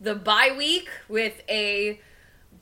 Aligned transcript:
The 0.00 0.14
bye 0.14 0.54
week 0.56 0.88
with 1.08 1.42
a 1.48 2.00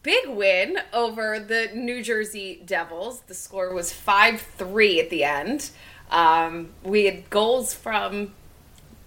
big 0.02 0.28
win 0.28 0.78
over 0.92 1.38
the 1.38 1.70
New 1.74 2.02
Jersey 2.02 2.62
Devils. 2.64 3.20
The 3.26 3.34
score 3.34 3.72
was 3.72 3.92
5 3.92 4.40
3 4.40 5.00
at 5.00 5.10
the 5.10 5.24
end. 5.24 5.70
Um, 6.10 6.70
we 6.82 7.04
had 7.04 7.30
goals 7.30 7.74
from, 7.74 8.34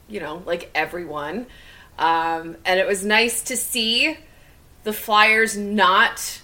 you 0.07 0.20
know, 0.20 0.44
like 0.45 0.70
everyone. 0.73 1.48
Um, 1.98 2.57
and 2.66 2.80
it 2.80 2.88
was 2.88 3.04
nice 3.04 3.41
to 3.44 3.57
see 3.57 4.17
the 4.84 4.93
Flyers 4.93 5.57
not 5.57 6.41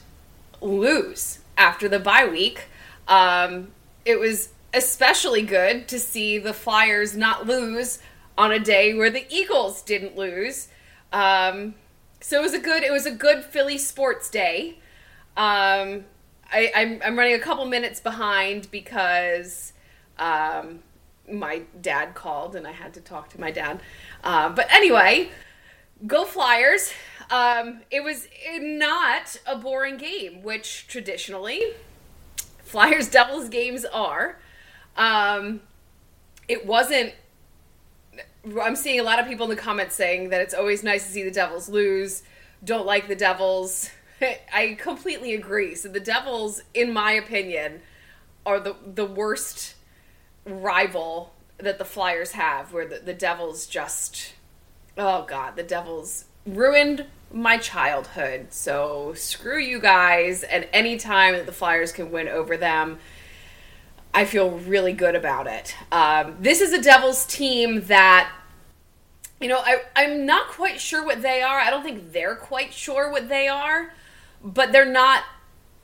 lose 0.61 1.39
after 1.57 1.87
the 1.87 1.99
bye 1.99 2.27
week. 2.27 2.65
Um, 3.07 3.69
it 4.05 4.19
was 4.19 4.49
especially 4.73 5.41
good 5.41 5.87
to 5.87 5.99
see 5.99 6.37
the 6.37 6.53
Flyers 6.53 7.15
not 7.15 7.47
lose 7.47 7.99
on 8.37 8.51
a 8.51 8.59
day 8.59 8.93
where 8.93 9.09
the 9.09 9.25
Eagles 9.29 9.81
didn't 9.81 10.17
lose. 10.17 10.67
Um, 11.11 11.75
so 12.19 12.39
it 12.39 12.41
was 12.41 12.53
a 12.53 12.59
good 12.59 12.83
it 12.83 12.91
was 12.91 13.05
a 13.05 13.11
good 13.11 13.43
Philly 13.43 13.77
sports 13.77 14.29
day. 14.29 14.79
Um, 15.35 16.05
I, 16.51 16.71
I'm, 16.75 17.01
I'm 17.03 17.17
running 17.17 17.33
a 17.33 17.39
couple 17.39 17.65
minutes 17.65 17.99
behind 17.99 18.71
because 18.71 19.73
um, 20.17 20.79
my 21.29 21.63
dad 21.81 22.15
called 22.15 22.55
and 22.55 22.65
I 22.65 22.71
had 22.71 22.93
to 22.95 23.01
talk 23.01 23.29
to 23.31 23.39
my 23.39 23.51
dad. 23.51 23.81
Uh, 24.23 24.49
but 24.49 24.71
anyway, 24.73 25.29
go 26.05 26.25
Flyers. 26.25 26.91
Um, 27.29 27.81
it 27.91 28.03
was 28.03 28.27
not 28.59 29.37
a 29.45 29.57
boring 29.57 29.97
game, 29.97 30.41
which 30.41 30.87
traditionally 30.87 31.61
Flyers 32.63 33.09
Devils 33.11 33.49
games 33.49 33.85
are. 33.85 34.39
Um, 34.95 35.61
it 36.47 36.65
wasn't 36.65 37.13
I'm 38.61 38.75
seeing 38.75 38.99
a 38.99 39.03
lot 39.03 39.19
of 39.19 39.27
people 39.27 39.49
in 39.49 39.55
the 39.55 39.61
comments 39.61 39.95
saying 39.95 40.29
that 40.29 40.41
it's 40.41 40.53
always 40.53 40.83
nice 40.83 41.05
to 41.05 41.11
see 41.11 41.23
the 41.23 41.31
Devils 41.31 41.69
lose. 41.69 42.23
Don't 42.63 42.85
like 42.85 43.07
the 43.07 43.15
Devils. 43.15 43.89
I 44.53 44.77
completely 44.79 45.33
agree. 45.33 45.75
So 45.75 45.89
the 45.89 45.99
Devils, 45.99 46.61
in 46.73 46.93
my 46.93 47.11
opinion, 47.11 47.81
are 48.45 48.59
the 48.59 48.75
the 48.85 49.05
worst 49.05 49.75
rival 50.45 51.33
that 51.57 51.77
the 51.77 51.85
Flyers 51.85 52.31
have. 52.31 52.73
Where 52.73 52.87
the, 52.87 52.99
the 52.99 53.13
Devils 53.13 53.67
just, 53.67 54.33
oh 54.97 55.23
god, 55.23 55.55
the 55.55 55.63
Devils 55.63 56.25
ruined 56.45 57.05
my 57.31 57.57
childhood. 57.57 58.47
So 58.51 59.13
screw 59.15 59.59
you 59.59 59.79
guys. 59.79 60.43
And 60.43 60.67
anytime 60.71 61.33
that 61.33 61.45
the 61.45 61.51
Flyers 61.51 61.91
can 61.91 62.11
win 62.11 62.27
over 62.27 62.57
them, 62.57 62.99
I 64.13 64.25
feel 64.25 64.51
really 64.51 64.93
good 64.93 65.15
about 65.15 65.47
it. 65.47 65.75
Um, 65.91 66.35
this 66.39 66.61
is 66.61 66.73
a 66.73 66.81
Devils 66.81 67.25
team 67.25 67.81
that, 67.83 68.31
you 69.39 69.47
know, 69.47 69.59
I, 69.59 69.81
I'm 69.95 70.25
not 70.25 70.47
quite 70.47 70.79
sure 70.79 71.05
what 71.05 71.21
they 71.21 71.41
are. 71.41 71.59
I 71.59 71.69
don't 71.69 71.83
think 71.83 72.11
they're 72.11 72.35
quite 72.35 72.73
sure 72.73 73.11
what 73.11 73.29
they 73.29 73.47
are, 73.47 73.93
but 74.43 74.71
they're 74.71 74.85
not 74.85 75.23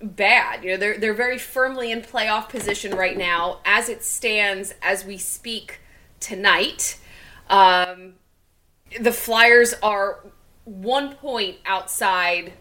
bad. 0.01 0.63
You 0.63 0.71
know, 0.71 0.77
they're 0.77 0.97
they're 0.97 1.13
very 1.13 1.37
firmly 1.37 1.91
in 1.91 2.01
playoff 2.01 2.49
position 2.49 2.95
right 2.95 3.17
now, 3.17 3.59
as 3.65 3.89
it 3.89 4.03
stands 4.03 4.73
as 4.81 5.05
we 5.05 5.17
speak 5.17 5.79
tonight. 6.19 6.99
Um, 7.49 8.15
the 8.99 9.11
Flyers 9.11 9.73
are 9.81 10.19
one 10.65 11.15
point 11.15 11.57
outside 11.65 12.53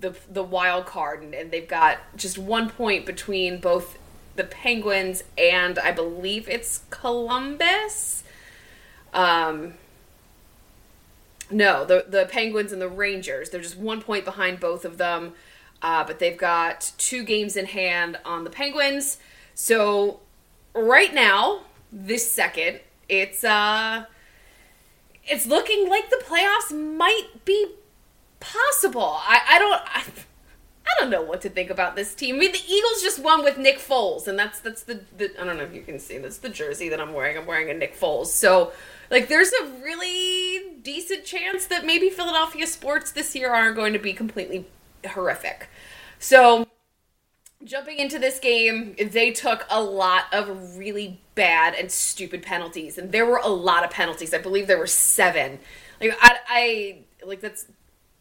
the 0.00 0.14
the 0.30 0.42
wild 0.42 0.86
card, 0.86 1.22
and, 1.22 1.34
and 1.34 1.50
they've 1.50 1.68
got 1.68 1.98
just 2.16 2.38
one 2.38 2.68
point 2.70 3.06
between 3.06 3.60
both 3.60 3.98
the 4.36 4.44
Penguins 4.44 5.24
and 5.36 5.78
I 5.78 5.92
believe 5.92 6.48
it's 6.48 6.82
Columbus. 6.90 8.22
Um, 9.12 9.74
no, 11.50 11.84
the 11.84 12.04
the 12.08 12.26
Penguins 12.26 12.72
and 12.72 12.82
the 12.82 12.88
Rangers. 12.88 13.50
They're 13.50 13.60
just 13.60 13.78
one 13.78 14.02
point 14.02 14.24
behind 14.24 14.60
both 14.60 14.84
of 14.84 14.98
them, 14.98 15.34
uh, 15.80 16.04
but 16.04 16.18
they've 16.18 16.36
got 16.36 16.92
two 16.98 17.24
games 17.24 17.56
in 17.56 17.66
hand 17.66 18.18
on 18.24 18.44
the 18.44 18.50
Penguins. 18.50 19.18
So 19.54 20.20
right 20.74 21.14
now, 21.14 21.62
this 21.92 22.30
second, 22.30 22.80
it's 23.08 23.44
uh, 23.44 24.06
it's 25.24 25.46
looking 25.46 25.88
like 25.88 26.10
the 26.10 26.22
playoffs 26.26 26.72
might 26.72 27.44
be 27.44 27.68
possible. 28.40 29.18
I 29.20 29.40
I 29.48 29.58
don't. 29.58 29.82
I, 29.86 30.02
I 30.86 31.00
don't 31.00 31.10
know 31.10 31.22
what 31.22 31.40
to 31.42 31.48
think 31.48 31.70
about 31.70 31.96
this 31.96 32.14
team. 32.14 32.36
I 32.36 32.38
mean, 32.38 32.52
the 32.52 32.62
Eagles 32.66 33.02
just 33.02 33.18
won 33.18 33.42
with 33.42 33.58
Nick 33.58 33.78
Foles, 33.78 34.28
and 34.28 34.38
that's 34.38 34.60
that's 34.60 34.82
the, 34.84 35.00
the 35.16 35.30
I 35.40 35.44
don't 35.44 35.56
know 35.56 35.64
if 35.64 35.74
you 35.74 35.82
can 35.82 35.98
see 35.98 36.18
that's 36.18 36.38
the 36.38 36.48
jersey 36.48 36.88
that 36.90 37.00
I'm 37.00 37.12
wearing. 37.12 37.36
I'm 37.36 37.46
wearing 37.46 37.70
a 37.70 37.74
Nick 37.74 37.98
Foles, 37.98 38.26
so 38.26 38.72
like 39.10 39.28
there's 39.28 39.52
a 39.52 39.66
really 39.82 40.76
decent 40.82 41.24
chance 41.24 41.66
that 41.66 41.84
maybe 41.84 42.08
Philadelphia 42.08 42.66
sports 42.66 43.12
this 43.12 43.34
year 43.34 43.52
aren't 43.52 43.76
going 43.76 43.92
to 43.94 43.98
be 43.98 44.12
completely 44.12 44.66
horrific. 45.04 45.68
So 46.18 46.66
jumping 47.64 47.98
into 47.98 48.18
this 48.18 48.38
game, 48.38 48.94
they 49.10 49.32
took 49.32 49.66
a 49.68 49.82
lot 49.82 50.24
of 50.32 50.76
really 50.76 51.20
bad 51.34 51.74
and 51.74 51.90
stupid 51.90 52.42
penalties, 52.42 52.96
and 52.96 53.10
there 53.10 53.26
were 53.26 53.40
a 53.42 53.48
lot 53.48 53.84
of 53.84 53.90
penalties. 53.90 54.32
I 54.32 54.38
believe 54.38 54.66
there 54.66 54.78
were 54.78 54.86
seven. 54.86 55.58
Like 56.00 56.16
I, 56.20 56.38
I 56.48 56.98
like 57.26 57.40
that's 57.40 57.66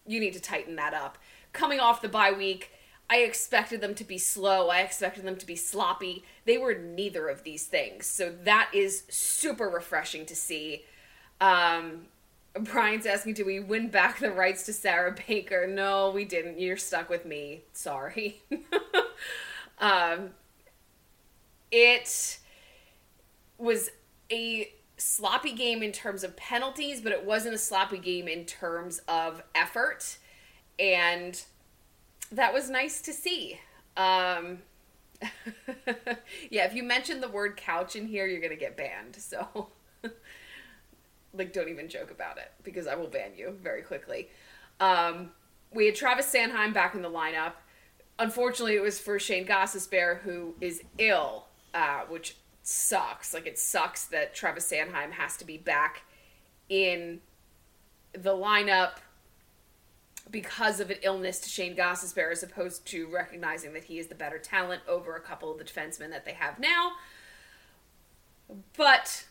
you 0.07 0.19
need 0.19 0.33
to 0.33 0.39
tighten 0.39 0.75
that 0.75 0.93
up 0.93 1.17
coming 1.55 1.79
off 1.79 2.01
the 2.01 2.09
bye 2.09 2.31
week, 2.31 2.71
I 3.09 3.17
expected 3.17 3.81
them 3.81 3.95
to 3.95 4.03
be 4.03 4.17
slow. 4.17 4.69
I 4.69 4.81
expected 4.81 5.25
them 5.25 5.37
to 5.37 5.45
be 5.45 5.55
sloppy. 5.55 6.23
They 6.45 6.57
were 6.57 6.73
neither 6.73 7.27
of 7.27 7.43
these 7.43 7.65
things. 7.65 8.07
So 8.07 8.33
that 8.43 8.69
is 8.73 9.03
super 9.09 9.69
refreshing 9.69 10.25
to 10.27 10.35
see. 10.35 10.85
Um, 11.39 12.07
Brian's 12.59 13.05
asking, 13.05 13.33
do 13.33 13.45
we 13.45 13.59
win 13.59 13.89
back 13.89 14.19
the 14.19 14.31
rights 14.31 14.65
to 14.65 14.73
Sarah 14.73 15.15
Baker? 15.27 15.67
No, 15.67 16.11
we 16.11 16.25
didn't. 16.25 16.59
You're 16.59 16.77
stuck 16.77 17.09
with 17.09 17.25
me. 17.25 17.63
Sorry. 17.73 18.41
um, 19.79 20.31
it 21.71 22.39
was 23.57 23.91
a 24.31 24.71
sloppy 24.97 25.51
game 25.51 25.83
in 25.83 25.91
terms 25.91 26.23
of 26.23 26.35
penalties, 26.37 27.01
but 27.01 27.11
it 27.11 27.25
wasn't 27.25 27.53
a 27.53 27.59
sloppy 27.59 27.97
game 27.97 28.27
in 28.27 28.45
terms 28.45 28.99
of 29.07 29.43
effort 29.53 30.17
and 30.79 31.41
that 32.31 32.53
was 32.53 32.69
nice 32.69 33.01
to 33.01 33.13
see. 33.13 33.59
Um, 33.97 34.59
yeah, 36.49 36.65
if 36.65 36.73
you 36.73 36.83
mention 36.83 37.21
the 37.21 37.29
word 37.29 37.57
couch 37.57 37.95
in 37.95 38.07
here, 38.07 38.25
you're 38.27 38.41
gonna 38.41 38.55
get 38.55 38.77
banned. 38.77 39.15
So, 39.15 39.69
like, 41.33 41.53
don't 41.53 41.69
even 41.69 41.89
joke 41.89 42.11
about 42.11 42.37
it 42.37 42.51
because 42.63 42.87
I 42.87 42.95
will 42.95 43.07
ban 43.07 43.31
you 43.37 43.55
very 43.61 43.81
quickly. 43.81 44.29
Um, 44.79 45.31
we 45.73 45.85
had 45.85 45.95
Travis 45.95 46.31
Sanheim 46.31 46.73
back 46.73 46.95
in 46.95 47.01
the 47.01 47.09
lineup. 47.09 47.53
Unfortunately, 48.17 48.75
it 48.75 48.81
was 48.81 48.99
for 48.99 49.19
Shane 49.19 49.45
Gostisbehere, 49.45 50.21
who 50.21 50.55
is 50.61 50.81
ill, 50.97 51.47
uh, 51.73 52.01
which 52.07 52.37
sucks. 52.63 53.33
Like, 53.33 53.45
it 53.45 53.59
sucks 53.59 54.05
that 54.05 54.33
Travis 54.33 54.71
Sanheim 54.71 55.11
has 55.11 55.35
to 55.37 55.45
be 55.45 55.57
back 55.57 56.03
in 56.69 57.19
the 58.13 58.31
lineup 58.31 58.99
because 60.31 60.79
of 60.79 60.89
an 60.89 60.97
illness 61.01 61.39
to 61.41 61.49
Shane 61.49 61.75
Gostisbehere 61.75 62.31
as 62.31 62.43
opposed 62.43 62.85
to 62.87 63.07
recognizing 63.07 63.73
that 63.73 63.83
he 63.85 63.99
is 63.99 64.07
the 64.07 64.15
better 64.15 64.39
talent 64.39 64.81
over 64.87 65.15
a 65.15 65.21
couple 65.21 65.51
of 65.51 65.57
the 65.57 65.63
defensemen 65.63 66.09
that 66.09 66.25
they 66.25 66.33
have 66.33 66.59
now. 66.59 66.93
But 68.75 69.25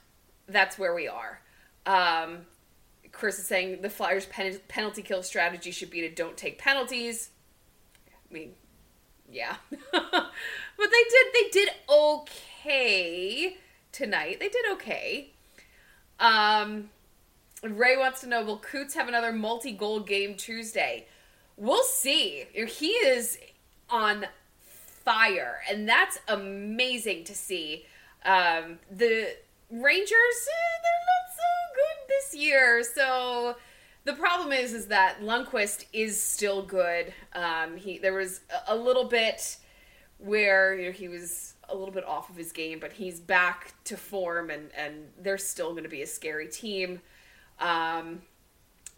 that's 0.48 0.78
where 0.78 0.94
we 0.94 1.08
are. 1.08 1.40
Um, 1.86 2.46
Chris 3.12 3.38
is 3.38 3.46
saying 3.46 3.80
the 3.82 3.90
Flyers' 3.90 4.26
pen- 4.26 4.60
penalty 4.68 5.02
kill 5.02 5.22
strategy 5.22 5.70
should 5.70 5.90
be 5.90 6.00
to 6.00 6.10
don't 6.10 6.36
take 6.36 6.58
penalties. 6.58 7.30
I 8.08 8.34
mean, 8.34 8.52
yeah, 9.30 9.56
but 9.92 10.30
they 10.78 11.04
did 11.10 11.26
they 11.32 11.48
did 11.50 11.68
okay 11.88 13.56
tonight. 13.92 14.40
They 14.40 14.48
did 14.48 14.64
okay. 14.72 15.30
Um, 16.18 16.90
Ray 17.64 17.96
wants 17.96 18.20
to 18.20 18.26
know 18.26 18.44
Will 18.44 18.58
Coots 18.58 18.94
have 18.94 19.08
another 19.08 19.32
multi 19.32 19.72
goal 19.72 20.00
game 20.00 20.34
Tuesday? 20.34 21.06
We'll 21.56 21.84
see. 21.84 22.44
He 22.52 22.88
is 22.88 23.38
on 23.88 24.26
fire, 25.04 25.60
and 25.70 25.88
that's 25.88 26.18
amazing 26.28 27.24
to 27.24 27.34
see. 27.34 27.86
Um, 28.24 28.78
the 28.90 29.36
Rangers, 29.70 30.10
eh, 30.12 30.80
they're 30.82 31.04
not 31.08 31.34
so 31.34 31.74
good 31.74 32.08
this 32.08 32.40
year. 32.40 32.82
So 32.82 33.56
the 34.04 34.12
problem 34.12 34.52
is, 34.52 34.72
is 34.72 34.86
that 34.86 35.20
Lundqvist 35.20 35.86
is 35.92 36.20
still 36.20 36.62
good. 36.62 37.12
Um, 37.34 37.76
he 37.76 37.98
there 37.98 38.14
was 38.14 38.40
a, 38.68 38.76
little 38.76 39.04
bit 39.04 39.56
where 40.18 40.74
you 40.74 40.86
know, 40.86 40.92
he 40.92 41.08
was 41.08 41.54
a 41.68 41.74
little 41.74 41.94
bit 41.94 42.04
off 42.04 42.30
of 42.30 42.36
his 42.36 42.52
game, 42.52 42.78
but 42.78 42.92
he's 42.92 43.20
back 43.20 43.72
to 43.84 43.96
form, 43.96 44.50
and 44.50 44.70
and 44.76 45.08
they're 45.20 45.38
still 45.38 45.72
going 45.72 45.84
to 45.84 45.90
be 45.90 46.02
a 46.02 46.06
scary 46.06 46.48
team. 46.48 47.00
Um, 47.60 48.22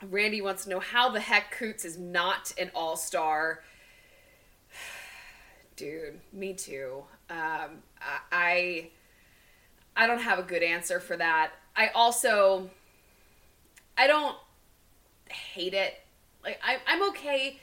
Randy 0.02 0.40
wants 0.40 0.64
to 0.64 0.70
know 0.70 0.80
how 0.80 1.10
the 1.10 1.20
heck 1.20 1.50
Coots 1.52 1.84
is 1.84 1.98
not 1.98 2.52
an 2.58 2.70
all 2.74 2.96
star. 2.96 3.62
Dude, 5.76 6.20
me 6.32 6.54
too. 6.54 7.04
Um, 7.28 7.82
I 8.32 8.90
I 9.96 10.06
don't 10.06 10.20
have 10.20 10.38
a 10.38 10.42
good 10.42 10.62
answer 10.62 11.00
for 11.00 11.16
that. 11.16 11.52
I 11.74 11.88
also 11.88 12.70
I 13.96 14.06
don't 14.06 14.36
hate 15.30 15.74
it. 15.74 15.94
Like 16.44 16.60
I, 16.64 16.78
I'm 16.86 17.08
okay. 17.10 17.60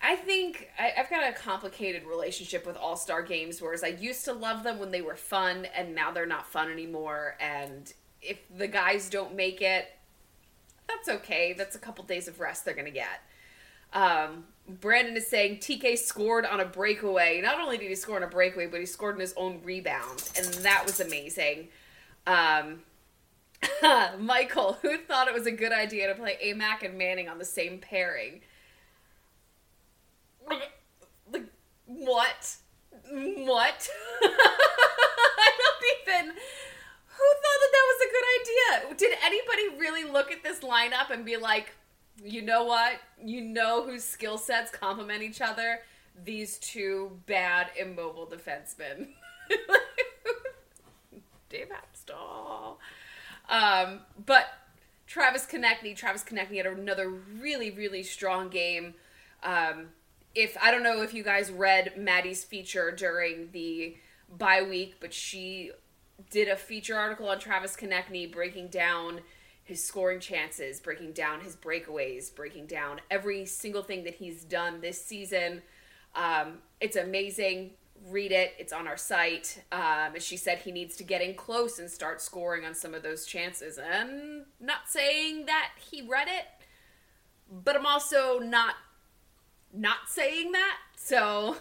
I 0.00 0.16
think 0.16 0.68
I, 0.78 0.92
have 0.96 1.08
got 1.08 1.26
a 1.26 1.32
complicated 1.32 2.04
relationship 2.04 2.66
with 2.66 2.76
All 2.76 2.96
Star 2.96 3.22
games, 3.22 3.62
whereas 3.62 3.82
I 3.82 3.88
used 3.88 4.24
to 4.26 4.32
love 4.32 4.62
them 4.62 4.78
when 4.78 4.90
they 4.90 5.00
were 5.00 5.16
fun, 5.16 5.66
and 5.74 5.94
now 5.94 6.10
they're 6.10 6.26
not 6.26 6.46
fun 6.46 6.70
anymore. 6.70 7.36
And 7.40 7.90
if 8.20 8.38
the 8.54 8.68
guys 8.68 9.08
don't 9.08 9.34
make 9.34 9.62
it, 9.62 9.88
that's 10.88 11.08
okay. 11.08 11.54
That's 11.56 11.76
a 11.76 11.78
couple 11.78 12.04
days 12.04 12.28
of 12.28 12.40
rest 12.40 12.64
they're 12.64 12.74
gonna 12.74 12.90
get. 12.90 13.22
Um, 13.92 14.44
Brandon 14.68 15.16
is 15.16 15.28
saying 15.28 15.58
TK 15.58 15.98
scored 15.98 16.46
on 16.46 16.60
a 16.60 16.64
breakaway. 16.64 17.40
Not 17.40 17.60
only 17.60 17.78
did 17.78 17.88
he 17.88 17.94
score 17.94 18.16
on 18.16 18.22
a 18.22 18.28
breakaway, 18.28 18.66
but 18.66 18.80
he 18.80 18.86
scored 18.86 19.14
in 19.14 19.20
his 19.20 19.34
own 19.36 19.60
rebound, 19.62 20.30
and 20.36 20.46
that 20.46 20.84
was 20.84 21.00
amazing. 21.00 21.68
Um, 22.26 22.82
Michael, 24.18 24.78
who 24.82 24.98
thought 24.98 25.28
it 25.28 25.34
was 25.34 25.46
a 25.46 25.52
good 25.52 25.72
idea 25.72 26.08
to 26.08 26.14
play 26.14 26.38
Amac 26.44 26.82
and 26.82 26.98
Manning 26.98 27.28
on 27.28 27.38
the 27.38 27.44
same 27.44 27.78
pairing? 27.78 28.40
Like, 30.48 30.72
what? 31.86 32.56
What? 33.10 33.88
I 34.22 35.50
don't 35.58 36.24
even. 36.24 36.34
Who 37.16 37.24
thought 37.24 37.60
that 37.60 37.72
that 37.72 37.86
was 37.90 38.00
a 38.02 38.12
good 38.12 38.26
idea? 38.40 38.96
Did 38.96 39.12
anybody 39.24 39.80
really 39.80 40.04
look 40.10 40.32
at 40.32 40.42
this 40.42 40.60
lineup 40.60 41.10
and 41.10 41.24
be 41.24 41.36
like, 41.36 41.72
you 42.22 42.42
know 42.42 42.64
what? 42.64 42.94
You 43.22 43.40
know 43.40 43.84
whose 43.84 44.04
skill 44.04 44.38
sets 44.38 44.70
complement 44.70 45.22
each 45.22 45.40
other? 45.40 45.80
These 46.24 46.58
two 46.58 47.20
bad, 47.26 47.68
immobile 47.78 48.26
defensemen. 48.26 49.08
Dave 51.48 51.68
Hakstol. 51.68 52.76
Um, 53.48 54.00
but 54.24 54.46
Travis 55.06 55.46
Konecny, 55.46 55.96
Travis 55.96 56.24
Konecny 56.24 56.56
had 56.56 56.66
another 56.66 57.10
really, 57.10 57.70
really 57.70 58.02
strong 58.02 58.48
game. 58.48 58.94
Um, 59.42 59.88
if 60.34 60.56
I 60.60 60.70
don't 60.70 60.82
know 60.82 61.02
if 61.02 61.14
you 61.14 61.22
guys 61.22 61.50
read 61.50 61.96
Maddie's 61.96 62.42
feature 62.42 62.90
during 62.90 63.50
the 63.52 63.96
bye 64.36 64.62
week, 64.62 64.96
but 65.00 65.12
she 65.12 65.70
did 66.30 66.48
a 66.48 66.56
feature 66.56 66.96
article 66.96 67.28
on 67.28 67.38
Travis 67.38 67.76
Konecny 67.76 68.30
breaking 68.30 68.68
down 68.68 69.20
his 69.62 69.82
scoring 69.82 70.20
chances, 70.20 70.80
breaking 70.80 71.12
down 71.12 71.40
his 71.40 71.56
breakaways, 71.56 72.34
breaking 72.34 72.66
down 72.66 73.00
every 73.10 73.46
single 73.46 73.82
thing 73.82 74.04
that 74.04 74.14
he's 74.14 74.44
done 74.44 74.80
this 74.80 75.02
season. 75.02 75.62
Um, 76.14 76.58
it's 76.80 76.96
amazing 76.96 77.70
read 78.08 78.32
it. 78.32 78.54
It's 78.58 78.72
on 78.72 78.86
our 78.86 78.96
site. 78.96 79.62
Um, 79.72 80.18
she 80.18 80.36
said 80.36 80.58
he 80.58 80.72
needs 80.72 80.96
to 80.96 81.04
get 81.04 81.22
in 81.22 81.34
close 81.34 81.78
and 81.78 81.90
start 81.90 82.20
scoring 82.20 82.64
on 82.64 82.74
some 82.74 82.94
of 82.94 83.02
those 83.02 83.24
chances. 83.24 83.78
And 83.78 84.44
not 84.60 84.88
saying 84.88 85.46
that 85.46 85.70
he 85.90 86.02
read 86.02 86.28
it, 86.28 86.46
but 87.50 87.76
I'm 87.76 87.86
also 87.86 88.38
not 88.38 88.74
not 89.72 90.08
saying 90.08 90.52
that. 90.52 90.76
So 90.96 91.56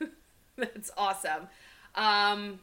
that's 0.56 0.90
awesome. 0.96 1.48
Um, 1.94 2.60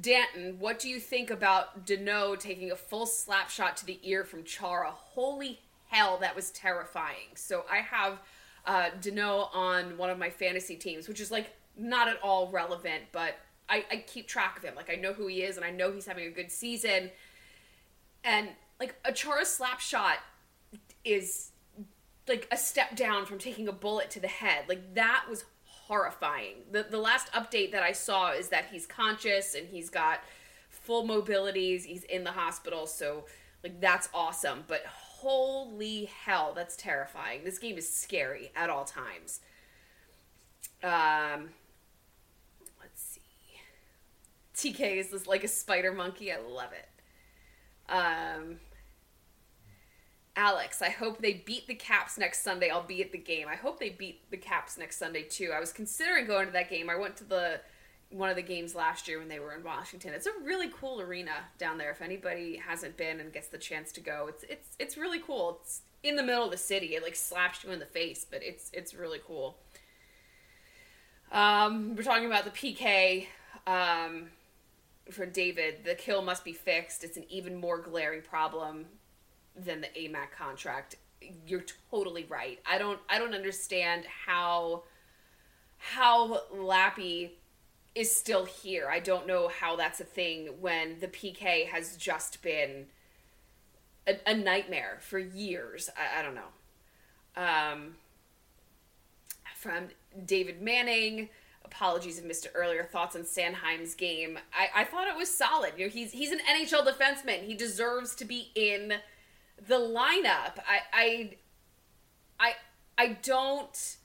Danton, 0.00 0.58
what 0.58 0.78
do 0.78 0.88
you 0.88 1.00
think 1.00 1.30
about 1.30 1.86
Danault 1.86 2.40
taking 2.40 2.70
a 2.70 2.76
full 2.76 3.06
slap 3.06 3.48
shot 3.48 3.76
to 3.78 3.86
the 3.86 3.98
ear 4.02 4.24
from 4.24 4.44
Chara? 4.44 4.90
Holy 4.90 5.60
hell, 5.88 6.18
that 6.18 6.36
was 6.36 6.50
terrifying. 6.50 7.34
So 7.34 7.64
I 7.70 7.78
have 7.78 8.18
uh, 8.66 8.90
Danault 9.00 9.54
on 9.54 9.96
one 9.96 10.10
of 10.10 10.18
my 10.18 10.28
fantasy 10.28 10.76
teams, 10.76 11.08
which 11.08 11.20
is 11.20 11.30
like 11.30 11.50
not 11.76 12.08
at 12.08 12.20
all 12.22 12.50
relevant, 12.50 13.04
but 13.12 13.36
I, 13.68 13.84
I 13.90 13.96
keep 14.06 14.26
track 14.26 14.58
of 14.58 14.62
him. 14.62 14.74
Like 14.74 14.90
I 14.90 14.96
know 14.96 15.12
who 15.14 15.26
he 15.26 15.42
is, 15.42 15.56
and 15.56 15.64
I 15.64 15.70
know 15.70 15.92
he's 15.92 16.06
having 16.06 16.26
a 16.26 16.30
good 16.30 16.52
season. 16.52 17.10
And 18.24 18.50
like 18.78 18.96
a 19.04 19.12
Chara 19.12 19.44
slap 19.44 19.80
shot 19.80 20.18
is 21.04 21.50
like 22.26 22.46
a 22.50 22.56
step 22.56 22.94
down 22.94 23.24
from 23.24 23.38
taking 23.38 23.68
a 23.68 23.72
bullet 23.72 24.10
to 24.10 24.20
the 24.20 24.28
head. 24.28 24.64
Like 24.68 24.94
that 24.94 25.24
was 25.30 25.44
horrifying. 25.88 26.56
The 26.70 26.86
the 26.88 26.98
last 26.98 27.32
update 27.32 27.72
that 27.72 27.82
I 27.82 27.92
saw 27.92 28.32
is 28.32 28.48
that 28.50 28.66
he's 28.70 28.86
conscious 28.86 29.54
and 29.54 29.66
he's 29.66 29.90
got 29.90 30.20
full 30.68 31.06
mobilities. 31.06 31.84
He's 31.84 32.04
in 32.04 32.24
the 32.24 32.30
hospital, 32.30 32.86
so 32.86 33.24
like 33.64 33.80
that's 33.80 34.08
awesome. 34.14 34.64
But 34.68 34.84
holy 34.86 36.04
hell, 36.04 36.52
that's 36.54 36.76
terrifying. 36.76 37.42
This 37.42 37.58
game 37.58 37.76
is 37.78 37.88
scary 37.88 38.52
at 38.54 38.70
all 38.70 38.84
times. 38.84 39.40
Um, 40.84 41.48
let's 42.80 43.02
see. 43.02 43.20
TK 44.54 44.98
is 44.98 45.08
this 45.10 45.26
like 45.26 45.42
a 45.42 45.48
spider 45.48 45.92
monkey. 45.92 46.30
I 46.32 46.38
love 46.38 46.70
it. 46.72 46.88
Um, 47.90 48.60
Alex, 50.38 50.82
I 50.82 50.90
hope 50.90 51.20
they 51.20 51.32
beat 51.32 51.66
the 51.66 51.74
Caps 51.74 52.16
next 52.16 52.44
Sunday. 52.44 52.70
I'll 52.70 52.86
be 52.86 53.02
at 53.02 53.10
the 53.10 53.18
game. 53.18 53.48
I 53.48 53.56
hope 53.56 53.80
they 53.80 53.90
beat 53.90 54.30
the 54.30 54.36
Caps 54.36 54.78
next 54.78 54.96
Sunday 54.96 55.24
too. 55.24 55.50
I 55.52 55.58
was 55.58 55.72
considering 55.72 56.28
going 56.28 56.46
to 56.46 56.52
that 56.52 56.70
game. 56.70 56.88
I 56.88 56.94
went 56.94 57.16
to 57.16 57.24
the 57.24 57.60
one 58.10 58.30
of 58.30 58.36
the 58.36 58.42
games 58.42 58.72
last 58.72 59.08
year 59.08 59.18
when 59.18 59.26
they 59.26 59.40
were 59.40 59.52
in 59.52 59.64
Washington. 59.64 60.14
It's 60.14 60.28
a 60.28 60.44
really 60.44 60.70
cool 60.72 61.00
arena 61.00 61.32
down 61.58 61.76
there. 61.76 61.90
If 61.90 62.00
anybody 62.00 62.56
hasn't 62.56 62.96
been 62.96 63.18
and 63.18 63.32
gets 63.32 63.48
the 63.48 63.58
chance 63.58 63.90
to 63.92 64.00
go, 64.00 64.28
it's 64.28 64.44
it's 64.44 64.68
it's 64.78 64.96
really 64.96 65.18
cool. 65.18 65.58
It's 65.60 65.82
in 66.04 66.14
the 66.14 66.22
middle 66.22 66.44
of 66.44 66.52
the 66.52 66.56
city. 66.56 66.94
It 66.94 67.02
like 67.02 67.16
slaps 67.16 67.64
you 67.64 67.72
in 67.72 67.80
the 67.80 67.86
face, 67.86 68.24
but 68.24 68.40
it's 68.40 68.70
it's 68.72 68.94
really 68.94 69.20
cool. 69.26 69.58
Um, 71.32 71.96
we're 71.96 72.04
talking 72.04 72.26
about 72.26 72.44
the 72.44 72.52
PK. 72.52 73.26
Um, 73.66 74.28
for 75.10 75.26
David, 75.26 75.84
the 75.84 75.96
kill 75.96 76.22
must 76.22 76.44
be 76.44 76.52
fixed. 76.52 77.02
It's 77.02 77.16
an 77.16 77.24
even 77.28 77.56
more 77.56 77.80
glaring 77.80 78.22
problem 78.22 78.86
than 79.64 79.80
the 79.80 79.88
Amac 79.88 80.30
contract. 80.36 80.96
You're 81.46 81.64
totally 81.90 82.24
right. 82.28 82.58
I 82.68 82.78
don't 82.78 83.00
I 83.08 83.18
don't 83.18 83.34
understand 83.34 84.04
how 84.26 84.84
how 85.78 86.42
Lappy 86.52 87.32
is 87.94 88.14
still 88.14 88.44
here. 88.44 88.88
I 88.90 89.00
don't 89.00 89.26
know 89.26 89.48
how 89.48 89.76
that's 89.76 90.00
a 90.00 90.04
thing 90.04 90.50
when 90.60 91.00
the 91.00 91.08
PK 91.08 91.66
has 91.68 91.96
just 91.96 92.42
been 92.42 92.86
a, 94.06 94.16
a 94.26 94.34
nightmare 94.34 94.98
for 95.00 95.18
years. 95.18 95.90
I, 95.96 96.20
I 96.20 96.22
don't 96.22 96.34
know. 96.34 96.42
Um, 97.36 97.96
from 99.56 99.88
David 100.24 100.62
Manning, 100.62 101.28
apologies 101.64 102.18
if 102.18 102.24
missed 102.24 102.46
earlier. 102.54 102.84
Thoughts 102.84 103.16
on 103.16 103.22
Sanheim's 103.22 103.94
game? 103.94 104.38
I, 104.56 104.82
I 104.82 104.84
thought 104.84 105.08
it 105.08 105.16
was 105.16 105.34
solid. 105.34 105.72
You 105.76 105.86
know, 105.86 105.90
he's 105.90 106.12
he's 106.12 106.32
an 106.32 106.38
NHL 106.38 106.86
defenseman. 106.86 107.44
He 107.44 107.54
deserves 107.54 108.14
to 108.16 108.24
be 108.24 108.50
in 108.54 108.94
the 109.66 109.76
lineup. 109.76 110.58
I 110.66 110.80
I 110.92 111.36
I, 112.40 112.52
I 112.96 113.08
don't 113.22 113.96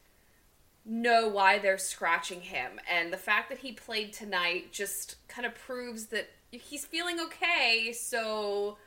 know 0.85 1.27
why 1.27 1.59
they're 1.59 1.77
scratching 1.77 2.41
him, 2.41 2.79
and 2.91 3.13
the 3.13 3.17
fact 3.17 3.49
that 3.49 3.59
he 3.59 3.71
played 3.71 4.13
tonight 4.13 4.71
just 4.71 5.15
kind 5.27 5.45
of 5.45 5.55
proves 5.55 6.07
that 6.07 6.29
he's 6.51 6.85
feeling 6.85 7.19
okay. 7.19 7.93
So 7.93 8.77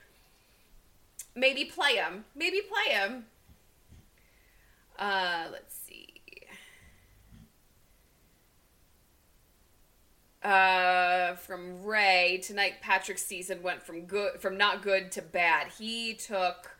maybe 1.34 1.64
play 1.64 1.96
him. 1.96 2.24
Maybe 2.34 2.60
play 2.60 2.94
him. 2.94 3.26
Uh, 4.98 5.44
let's 5.52 5.75
Uh, 10.46 11.34
from 11.34 11.82
Ray 11.84 12.40
tonight, 12.40 12.74
Patrick's 12.80 13.26
season 13.26 13.64
went 13.64 13.82
from 13.82 14.02
good 14.02 14.40
from 14.40 14.56
not 14.56 14.80
good 14.80 15.10
to 15.12 15.22
bad. 15.22 15.72
He 15.76 16.14
took 16.14 16.76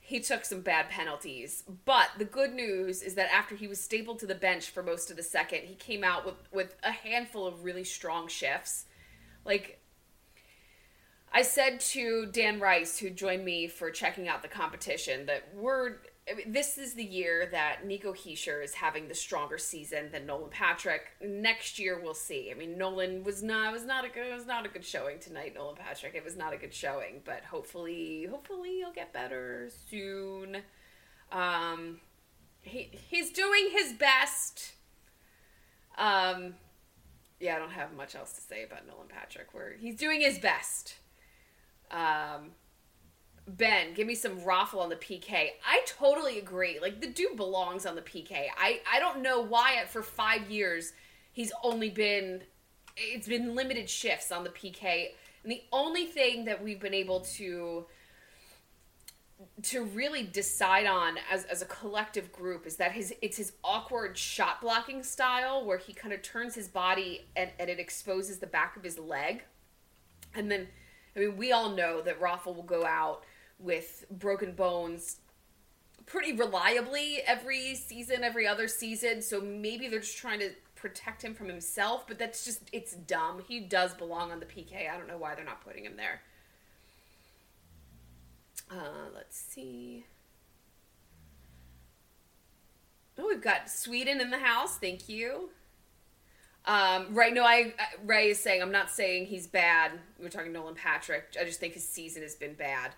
he 0.00 0.18
took 0.18 0.44
some 0.44 0.62
bad 0.62 0.88
penalties, 0.88 1.62
but 1.84 2.08
the 2.18 2.24
good 2.24 2.52
news 2.52 3.02
is 3.02 3.14
that 3.14 3.32
after 3.32 3.54
he 3.54 3.68
was 3.68 3.80
stapled 3.80 4.18
to 4.18 4.26
the 4.26 4.34
bench 4.34 4.70
for 4.70 4.82
most 4.82 5.12
of 5.12 5.16
the 5.16 5.22
second, 5.22 5.60
he 5.60 5.76
came 5.76 6.02
out 6.02 6.26
with 6.26 6.34
with 6.50 6.74
a 6.82 6.90
handful 6.90 7.46
of 7.46 7.62
really 7.62 7.84
strong 7.84 8.26
shifts. 8.26 8.86
Like 9.44 9.80
I 11.32 11.42
said 11.42 11.78
to 11.92 12.26
Dan 12.26 12.58
Rice, 12.58 12.98
who 12.98 13.10
joined 13.10 13.44
me 13.44 13.68
for 13.68 13.92
checking 13.92 14.26
out 14.26 14.42
the 14.42 14.48
competition, 14.48 15.26
that 15.26 15.44
we're 15.54 15.98
This 16.46 16.76
is 16.78 16.94
the 16.94 17.04
year 17.04 17.48
that 17.52 17.86
Nico 17.86 18.12
Hischier 18.12 18.62
is 18.62 18.74
having 18.74 19.08
the 19.08 19.14
stronger 19.14 19.56
season 19.56 20.10
than 20.12 20.26
Nolan 20.26 20.50
Patrick. 20.50 21.02
Next 21.22 21.78
year 21.78 22.00
we'll 22.02 22.14
see. 22.14 22.50
I 22.50 22.54
mean, 22.54 22.76
Nolan 22.76 23.24
was 23.24 23.42
not 23.42 23.72
was 23.72 23.84
not 23.84 24.04
a 24.04 24.08
good 24.08 24.34
was 24.34 24.46
not 24.46 24.66
a 24.66 24.68
good 24.68 24.84
showing 24.84 25.18
tonight. 25.18 25.54
Nolan 25.54 25.76
Patrick, 25.76 26.14
it 26.14 26.24
was 26.24 26.36
not 26.36 26.52
a 26.52 26.56
good 26.56 26.74
showing, 26.74 27.22
but 27.24 27.44
hopefully, 27.44 28.26
hopefully 28.30 28.76
he'll 28.78 28.92
get 28.92 29.12
better 29.12 29.70
soon. 29.88 30.58
Um, 31.32 32.00
he 32.60 32.90
he's 33.08 33.30
doing 33.30 33.70
his 33.72 33.92
best. 33.92 34.72
Um, 35.96 36.54
yeah, 37.40 37.56
I 37.56 37.58
don't 37.58 37.72
have 37.72 37.94
much 37.94 38.14
else 38.14 38.32
to 38.32 38.40
say 38.40 38.64
about 38.64 38.86
Nolan 38.86 39.08
Patrick. 39.08 39.54
Where 39.54 39.76
he's 39.78 39.96
doing 39.96 40.20
his 40.20 40.38
best. 40.38 40.96
Um, 41.90 42.50
Ben, 43.48 43.94
give 43.94 44.06
me 44.06 44.14
some 44.14 44.40
Raffl 44.40 44.78
on 44.78 44.90
the 44.90 44.96
PK. 44.96 45.48
I 45.66 45.82
totally 45.86 46.38
agree. 46.38 46.78
Like 46.80 47.00
the 47.00 47.06
dude 47.06 47.36
belongs 47.36 47.86
on 47.86 47.94
the 47.94 48.02
PK. 48.02 48.46
I 48.56 48.80
I 48.90 48.98
don't 48.98 49.22
know 49.22 49.40
why 49.40 49.84
for 49.88 50.02
5 50.02 50.50
years 50.50 50.92
he's 51.32 51.52
only 51.62 51.88
been 51.88 52.42
it's 52.96 53.28
been 53.28 53.54
limited 53.54 53.88
shifts 53.88 54.30
on 54.30 54.44
the 54.44 54.50
PK. 54.50 55.10
And 55.42 55.52
the 55.52 55.62
only 55.72 56.04
thing 56.04 56.44
that 56.44 56.62
we've 56.62 56.80
been 56.80 56.94
able 56.94 57.20
to 57.36 57.86
to 59.62 59.84
really 59.84 60.24
decide 60.24 60.84
on 60.84 61.16
as, 61.30 61.44
as 61.44 61.62
a 61.62 61.64
collective 61.66 62.32
group 62.32 62.66
is 62.66 62.76
that 62.76 62.92
his 62.92 63.14
it's 63.22 63.36
his 63.36 63.52
awkward 63.62 64.18
shot 64.18 64.60
blocking 64.60 65.02
style 65.02 65.64
where 65.64 65.78
he 65.78 65.92
kind 65.92 66.12
of 66.12 66.20
turns 66.22 66.54
his 66.54 66.66
body 66.68 67.24
and, 67.36 67.50
and 67.58 67.70
it 67.70 67.78
exposes 67.78 68.38
the 68.38 68.46
back 68.46 68.76
of 68.76 68.82
his 68.82 68.98
leg. 68.98 69.44
And 70.34 70.50
then 70.50 70.66
I 71.16 71.20
mean 71.20 71.36
we 71.36 71.52
all 71.52 71.70
know 71.70 72.02
that 72.02 72.20
Raffl 72.20 72.54
will 72.54 72.62
go 72.62 72.84
out 72.84 73.22
with 73.58 74.04
broken 74.10 74.52
bones 74.52 75.16
pretty 76.06 76.32
reliably 76.32 77.20
every 77.26 77.74
season, 77.74 78.24
every 78.24 78.46
other 78.46 78.66
season. 78.66 79.20
So 79.22 79.40
maybe 79.40 79.88
they're 79.88 80.00
just 80.00 80.16
trying 80.16 80.40
to 80.40 80.50
protect 80.74 81.22
him 81.22 81.34
from 81.34 81.48
himself, 81.48 82.06
but 82.06 82.18
that's 82.18 82.44
just 82.44 82.62
it's 82.72 82.94
dumb. 82.94 83.42
He 83.46 83.60
does 83.60 83.94
belong 83.94 84.32
on 84.32 84.40
the 84.40 84.46
PK. 84.46 84.90
I 84.90 84.96
don't 84.96 85.08
know 85.08 85.18
why 85.18 85.34
they're 85.34 85.44
not 85.44 85.64
putting 85.64 85.84
him 85.84 85.96
there. 85.96 86.22
Uh, 88.70 89.10
let's 89.14 89.38
see. 89.38 90.04
Oh, 93.18 93.26
we've 93.26 93.42
got 93.42 93.68
Sweden 93.68 94.20
in 94.20 94.30
the 94.30 94.38
house. 94.38 94.78
Thank 94.78 95.08
you. 95.08 95.50
Um, 96.64 97.14
right, 97.14 97.32
no, 97.32 97.44
I 97.44 97.72
Ray 98.04 98.30
is 98.30 98.38
saying 98.38 98.62
I'm 98.62 98.70
not 98.70 98.90
saying 98.90 99.26
he's 99.26 99.46
bad. 99.46 99.92
We're 100.20 100.28
talking 100.28 100.52
Nolan 100.52 100.74
Patrick. 100.74 101.34
I 101.40 101.44
just 101.44 101.60
think 101.60 101.74
his 101.74 101.88
season 101.88 102.22
has 102.22 102.36
been 102.36 102.54
bad. 102.54 102.92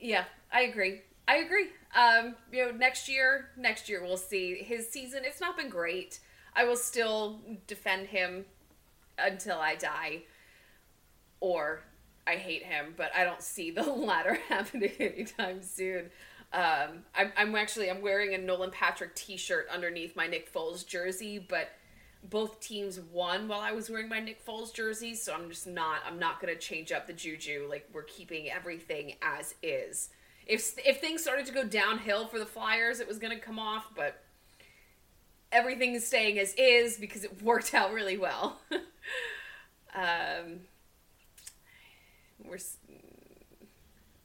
Yeah, 0.00 0.24
I 0.52 0.62
agree. 0.62 1.02
I 1.26 1.36
agree. 1.36 1.68
Um, 1.96 2.34
you 2.52 2.64
know, 2.64 2.70
next 2.72 3.08
year, 3.08 3.50
next 3.56 3.88
year 3.88 4.02
we'll 4.02 4.16
see 4.16 4.56
his 4.56 4.88
season. 4.88 5.22
It's 5.24 5.40
not 5.40 5.56
been 5.56 5.70
great. 5.70 6.20
I 6.54 6.64
will 6.64 6.76
still 6.76 7.40
defend 7.66 8.08
him 8.08 8.44
until 9.18 9.58
I 9.58 9.76
die, 9.76 10.22
or 11.40 11.80
I 12.26 12.36
hate 12.36 12.62
him. 12.64 12.94
But 12.96 13.10
I 13.14 13.24
don't 13.24 13.42
see 13.42 13.70
the 13.70 13.82
latter 13.90 14.34
happening 14.48 14.92
anytime 14.98 15.62
soon. 15.62 16.10
Um, 16.52 17.04
I'm, 17.14 17.32
I'm 17.36 17.54
actually 17.56 17.90
I'm 17.90 18.00
wearing 18.00 18.34
a 18.34 18.38
Nolan 18.38 18.70
Patrick 18.70 19.14
T-shirt 19.16 19.66
underneath 19.72 20.14
my 20.14 20.26
Nick 20.28 20.52
Foles 20.52 20.86
jersey, 20.86 21.38
but 21.38 21.70
both 22.30 22.60
teams 22.60 22.98
won 23.12 23.48
while 23.48 23.60
I 23.60 23.72
was 23.72 23.90
wearing 23.90 24.08
my 24.08 24.20
Nick 24.20 24.44
Foles 24.44 24.72
jersey, 24.72 25.14
so 25.14 25.34
I'm 25.34 25.48
just 25.50 25.66
not 25.66 25.98
I'm 26.06 26.18
not 26.18 26.40
gonna 26.40 26.56
change 26.56 26.90
up 26.92 27.06
the 27.06 27.12
juju. 27.12 27.66
Like 27.68 27.88
we're 27.92 28.02
keeping 28.02 28.50
everything 28.50 29.14
as 29.22 29.54
is. 29.62 30.08
If 30.46 30.74
if 30.84 31.00
things 31.00 31.22
started 31.22 31.46
to 31.46 31.52
go 31.52 31.64
downhill 31.64 32.26
for 32.26 32.38
the 32.38 32.46
Flyers, 32.46 33.00
it 33.00 33.08
was 33.08 33.18
gonna 33.18 33.38
come 33.38 33.58
off, 33.58 33.86
but 33.94 34.22
everything 35.52 35.94
is 35.94 36.06
staying 36.06 36.38
as 36.38 36.54
is 36.54 36.96
because 36.96 37.24
it 37.24 37.42
worked 37.42 37.74
out 37.74 37.92
really 37.92 38.16
well. 38.16 38.58
um, 39.94 40.60
we're 42.42 42.58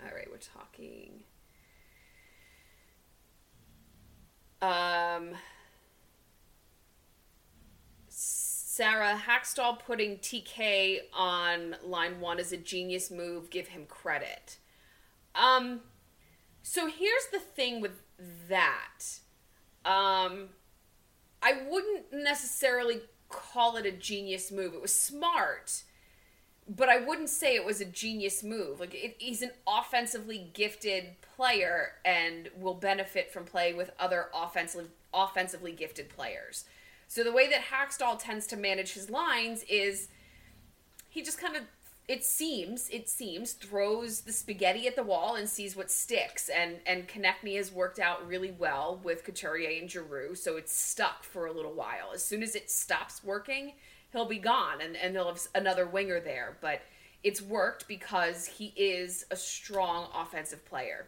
all 0.01 0.15
right. 0.15 0.27
We're 0.29 0.37
talking. 0.37 1.23
Um. 4.61 5.35
Sarah 8.79 9.21
Hakstol 9.27 9.77
putting 9.77 10.19
TK 10.19 10.99
on 11.13 11.75
line 11.83 12.21
one 12.21 12.39
is 12.39 12.53
a 12.53 12.57
genius 12.57 13.11
move. 13.11 13.49
Give 13.49 13.67
him 13.67 13.85
credit. 13.85 14.57
Um, 15.35 15.81
so 16.63 16.87
here's 16.87 17.25
the 17.29 17.39
thing 17.39 17.81
with 17.81 18.01
that. 18.47 19.19
Um, 19.83 20.51
I 21.43 21.63
wouldn't 21.69 22.13
necessarily 22.13 23.01
call 23.27 23.75
it 23.75 23.85
a 23.85 23.91
genius 23.91 24.49
move. 24.49 24.73
It 24.73 24.81
was 24.81 24.93
smart, 24.93 25.83
but 26.65 26.87
I 26.87 26.99
wouldn't 26.99 27.27
say 27.27 27.55
it 27.55 27.65
was 27.65 27.81
a 27.81 27.85
genius 27.85 28.45
move. 28.45 28.79
Like 28.79 28.95
it, 28.95 29.17
he's 29.17 29.41
an 29.41 29.51
offensively 29.67 30.51
gifted 30.53 31.17
player 31.35 31.95
and 32.05 32.49
will 32.57 32.75
benefit 32.75 33.29
from 33.29 33.43
playing 33.43 33.75
with 33.75 33.91
other 33.99 34.27
offensively 34.33 34.87
offensively 35.13 35.73
gifted 35.73 36.07
players. 36.07 36.63
So 37.09 37.23
the 37.23 37.31
way 37.31 37.49
that 37.49 37.61
Hakstol 37.73 38.19
tends 38.19 38.45
to 38.47 38.55
manage 38.55 38.93
his 38.93 39.09
lines 39.09 39.63
is 39.63 40.09
he 41.09 41.23
just 41.23 41.41
kind 41.41 41.55
of 41.55 41.63
it 42.07 42.23
seems 42.23 42.87
it 42.89 43.09
seems 43.09 43.53
throws 43.53 44.21
the 44.21 44.31
spaghetti 44.31 44.87
at 44.87 44.95
the 44.95 45.03
wall 45.03 45.35
and 45.35 45.49
sees 45.49 45.75
what 45.75 45.89
sticks. 45.89 46.49
And 46.49 46.77
and 46.85 47.07
Konecny 47.07 47.57
has 47.57 47.71
worked 47.71 47.97
out 47.97 48.27
really 48.27 48.51
well 48.51 49.01
with 49.03 49.23
Couturier 49.23 49.81
and 49.81 49.89
Giroux 49.89 50.35
so 50.35 50.55
it's 50.55 50.71
stuck 50.71 51.23
for 51.23 51.47
a 51.47 51.51
little 51.51 51.73
while. 51.73 52.11
As 52.13 52.23
soon 52.23 52.43
as 52.43 52.55
it 52.55 52.69
stops 52.69 53.23
working 53.23 53.73
he'll 54.11 54.25
be 54.27 54.37
gone 54.37 54.79
and 54.79 54.95
and 54.95 55.15
they'll 55.15 55.29
have 55.29 55.41
another 55.55 55.87
winger 55.87 56.19
there. 56.19 56.57
But 56.61 56.83
it's 57.23 57.41
worked 57.41 57.87
because 57.87 58.45
he 58.45 58.71
is 58.75 59.25
a 59.31 59.35
strong 59.35 60.09
offensive 60.15 60.63
player. 60.63 61.07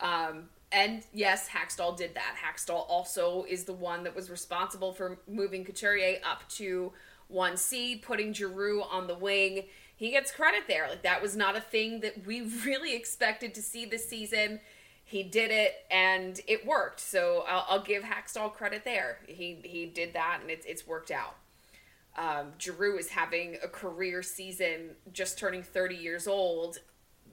Um, 0.00 0.48
and 0.70 1.02
yes, 1.12 1.48
Hakstol 1.48 1.96
did 1.96 2.14
that. 2.14 2.36
Hakstol 2.44 2.84
also 2.88 3.44
is 3.48 3.64
the 3.64 3.72
one 3.72 4.04
that 4.04 4.14
was 4.14 4.30
responsible 4.30 4.92
for 4.92 5.18
moving 5.26 5.64
Couturier 5.64 6.18
up 6.28 6.46
to 6.50 6.92
1C, 7.32 8.02
putting 8.02 8.32
Giroux 8.32 8.82
on 8.82 9.06
the 9.06 9.14
wing. 9.14 9.64
He 9.96 10.10
gets 10.10 10.30
credit 10.30 10.64
there. 10.68 10.88
Like 10.88 11.02
that 11.02 11.22
was 11.22 11.36
not 11.36 11.56
a 11.56 11.60
thing 11.60 12.00
that 12.00 12.26
we 12.26 12.42
really 12.64 12.94
expected 12.94 13.54
to 13.54 13.62
see 13.62 13.86
this 13.86 14.08
season. 14.08 14.60
He 15.04 15.22
did 15.22 15.50
it 15.50 15.86
and 15.90 16.38
it 16.46 16.66
worked. 16.66 17.00
So 17.00 17.44
I'll, 17.48 17.64
I'll 17.68 17.82
give 17.82 18.02
Hakstol 18.02 18.52
credit 18.52 18.84
there. 18.84 19.20
He 19.26 19.58
he 19.64 19.86
did 19.86 20.12
that 20.12 20.40
and 20.42 20.50
it's 20.50 20.66
it's 20.66 20.86
worked 20.86 21.10
out. 21.10 21.36
Um, 22.16 22.52
Giroux 22.58 22.98
is 22.98 23.10
having 23.10 23.56
a 23.62 23.68
career 23.68 24.22
season, 24.22 24.96
just 25.12 25.38
turning 25.38 25.62
30 25.62 25.94
years 25.94 26.26
old. 26.26 26.78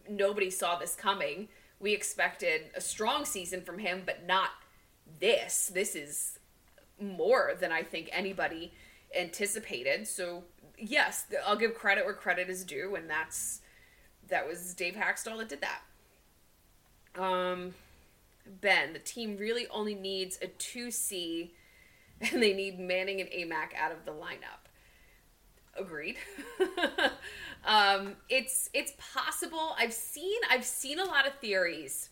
Nobody 0.08 0.50
saw 0.51 0.77
this 0.77 0.96
coming 0.96 1.50
we 1.79 1.94
expected 1.94 2.70
a 2.75 2.82
strong 2.82 3.25
season 3.25 3.62
from 3.62 3.79
him, 3.79 4.03
but 4.05 4.25
not 4.25 4.50
this. 5.20 5.72
This 5.74 5.96
is 5.96 6.39
more 7.00 7.53
than 7.60 7.72
I 7.72 7.84
think 7.84 8.10
anybody 8.12 8.72
anticipated. 9.17 10.08
So 10.08 10.44
yes, 10.77 11.25
I'll 11.46 11.55
give 11.55 11.75
credit 11.75 12.05
where 12.05 12.13
credit 12.13 12.50
is 12.50 12.63
due, 12.63 12.96
and 12.96 13.10
that's 13.10 13.62
that 14.27 14.48
was 14.48 14.74
Dave 14.74 14.96
Hakstol 14.96 15.38
that 15.38 15.50
did 15.50 15.62
that. 15.62 17.22
Um, 17.22 17.74
Ben, 18.62 18.94
the 18.94 19.00
team 19.00 19.38
really 19.38 19.67
only 19.67 19.96
needs 19.96 20.38
a 20.41 20.48
two 20.48 20.91
C, 20.91 21.53
and 22.22 22.41
they 22.41 22.53
need 22.53 22.79
Manning 22.79 23.22
and 23.22 23.29
Amac 23.29 23.75
out 23.77 23.91
of 23.91 24.05
the 24.05 24.12
lineup. 24.12 24.65
Agreed. 25.77 26.15
um, 27.65 28.13
it's 28.29 28.69
it's 28.74 28.93
possible. 29.13 29.75
I've 29.77 29.93
seen 29.93 30.39
I've 30.50 30.65
seen 30.65 31.00
a 31.00 31.03
lot 31.03 31.27
of 31.27 31.34
theories 31.39 32.10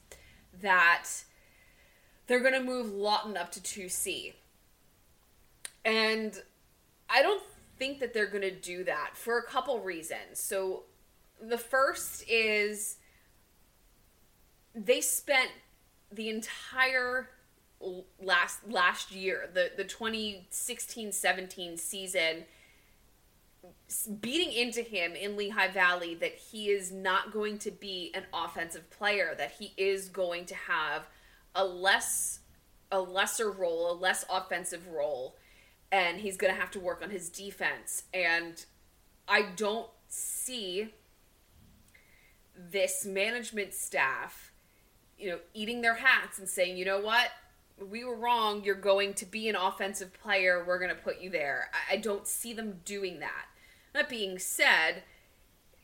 that 0.62 1.08
they're 2.28 2.40
going 2.40 2.54
to 2.54 2.64
move 2.64 2.88
Laughton 2.88 3.38
up 3.38 3.52
to 3.52 3.62
two 3.62 3.88
C, 3.88 4.34
and 5.86 6.42
I 7.10 7.22
don't 7.22 7.44
think 7.78 8.00
that 8.00 8.14
they're 8.14 8.28
going 8.28 8.42
to 8.42 8.52
do 8.52 8.84
that 8.86 9.12
for 9.16 9.38
a 9.38 9.44
couple 9.44 9.80
reasons. 9.80 10.40
So 10.40 10.84
the 11.40 11.58
first 11.58 12.24
is 12.28 12.98
they 14.74 15.02
spent 15.02 15.52
the 16.12 16.30
entire 16.30 17.30
last 18.20 18.68
last 18.68 19.12
year, 19.12 19.50
the 19.54 19.72
the 19.78 19.86
2016-17 19.86 21.78
season 21.78 22.46
beating 24.20 24.52
into 24.52 24.82
him 24.82 25.14
in 25.14 25.38
Lehigh 25.38 25.70
Valley 25.70 26.16
that 26.16 26.34
he 26.34 26.70
is 26.70 26.92
not 26.92 27.32
going 27.32 27.58
to 27.60 27.72
be 27.72 28.12
an 28.14 28.24
offensive 28.34 28.90
player, 28.90 29.36
that 29.38 29.52
he 29.60 29.74
is 29.78 30.10
going 30.10 30.46
to 30.46 30.56
have 30.56 31.08
a 31.56 31.66
less 31.66 32.40
a 32.92 33.00
lesser 33.00 33.50
role, 33.50 33.92
a 33.92 33.94
less 33.94 34.24
offensive 34.30 34.88
role, 34.88 35.36
and 35.92 36.20
he's 36.20 36.38
going 36.38 36.54
to 36.54 36.60
have 36.60 36.70
to 36.70 36.80
work 36.80 37.02
on 37.02 37.10
his 37.10 37.28
defense. 37.28 38.04
And 38.14 38.64
I 39.28 39.48
don't 39.56 39.90
see 40.10 40.90
this 42.56 43.04
management 43.04 43.74
staff 43.74 44.54
you 45.24 45.30
know, 45.30 45.40
eating 45.54 45.82
their 45.82 45.96
hats 45.96 46.38
and 46.38 46.50
saying, 46.50 46.78
you 46.78 46.84
know 46.86 47.00
what, 47.00 47.30
we 47.90 48.04
were 48.04 48.16
wrong. 48.16 48.64
You're 48.64 48.76
going 48.76 49.14
to 49.16 49.26
be 49.26 49.48
an 49.48 49.56
offensive 49.56 50.14
player. 50.14 50.64
We're 50.66 50.80
going 50.80 50.90
to 50.90 51.02
put 51.02 51.22
you 51.22 51.30
there. 51.30 51.70
I, 51.74 51.94
I 51.94 51.98
don't 51.98 52.28
see 52.28 52.54
them 52.54 52.82
doing 52.84 53.20
that. 53.20 53.46
That 53.94 54.10
being 54.10 54.40
said, 54.40 55.04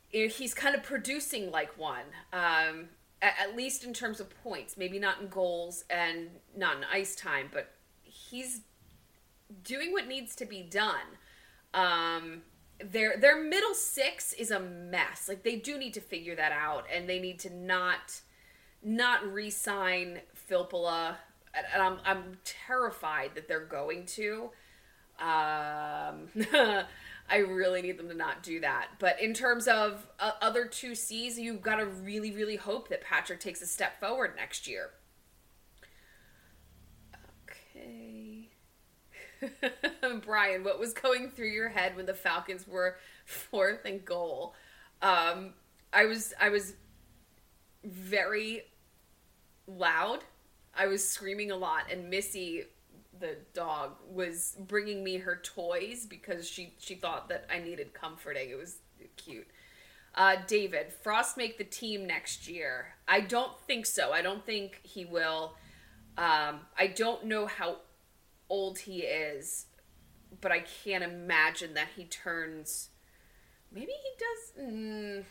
he's 0.10 0.54
kind 0.54 0.76
of 0.76 0.84
producing 0.84 1.52
like 1.52 1.78
one, 1.78 2.06
um, 2.34 2.90
at, 3.22 3.56
least 3.56 3.84
in 3.84 3.94
terms 3.94 4.20
of 4.20 4.30
points. 4.44 4.78
Maybe 4.78 5.00
not 5.00 5.22
in 5.22 5.28
goals 5.28 5.84
and 5.90 6.30
not 6.56 6.78
in 6.78 6.84
ice 6.92 7.16
time, 7.16 7.50
but 7.54 7.72
he's 8.04 8.62
doing 9.64 9.92
what 9.92 10.08
needs 10.08 10.36
to 10.38 10.46
be 10.46 10.64
done. 10.64 11.18
Um, 11.74 12.42
their 12.84 13.18
their 13.18 13.44
middle 13.44 13.74
six 13.74 14.34
is 14.34 14.52
a 14.52 14.60
mess. 14.60 15.28
Like 15.28 15.44
they 15.44 15.58
do 15.58 15.78
need 15.78 15.94
to 15.96 16.02
figure 16.02 16.36
that 16.36 16.52
out, 16.52 16.86
and 16.94 17.08
they 17.08 17.20
need 17.20 17.40
to 17.40 17.54
not 17.54 18.22
not 18.82 19.32
re-sign 19.32 20.22
Filppula. 20.50 21.16
And 21.74 21.84
I'm 21.84 21.98
I'm 22.06 22.38
terrified 22.44 23.32
that 23.36 23.48
they're 23.48 23.66
going 23.66 24.06
to. 24.08 24.50
Um, 25.20 26.30
I 27.30 27.38
really 27.38 27.82
need 27.82 27.98
them 27.98 28.10
to 28.10 28.16
not 28.16 28.44
do 28.44 28.60
that. 28.62 28.88
But 29.00 29.22
in 29.22 29.34
terms 29.34 29.68
of 29.68 30.08
uh, 30.20 30.32
other 30.42 30.66
two 30.66 30.96
C's, 30.96 31.38
you've 31.38 31.62
got 31.62 31.76
to 31.76 31.86
really, 31.86 32.32
really 32.32 32.56
hope 32.56 32.90
that 32.90 33.02
Patrick 33.02 33.40
takes 33.40 33.62
a 33.62 33.68
step 33.68 34.00
forward 34.00 34.34
next 34.36 34.68
year. 34.68 34.90
Okay. 37.76 38.50
Brian, 40.26 40.64
what 40.64 40.80
was 40.80 40.94
going 40.94 41.30
through 41.30 41.50
your 41.50 41.70
head 41.70 41.96
when 41.96 42.06
the 42.06 42.14
Falcons 42.14 42.68
were 42.68 42.98
fourth 43.26 43.86
and 43.86 44.04
goal? 44.04 44.56
Um, 45.02 45.54
I 45.94 46.06
was 46.06 46.34
I 46.40 46.50
was 46.50 46.74
very 47.84 48.64
loud. 49.68 50.20
I 50.76 50.88
was 50.88 51.08
screaming 51.08 51.52
a 51.52 51.56
lot, 51.56 51.84
and 51.92 52.10
Missy 52.10 52.66
the 53.20 53.38
dog 53.54 53.96
was 54.10 54.56
bringing 54.60 55.04
me 55.04 55.18
her 55.18 55.40
toys 55.44 56.06
because 56.06 56.48
she 56.48 56.74
she 56.80 56.96
thought 56.96 57.30
that 57.30 57.46
I 57.54 57.60
needed 57.60 57.94
comforting. 57.94 58.50
It 58.50 58.58
was 58.58 58.78
cute. 59.18 59.48
Uh, 60.16 60.38
David, 60.48 60.92
Frost 60.92 61.38
make 61.38 61.58
the 61.58 61.64
team 61.64 62.08
next 62.08 62.48
year? 62.48 62.96
I 63.08 63.22
don't 63.22 63.58
think 63.68 63.86
so. 63.86 64.12
I 64.12 64.22
don't 64.22 64.46
think 64.46 64.80
he 64.84 65.06
will. 65.06 65.56
Um, 66.18 66.62
I 66.78 66.88
don't 66.94 67.26
know 67.26 67.46
how 67.46 67.78
old 68.50 68.80
he 68.80 69.02
is, 69.02 69.68
but 70.42 70.52
I 70.52 70.60
can't 70.60 71.04
imagine 71.04 71.76
that 71.76 71.90
he 71.96 72.06
turns. 72.06 72.90
Maybe 73.72 73.92
he 73.92 74.10
does. 74.18 74.74
Mm, 74.74 75.24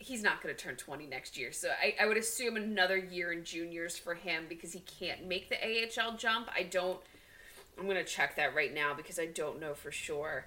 he's 0.00 0.22
not 0.22 0.42
going 0.42 0.54
to 0.54 0.60
turn 0.60 0.76
20 0.76 1.06
next 1.06 1.36
year. 1.38 1.52
So 1.52 1.68
I, 1.68 1.94
I 2.02 2.06
would 2.06 2.16
assume 2.16 2.56
another 2.56 2.96
year 2.96 3.32
in 3.32 3.44
juniors 3.44 3.98
for 3.98 4.14
him 4.14 4.46
because 4.48 4.72
he 4.72 4.80
can't 4.80 5.26
make 5.26 5.50
the 5.50 5.56
AHL 5.56 6.16
jump. 6.16 6.48
I 6.54 6.62
don't. 6.62 6.98
I'm 7.78 7.84
going 7.84 7.96
to 7.96 8.04
check 8.04 8.36
that 8.36 8.54
right 8.54 8.74
now 8.74 8.94
because 8.94 9.18
I 9.18 9.26
don't 9.26 9.60
know 9.60 9.74
for 9.74 9.90
sure. 9.90 10.46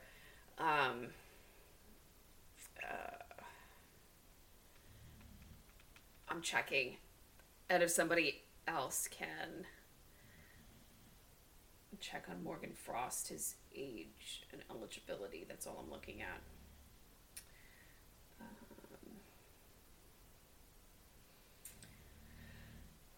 Um, 0.57 1.07
uh, 2.83 3.43
I'm 6.27 6.41
checking. 6.41 6.98
And 7.69 7.81
if 7.81 7.91
somebody 7.91 8.41
else 8.67 9.07
can 9.07 9.65
check 12.00 12.25
on 12.29 12.43
Morgan 12.43 12.74
Frost, 12.74 13.29
his 13.29 13.55
age 13.75 14.43
and 14.51 14.62
eligibility, 14.69 15.45
that's 15.48 15.65
all 15.65 15.83
I'm 15.83 15.91
looking 15.91 16.22
at. 16.22 16.41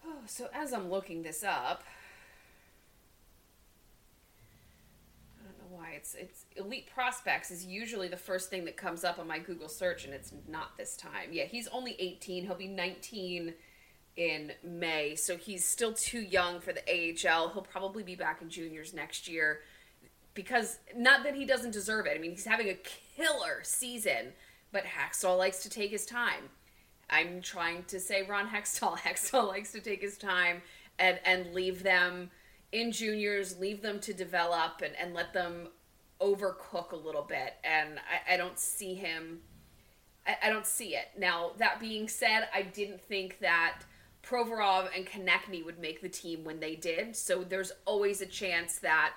Oh, 0.06 0.18
so 0.26 0.48
as 0.52 0.72
I'm 0.72 0.90
looking 0.90 1.22
this 1.22 1.42
up, 1.42 1.84
I 5.40 5.44
don't 5.44 5.58
know 5.58 5.76
why 5.76 5.92
it's 5.92 6.14
it's 6.14 6.44
elite 6.56 6.88
prospects 6.92 7.50
is 7.50 7.64
usually 7.64 8.08
the 8.08 8.16
first 8.16 8.50
thing 8.50 8.64
that 8.66 8.76
comes 8.76 9.04
up 9.04 9.18
on 9.18 9.26
my 9.26 9.38
Google 9.38 9.68
search, 9.68 10.04
and 10.04 10.14
it's 10.14 10.32
not 10.48 10.76
this 10.76 10.96
time. 10.96 11.30
Yeah, 11.32 11.44
he's 11.44 11.68
only 11.68 11.96
18. 11.98 12.44
He'll 12.44 12.54
be 12.54 12.68
19 12.68 13.54
in 14.16 14.52
May, 14.64 15.14
so 15.14 15.36
he's 15.36 15.64
still 15.64 15.92
too 15.92 16.20
young 16.20 16.60
for 16.60 16.72
the 16.72 16.82
AHL. 16.88 17.50
He'll 17.50 17.62
probably 17.62 18.02
be 18.02 18.14
back 18.14 18.40
in 18.40 18.48
juniors 18.48 18.94
next 18.94 19.28
year 19.28 19.60
because 20.34 20.78
not 20.96 21.22
that 21.24 21.34
he 21.34 21.44
doesn't 21.44 21.72
deserve 21.72 22.06
it. 22.06 22.16
I 22.16 22.18
mean, 22.18 22.30
he's 22.30 22.44
having 22.44 22.68
a 22.68 22.78
killer 23.16 23.60
season, 23.62 24.32
but 24.72 24.84
Hakstol 24.84 25.36
likes 25.36 25.62
to 25.64 25.70
take 25.70 25.90
his 25.90 26.06
time. 26.06 26.50
I'm 27.08 27.40
trying 27.40 27.84
to 27.84 28.00
say 28.00 28.22
Ron 28.22 28.48
Hextall. 28.48 28.98
Hextall 28.98 29.48
likes 29.48 29.72
to 29.72 29.80
take 29.80 30.02
his 30.02 30.18
time 30.18 30.62
and 30.98 31.18
and 31.24 31.54
leave 31.54 31.82
them 31.82 32.30
in 32.72 32.92
juniors, 32.92 33.58
leave 33.58 33.80
them 33.80 34.00
to 34.00 34.12
develop 34.12 34.82
and, 34.84 34.94
and 34.96 35.14
let 35.14 35.32
them 35.32 35.68
overcook 36.20 36.92
a 36.92 36.96
little 36.96 37.22
bit. 37.22 37.54
And 37.62 37.98
I, 37.98 38.34
I 38.34 38.36
don't 38.36 38.58
see 38.58 38.94
him 38.94 39.40
I, 40.26 40.36
I, 40.44 40.50
don't 40.50 40.66
see 40.66 40.94
it. 40.96 41.08
Now, 41.16 41.52
that 41.58 41.80
being 41.80 42.08
said, 42.08 42.48
I 42.54 42.62
didn't 42.62 43.00
think 43.00 43.38
that 43.40 43.82
Provorov 44.22 44.88
and 44.94 45.06
Konecny 45.06 45.64
would 45.64 45.78
make 45.78 46.02
the 46.02 46.08
team 46.08 46.44
when 46.44 46.60
they 46.60 46.74
did. 46.74 47.14
So 47.14 47.44
there's 47.44 47.72
always 47.84 48.20
a 48.20 48.26
chance 48.26 48.78
that 48.80 49.12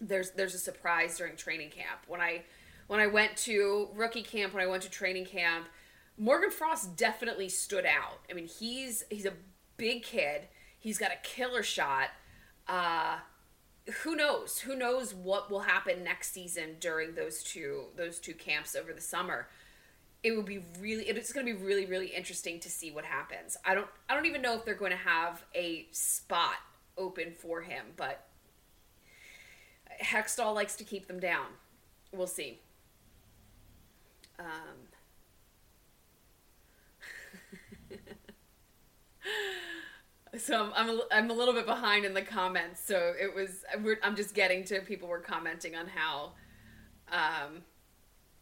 there's 0.00 0.32
there's 0.32 0.54
a 0.54 0.58
surprise 0.58 1.18
during 1.18 1.36
training 1.36 1.70
camp. 1.70 2.00
When 2.08 2.20
I 2.20 2.42
when 2.88 2.98
I 2.98 3.06
went 3.06 3.36
to 3.38 3.88
rookie 3.94 4.22
camp, 4.22 4.54
when 4.54 4.62
I 4.62 4.66
went 4.66 4.82
to 4.84 4.90
training 4.90 5.26
camp, 5.26 5.68
Morgan 6.18 6.50
Frost 6.50 6.96
definitely 6.96 7.48
stood 7.48 7.86
out. 7.86 8.20
I 8.30 8.34
mean, 8.34 8.46
he's 8.46 9.04
he's 9.10 9.26
a 9.26 9.32
big 9.76 10.02
kid. 10.02 10.42
He's 10.78 10.98
got 10.98 11.10
a 11.12 11.16
killer 11.22 11.62
shot. 11.62 12.10
Uh, 12.68 13.18
who 14.02 14.14
knows? 14.14 14.58
Who 14.60 14.76
knows 14.76 15.14
what 15.14 15.50
will 15.50 15.60
happen 15.60 16.04
next 16.04 16.32
season 16.32 16.76
during 16.80 17.14
those 17.14 17.42
two 17.42 17.86
those 17.96 18.18
two 18.18 18.34
camps 18.34 18.76
over 18.76 18.92
the 18.92 19.00
summer? 19.00 19.48
It 20.22 20.36
would 20.36 20.46
be 20.46 20.60
really 20.78 21.04
it's 21.04 21.32
going 21.32 21.46
to 21.46 21.52
be 21.52 21.60
really 21.60 21.86
really 21.86 22.08
interesting 22.08 22.60
to 22.60 22.70
see 22.70 22.90
what 22.90 23.04
happens. 23.04 23.56
I 23.64 23.74
don't 23.74 23.88
I 24.08 24.14
don't 24.14 24.26
even 24.26 24.42
know 24.42 24.54
if 24.54 24.64
they're 24.64 24.74
going 24.74 24.92
to 24.92 24.96
have 24.96 25.44
a 25.54 25.86
spot 25.90 26.56
open 26.96 27.32
for 27.32 27.62
him, 27.62 27.86
but 27.96 28.26
Hextall 30.00 30.54
likes 30.54 30.76
to 30.76 30.84
keep 30.84 31.08
them 31.08 31.18
down. 31.18 31.46
We'll 32.12 32.26
see. 32.26 32.60
Um, 34.38 34.91
so 40.38 40.64
I'm, 40.64 40.72
I'm 40.74 40.90
a, 40.90 41.00
I'm 41.10 41.30
a 41.30 41.34
little 41.34 41.54
bit 41.54 41.66
behind 41.66 42.04
in 42.04 42.14
the 42.14 42.22
comments. 42.22 42.82
So 42.84 43.12
it 43.20 43.34
was 43.34 43.64
I'm 44.02 44.16
just 44.16 44.34
getting 44.34 44.64
to 44.64 44.80
people 44.80 45.08
were 45.08 45.20
commenting 45.20 45.76
on 45.76 45.86
how 45.86 46.32
um, 47.10 47.62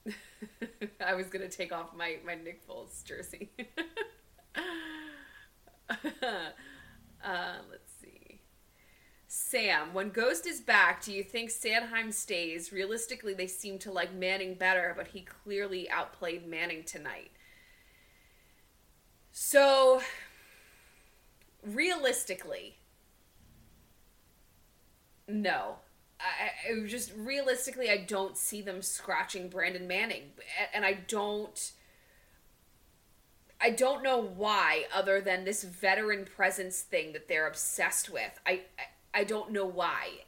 I 1.05 1.15
was 1.15 1.27
gonna 1.27 1.49
take 1.49 1.73
off 1.73 1.95
my 1.97 2.17
my 2.25 2.35
Nick 2.35 2.67
Foles 2.67 3.05
jersey. 3.05 3.51
uh, 7.25 7.57
let's 7.71 7.93
see. 8.01 8.41
Sam, 9.27 9.93
when 9.93 10.11
Ghost 10.11 10.47
is 10.47 10.61
back, 10.61 11.05
do 11.05 11.13
you 11.13 11.23
think 11.23 11.51
Sanheim 11.51 12.13
stays? 12.13 12.73
Realistically, 12.73 13.35
they 13.35 13.47
seem 13.47 13.79
to 13.81 13.93
like 13.93 14.13
Manning 14.15 14.55
better, 14.55 14.93
but 14.97 15.09
he 15.09 15.23
clearly 15.23 15.89
outplayed 15.91 16.47
Manning 16.47 16.85
tonight. 16.85 17.31
So, 19.33 20.03
realistically, 21.65 22.77
no. 25.29 25.77
I, 26.21 26.73
I, 26.73 26.87
just 26.87 27.13
realistically, 27.17 27.89
I 27.89 27.97
don't 27.97 28.37
see 28.37 28.61
them 28.61 28.83
scratching 28.83 29.49
Brandon 29.49 29.87
Manning, 29.87 30.33
and 30.75 30.85
I 30.85 30.93
don't. 30.93 31.73
I 33.63 33.71
don't 33.71 34.03
know 34.03 34.19
why, 34.19 34.87
other 34.95 35.21
than 35.21 35.45
this 35.45 35.65
veteran 35.65 36.25
presence 36.25 36.81
thing 36.81 37.13
that 37.13 37.29
they're 37.29 37.47
obsessed 37.47 38.09
with. 38.11 38.41
I, 38.47 38.63
I, 39.13 39.21
I 39.21 39.25
don't 39.25 39.51
know 39.53 39.67
why. 39.67 40.21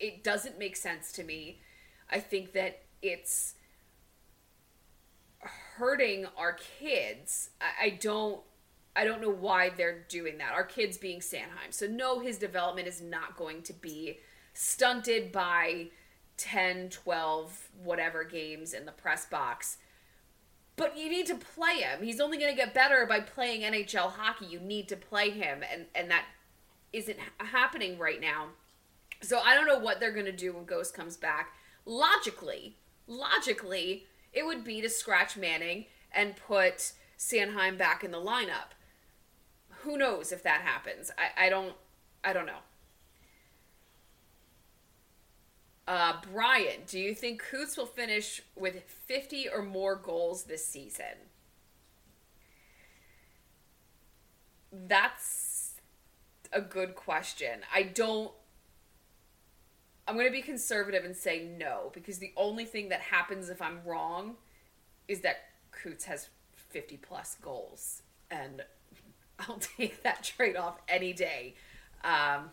It 0.00 0.24
doesn't 0.24 0.58
make 0.58 0.74
sense 0.74 1.12
to 1.12 1.24
me. 1.24 1.60
I 2.10 2.18
think 2.20 2.52
that 2.52 2.80
it's 3.02 3.54
hurting 5.76 6.26
our 6.36 6.56
kids. 6.80 7.50
I, 7.60 7.86
I 7.86 7.90
don't 7.90 8.40
I 8.98 9.04
don't 9.04 9.22
know 9.22 9.30
why 9.30 9.70
they're 9.70 10.04
doing 10.08 10.38
that. 10.38 10.52
Our 10.52 10.64
kids 10.64 10.98
being 10.98 11.20
Sanheim. 11.20 11.70
So 11.70 11.86
no 11.86 12.18
his 12.18 12.36
development 12.36 12.88
is 12.88 13.00
not 13.00 13.36
going 13.36 13.62
to 13.62 13.72
be 13.72 14.18
stunted 14.54 15.30
by 15.30 15.90
10, 16.36 16.88
12, 16.88 17.68
whatever 17.84 18.24
games 18.24 18.74
in 18.74 18.86
the 18.86 18.92
press 18.92 19.24
box. 19.24 19.76
But 20.74 20.98
you 20.98 21.08
need 21.08 21.26
to 21.26 21.36
play 21.36 21.76
him. 21.76 22.02
He's 22.02 22.20
only 22.20 22.38
going 22.38 22.50
to 22.50 22.56
get 22.56 22.74
better 22.74 23.06
by 23.06 23.20
playing 23.20 23.60
NHL 23.60 24.10
hockey. 24.10 24.46
You 24.46 24.58
need 24.58 24.88
to 24.88 24.96
play 24.96 25.30
him 25.30 25.62
and 25.72 25.86
and 25.94 26.10
that 26.10 26.24
isn't 26.92 27.18
happening 27.38 27.98
right 27.98 28.20
now. 28.20 28.48
So 29.20 29.38
I 29.38 29.54
don't 29.54 29.66
know 29.66 29.78
what 29.78 30.00
they're 30.00 30.12
going 30.12 30.26
to 30.26 30.32
do 30.32 30.54
when 30.54 30.64
Ghost 30.64 30.92
comes 30.92 31.16
back. 31.16 31.52
Logically, 31.84 32.76
logically, 33.06 34.06
it 34.32 34.44
would 34.44 34.64
be 34.64 34.80
to 34.80 34.88
scratch 34.88 35.36
Manning 35.36 35.86
and 36.12 36.34
put 36.36 36.92
Sanheim 37.16 37.78
back 37.78 38.02
in 38.02 38.10
the 38.10 38.18
lineup. 38.18 38.74
Who 39.82 39.96
knows 39.96 40.32
if 40.32 40.42
that 40.42 40.62
happens? 40.62 41.10
I, 41.18 41.46
I 41.46 41.48
don't 41.48 41.74
I 42.24 42.32
don't 42.32 42.46
know. 42.46 42.60
Uh, 45.86 46.14
Brian, 46.32 46.80
do 46.86 46.98
you 46.98 47.14
think 47.14 47.42
Coots 47.50 47.76
will 47.76 47.86
finish 47.86 48.42
with 48.54 48.82
50 49.06 49.48
or 49.48 49.62
more 49.62 49.96
goals 49.96 50.44
this 50.44 50.66
season? 50.66 51.16
That's 54.70 55.72
a 56.52 56.60
good 56.60 56.94
question. 56.94 57.60
I 57.74 57.84
don't. 57.84 58.30
I'm 60.06 60.14
going 60.14 60.26
to 60.26 60.32
be 60.32 60.42
conservative 60.42 61.04
and 61.04 61.16
say 61.16 61.46
no 61.58 61.90
because 61.94 62.18
the 62.18 62.32
only 62.36 62.64
thing 62.64 62.90
that 62.90 63.00
happens 63.00 63.48
if 63.48 63.60
I'm 63.60 63.80
wrong 63.84 64.36
is 65.06 65.20
that 65.20 65.36
Coots 65.70 66.04
has 66.04 66.28
50 66.52 66.98
plus 66.98 67.36
goals. 67.40 68.02
And 68.30 68.62
I'll 69.48 69.58
take 69.58 70.02
that 70.02 70.22
trade 70.24 70.56
off 70.56 70.78
any 70.88 71.12
day. 71.12 71.54
Um, 72.04 72.50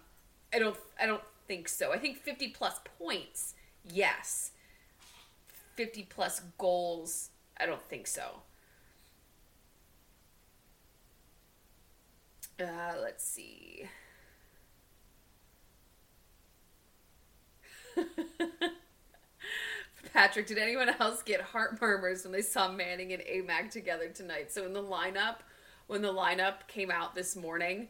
I 0.54 0.60
don't. 0.60 0.78
I 1.00 1.06
don't 1.06 1.24
think 1.48 1.67
so. 1.67 1.91
I 1.91 1.98
think 1.98 2.17
50 2.17 2.50
plus 2.50 2.80
points, 3.00 3.54
yes. 3.84 4.52
50 5.76 6.04
plus 6.10 6.41
goals, 6.58 7.30
I 7.60 7.65
don't 7.65 7.84
think 7.84 8.08
so. 8.08 8.41
Uh, 12.60 12.93
let's 13.02 13.24
see. 13.26 13.86
Patrick, 20.13 20.48
did 20.48 20.58
anyone 20.58 20.89
else 21.00 21.21
get 21.21 21.41
heart 21.41 21.82
murmurs 21.82 22.24
when 22.24 22.32
they 22.32 22.41
saw 22.41 22.71
Manning 22.71 23.12
and 23.12 23.21
Amac 23.24 23.69
together 23.69 24.08
tonight? 24.08 24.54
So 24.54 24.65
in 24.65 24.71
the 24.71 24.82
lineup, 24.82 25.39
when 25.88 26.02
the 26.02 26.13
lineup 26.13 26.67
came 26.67 26.91
out 26.91 27.15
this 27.15 27.36
morning, 27.36 27.88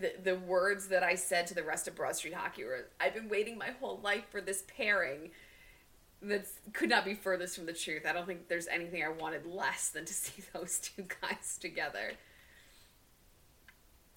the, 0.00 0.12
the 0.22 0.36
words 0.36 0.88
that 0.88 1.02
I 1.02 1.14
said 1.14 1.46
to 1.48 1.54
the 1.54 1.62
rest 1.62 1.88
of 1.88 1.94
Broad 1.94 2.16
Street 2.16 2.34
Hockey 2.34 2.64
were, 2.64 2.88
I've 3.00 3.14
been 3.14 3.28
waiting 3.28 3.58
my 3.58 3.70
whole 3.80 4.00
life 4.02 4.24
for 4.30 4.40
this 4.40 4.64
pairing. 4.76 5.30
That 6.20 6.46
could 6.72 6.88
not 6.88 7.04
be 7.04 7.14
furthest 7.14 7.56
from 7.56 7.66
the 7.66 7.72
truth. 7.72 8.02
I 8.08 8.12
don't 8.12 8.26
think 8.26 8.48
there's 8.48 8.66
anything 8.66 9.04
I 9.04 9.08
wanted 9.08 9.46
less 9.46 9.90
than 9.90 10.04
to 10.04 10.12
see 10.14 10.42
those 10.52 10.78
two 10.78 11.04
guys 11.20 11.58
together. 11.60 12.12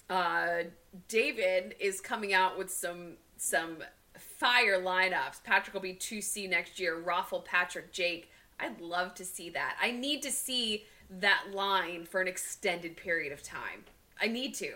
Uh, 0.10 0.64
David 1.08 1.76
is 1.80 2.02
coming 2.02 2.34
out 2.34 2.58
with 2.58 2.70
some 2.70 3.14
some 3.38 3.78
fire 4.18 4.80
lineups. 4.80 5.44
Patrick 5.44 5.74
will 5.74 5.82
be 5.82 5.94
2C 5.94 6.50
next 6.50 6.80
year. 6.80 7.02
Raffl, 7.02 7.46
Patrick, 7.46 7.94
Jake. 7.94 8.30
I'd 8.60 8.82
love 8.82 9.16
to 9.16 9.26
see 9.26 9.50
that. 9.52 9.78
I 9.82 9.92
need 9.92 10.22
to 10.24 10.32
see 10.32 10.86
that 11.20 11.48
line 11.54 12.06
for 12.06 12.22
an 12.22 12.28
extended 12.28 12.96
period 12.96 13.34
of 13.34 13.44
time. 13.44 13.86
I 14.20 14.28
need 14.28 14.56
to. 14.56 14.74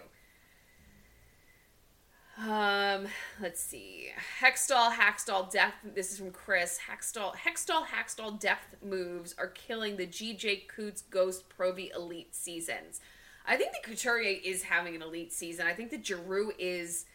Um, 2.38 3.08
let's 3.41 3.62
see. 3.62 4.10
Hextall, 4.41 4.91
Hakstol, 4.91 5.50
depth. 5.50 5.76
This 5.95 6.12
is 6.12 6.17
from 6.19 6.32
Chris. 6.32 6.80
Hextall, 6.89 7.34
Hextall, 7.34 7.86
Hakstol 7.86 8.38
depth 8.39 8.76
moves 8.84 9.34
are 9.38 9.48
killing 9.48 9.95
the 9.95 10.06
GJ 10.06 10.67
Coots 10.67 11.02
Ghost 11.02 11.48
Provi 11.48 11.91
Elite 11.95 12.36
seasons. 12.36 13.00
I 13.48 13.56
think 13.56 13.71
the 13.71 13.88
Couturier 13.88 14.39
is 14.43 14.63
having 14.63 14.95
an 14.95 15.02
elite 15.02 15.32
season. 15.32 15.67
I 15.67 15.74
think 15.74 15.91
the 15.91 16.04
Giroux 16.04 16.52
is 16.60 17.06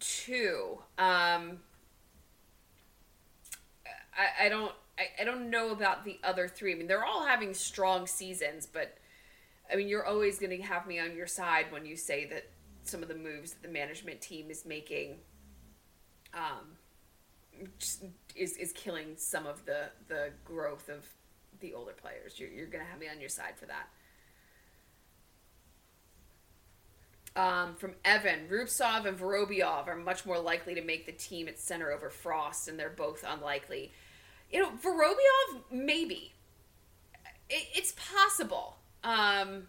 too. 0.00 0.78
Um, 0.98 1.60
I, 4.14 4.46
I 4.46 4.48
don't. 4.48 4.72
I, 4.98 5.22
I 5.22 5.24
don't 5.24 5.50
know 5.50 5.70
about 5.70 6.04
the 6.04 6.18
other 6.22 6.48
three. 6.48 6.72
I 6.72 6.76
mean, 6.76 6.86
they're 6.86 7.04
all 7.04 7.26
having 7.26 7.54
strong 7.54 8.06
seasons, 8.06 8.66
but 8.66 8.96
I 9.72 9.76
mean, 9.76 9.88
you're 9.88 10.06
always 10.06 10.38
going 10.38 10.56
to 10.56 10.62
have 10.62 10.86
me 10.86 10.98
on 10.98 11.16
your 11.16 11.26
side 11.26 11.66
when 11.70 11.86
you 11.86 11.96
say 11.96 12.26
that 12.26 12.50
some 12.84 13.02
of 13.02 13.08
the 13.08 13.14
moves 13.14 13.52
that 13.52 13.62
the 13.62 13.68
management 13.68 14.20
team 14.20 14.50
is 14.50 14.66
making 14.66 15.16
um, 16.34 16.76
is 18.34 18.56
is 18.56 18.72
killing 18.72 19.16
some 19.16 19.46
of 19.46 19.64
the 19.66 19.90
the 20.08 20.30
growth 20.44 20.88
of 20.88 21.06
the 21.60 21.74
older 21.74 21.92
players. 21.92 22.38
You're, 22.38 22.50
you're 22.50 22.66
going 22.66 22.84
to 22.84 22.90
have 22.90 22.98
me 22.98 23.08
on 23.08 23.20
your 23.20 23.28
side 23.28 23.54
for 23.56 23.66
that. 23.66 23.88
Um, 27.34 27.76
from 27.76 27.94
Evan, 28.04 28.48
Rubtsov 28.50 29.06
and 29.06 29.18
Vorobiev 29.18 29.86
are 29.86 29.96
much 29.96 30.26
more 30.26 30.38
likely 30.38 30.74
to 30.74 30.82
make 30.82 31.06
the 31.06 31.12
team 31.12 31.48
at 31.48 31.58
center 31.58 31.90
over 31.90 32.10
Frost, 32.10 32.68
and 32.68 32.78
they're 32.78 32.90
both 32.90 33.24
unlikely. 33.26 33.90
You 34.52 34.62
know, 34.62 34.70
Vorobiev, 34.70 35.62
maybe. 35.70 36.32
It, 37.48 37.66
it's 37.74 37.92
possible. 37.92 38.76
Um, 39.02 39.64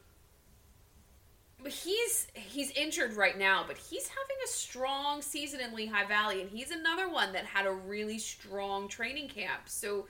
he's 1.66 2.28
he's 2.34 2.72
injured 2.72 3.14
right 3.14 3.38
now, 3.38 3.64
but 3.66 3.78
he's 3.78 4.08
having 4.08 4.38
a 4.44 4.48
strong 4.48 5.22
season 5.22 5.60
in 5.60 5.74
Lehigh 5.74 6.06
Valley, 6.06 6.42
and 6.42 6.50
he's 6.50 6.72
another 6.72 7.10
one 7.10 7.34
that 7.34 7.46
had 7.46 7.66
a 7.66 7.72
really 7.72 8.20
strong 8.20 8.88
training 8.88 9.30
camp. 9.30 9.62
So 9.66 10.08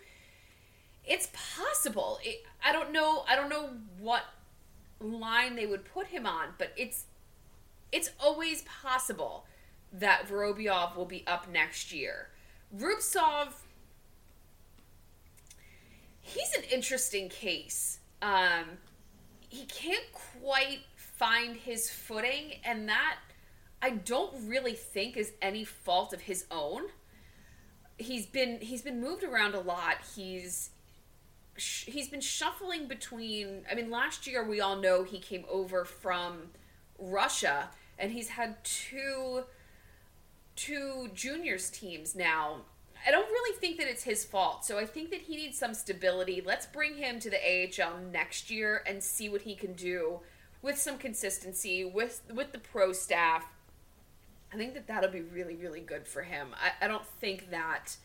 it's 1.06 1.30
possible. 1.56 2.20
It, 2.24 2.44
I 2.64 2.72
don't 2.72 2.92
know. 2.92 3.24
I 3.28 3.36
don't 3.36 3.50
know 3.50 3.70
what 4.00 4.24
line 5.00 5.56
they 5.56 5.66
would 5.66 5.86
put 5.86 6.08
him 6.08 6.26
on, 6.26 6.50
but 6.58 6.72
it's 6.78 7.06
it's 7.92 8.10
always 8.20 8.64
possible 8.64 9.46
that 9.92 10.28
Vorobiev 10.28 10.96
will 10.96 11.06
be 11.06 11.24
up 11.28 11.48
next 11.52 11.94
year. 11.94 12.30
Rubtsov, 12.76 13.50
he's 16.24 16.54
an 16.58 16.64
interesting 16.72 17.30
case. 17.30 18.00
Um, 18.22 18.80
he 19.50 19.66
can't 19.66 20.06
quite 20.12 20.80
find 20.96 21.56
his 21.56 21.90
footing, 21.90 22.54
and 22.64 22.90
that 22.90 23.18
I 23.82 23.92
don't 23.92 24.34
really 24.48 24.74
think 24.74 25.16
is 25.16 25.34
any 25.42 25.64
fault 25.64 26.14
of 26.14 26.22
his 26.22 26.46
own. 26.50 26.84
He's 27.98 28.26
been 28.26 28.60
he's 28.62 28.82
been 28.82 29.00
moved 29.00 29.24
around 29.24 29.54
a 29.54 29.60
lot. 29.60 29.98
He's 30.16 30.72
he's 31.58 32.10
been 32.10 32.22
shuffling 32.22 32.88
between. 32.88 33.66
I 33.70 33.76
mean, 33.76 33.92
last 33.92 34.26
year 34.26 34.44
we 34.48 34.62
all 34.62 34.78
know 34.78 35.04
he 35.04 35.20
came 35.20 35.46
over 35.50 35.86
from 35.86 36.52
Russia, 36.98 37.70
and 38.00 38.12
he's 38.12 38.30
had 38.30 38.64
two 38.64 39.44
two 40.56 41.10
juniors 41.14 41.70
teams 41.70 42.16
now. 42.16 42.62
I 43.06 43.12
don't 43.12 43.28
really 43.28 43.58
think 43.60 43.78
that 43.78 43.88
it's 43.88 44.04
his 44.04 44.24
fault. 44.24 44.64
So 44.66 44.78
I 44.78 44.86
think 44.86 45.12
that 45.12 45.22
he 45.22 45.36
needs 45.36 45.58
some 45.58 45.74
stability. 45.74 46.42
Let's 46.46 46.66
bring 46.66 46.96
him 46.96 47.20
to 47.20 47.30
the 47.30 47.38
AHL 47.38 48.00
next 48.12 48.50
year 48.50 48.84
and 48.88 49.04
see 49.04 49.30
what 49.30 49.42
he 49.42 49.56
can 49.56 49.74
do 49.74 50.20
with 50.62 50.78
some 50.78 50.98
consistency 50.98 51.84
with 51.84 52.22
with 52.34 52.52
the 52.52 52.60
pro 52.60 52.94
staff. 52.94 53.46
I 54.54 54.58
think 54.58 54.74
that 54.76 54.88
that'll 54.88 55.12
be 55.12 55.22
really 55.22 55.56
really 55.56 55.82
good 55.82 56.08
for 56.08 56.24
him. 56.24 56.50
I, 56.54 56.86
I 56.86 56.88
don't 56.88 57.06
think 57.06 57.52
that 57.52 57.98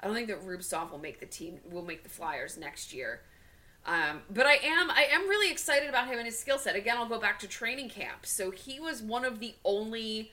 I 0.00 0.06
don't 0.06 0.14
think 0.14 0.28
that 0.28 0.42
Rubtsov 0.42 0.90
will 0.90 0.98
make 0.98 1.20
the 1.20 1.26
team 1.26 1.60
will 1.70 1.84
make 1.84 2.02
the 2.02 2.10
Flyers 2.10 2.58
next 2.58 2.92
year. 2.92 3.22
Um, 3.86 4.22
but 4.30 4.46
I 4.46 4.54
am 4.62 4.90
I 4.90 5.08
am 5.12 5.28
really 5.28 5.50
excited 5.50 5.88
about 5.88 6.06
him 6.06 6.18
and 6.18 6.26
his 6.26 6.38
skill 6.38 6.58
set. 6.58 6.76
Again, 6.76 6.96
I'll 6.96 7.08
go 7.08 7.20
back 7.20 7.38
to 7.40 7.48
training 7.48 7.88
camp. 7.88 8.26
So 8.26 8.50
he 8.50 8.80
was 8.80 9.02
one 9.02 9.24
of 9.24 9.40
the 9.40 9.54
only 9.64 10.32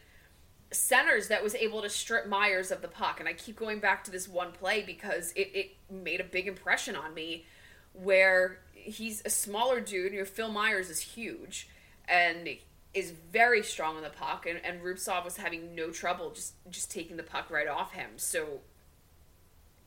centers 0.71 1.27
that 1.27 1.43
was 1.43 1.53
able 1.55 1.81
to 1.81 1.89
strip 1.89 2.27
Myers 2.27 2.71
of 2.71 2.81
the 2.81 2.87
puck. 2.87 3.19
And 3.19 3.27
I 3.27 3.33
keep 3.33 3.57
going 3.57 3.79
back 3.79 4.03
to 4.05 4.11
this 4.11 4.27
one 4.27 4.51
play 4.51 4.83
because 4.83 5.31
it, 5.33 5.51
it 5.53 5.71
made 5.89 6.19
a 6.21 6.23
big 6.23 6.47
impression 6.47 6.95
on 6.95 7.13
me 7.13 7.45
where 7.93 8.59
he's 8.73 9.21
a 9.25 9.29
smaller 9.29 9.79
dude. 9.79 10.13
You 10.13 10.19
know, 10.19 10.25
Phil 10.25 10.49
Myers 10.49 10.89
is 10.89 10.99
huge 10.99 11.67
and 12.07 12.49
is 12.93 13.13
very 13.31 13.63
strong 13.63 13.95
on 13.95 14.03
the 14.03 14.09
puck, 14.09 14.45
and, 14.45 14.59
and 14.65 14.81
Rubtsov 14.81 15.23
was 15.23 15.37
having 15.37 15.75
no 15.75 15.91
trouble 15.91 16.31
just 16.31 16.53
just 16.69 16.91
taking 16.91 17.17
the 17.17 17.23
puck 17.23 17.49
right 17.49 17.67
off 17.67 17.93
him. 17.93 18.09
So 18.17 18.59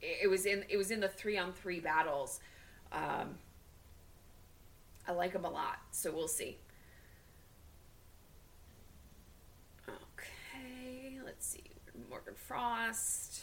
it, 0.00 0.20
it 0.24 0.28
was 0.28 0.46
in 0.46 0.64
it 0.68 0.76
was 0.76 0.90
in 0.90 1.00
the 1.00 1.08
three 1.08 1.36
on 1.36 1.52
three 1.52 1.80
battles. 1.80 2.40
Um, 2.92 3.36
I 5.06 5.12
like 5.12 5.32
him 5.32 5.44
a 5.44 5.50
lot, 5.50 5.80
so 5.90 6.10
we'll 6.12 6.28
see. 6.28 6.56
Okay, 9.86 11.18
let's 11.44 11.64
see. 11.64 11.70
Morgan 12.08 12.34
Frost. 12.36 13.42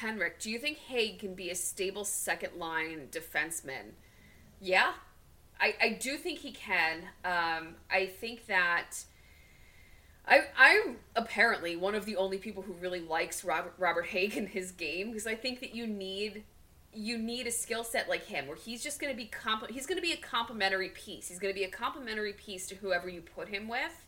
Henrik, 0.00 0.38
do 0.40 0.50
you 0.50 0.58
think 0.58 0.78
Hägg 0.90 1.18
can 1.18 1.34
be 1.34 1.50
a 1.50 1.54
stable 1.54 2.04
second 2.04 2.58
line 2.58 3.08
defenseman? 3.10 3.92
Yeah, 4.60 4.92
I, 5.58 5.74
I 5.80 5.88
do 6.00 6.16
think 6.16 6.40
he 6.40 6.52
can. 6.52 7.02
Um, 7.24 7.76
I 7.90 8.06
think 8.06 8.46
that 8.46 8.92
I, 10.26 10.42
I'm 10.56 10.96
apparently 11.14 11.76
one 11.76 11.94
of 11.94 12.04
the 12.04 12.16
only 12.16 12.36
people 12.36 12.62
who 12.62 12.74
really 12.74 13.00
likes 13.00 13.44
Robert, 13.44 13.74
Robert 13.78 14.06
Hägg 14.06 14.36
in 14.36 14.46
his 14.46 14.70
game 14.70 15.12
because 15.12 15.26
I 15.26 15.34
think 15.34 15.60
that 15.60 15.74
you 15.74 15.86
need 15.86 16.44
you 16.96 17.18
need 17.18 17.46
a 17.46 17.50
skill 17.50 17.84
set 17.84 18.08
like 18.08 18.24
him 18.24 18.46
where 18.46 18.56
he's 18.56 18.82
just 18.82 19.00
going 19.00 19.12
to 19.12 19.16
be 19.16 19.26
comp- 19.26 19.70
he's 19.70 19.86
going 19.86 19.98
to 19.98 20.02
be 20.02 20.12
a 20.12 20.16
complementary 20.16 20.88
piece. 20.88 21.28
He's 21.28 21.38
going 21.38 21.52
to 21.52 21.58
be 21.58 21.64
a 21.64 21.70
complementary 21.70 22.32
piece 22.32 22.66
to 22.68 22.74
whoever 22.76 23.08
you 23.08 23.20
put 23.20 23.48
him 23.48 23.68
with 23.68 24.06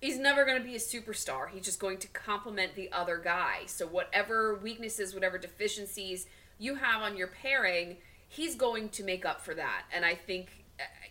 he's 0.00 0.18
never 0.18 0.44
going 0.44 0.58
to 0.58 0.64
be 0.64 0.74
a 0.74 0.78
superstar. 0.78 1.48
He's 1.48 1.64
just 1.64 1.80
going 1.80 1.98
to 1.98 2.08
complement 2.08 2.74
the 2.74 2.90
other 2.92 3.18
guy. 3.18 3.62
So 3.66 3.86
whatever 3.86 4.56
weaknesses, 4.56 5.14
whatever 5.14 5.38
deficiencies 5.38 6.26
you 6.58 6.76
have 6.76 7.02
on 7.02 7.16
your 7.16 7.28
pairing, 7.28 7.96
he's 8.28 8.54
going 8.54 8.90
to 8.90 9.04
make 9.04 9.24
up 9.24 9.40
for 9.40 9.54
that. 9.54 9.84
And 9.94 10.04
I 10.04 10.14
think, 10.14 10.64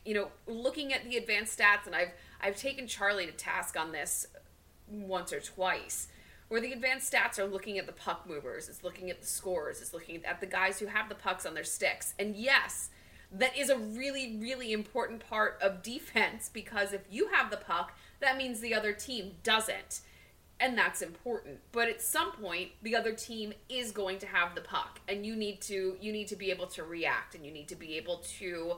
you 0.06 0.14
know, 0.14 0.30
looking 0.48 0.94
at 0.94 1.04
the 1.04 1.18
advanced 1.18 1.58
stats, 1.58 1.86
and 1.86 1.96
I've 1.96 2.12
I've 2.42 2.56
taken 2.56 2.88
Charlie 2.88 3.26
to 3.26 3.32
task 3.32 3.78
on 3.78 3.92
this 3.92 4.28
once 4.88 5.34
or 5.34 5.40
twice, 5.40 6.08
where 6.48 6.62
the 6.62 6.72
advanced 6.72 7.12
stats 7.12 7.40
are 7.40 7.46
looking 7.46 7.78
at 7.78 7.88
the 7.88 7.92
puck 7.92 8.28
movers, 8.28 8.70
it's 8.70 8.84
looking 8.84 9.10
at 9.10 9.22
the 9.22 9.28
scores, 9.28 9.82
it's 9.82 9.94
looking 9.94 10.24
at 10.26 10.40
the 10.40 10.46
guys 10.46 10.80
who 10.80 10.86
have 10.86 11.10
the 11.10 11.16
pucks 11.16 11.46
on 11.46 11.54
their 11.54 11.64
sticks. 11.64 12.14
And 12.20 12.36
yes, 12.36 12.90
that 13.32 13.58
is 13.58 13.70
a 13.70 13.78
really, 13.78 14.38
really 14.40 14.72
important 14.72 15.28
part 15.28 15.58
of 15.62 15.82
defense 15.82 16.50
because 16.52 16.94
if 16.94 17.02
you 17.10 17.30
have 17.30 17.50
the 17.50 17.58
puck, 17.58 17.98
that 18.20 18.38
means 18.38 18.60
the 18.60 18.74
other 18.74 18.94
team 18.94 19.32
doesn't. 19.44 20.02
And 20.60 20.78
that's 20.78 21.02
important. 21.02 21.60
But 21.74 21.90
at 21.90 22.02
some 22.02 22.32
point, 22.32 22.72
the 22.82 22.96
other 22.96 23.12
team 23.12 23.54
is 23.68 23.92
going 23.92 24.20
to 24.20 24.26
have 24.26 24.56
the 24.56 24.62
puck 24.62 25.02
and 25.08 25.26
you 25.26 25.36
need 25.36 25.60
to 25.64 25.98
you 26.00 26.14
need 26.14 26.30
to 26.30 26.38
be 26.38 26.50
able 26.50 26.68
to 26.68 26.84
react 26.84 27.36
and 27.36 27.46
you 27.46 27.52
need 27.52 27.68
to 27.68 27.76
be 27.76 27.98
able 27.98 28.24
to 28.40 28.78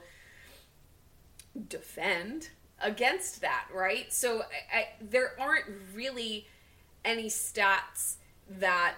defend 1.67 2.49
against 2.81 3.41
that, 3.41 3.65
right? 3.73 4.11
So 4.11 4.41
I, 4.73 4.77
I, 4.77 4.87
there 5.01 5.39
aren't 5.39 5.65
really 5.93 6.47
any 7.07 7.27
stats 7.29 8.15
that 8.49 8.95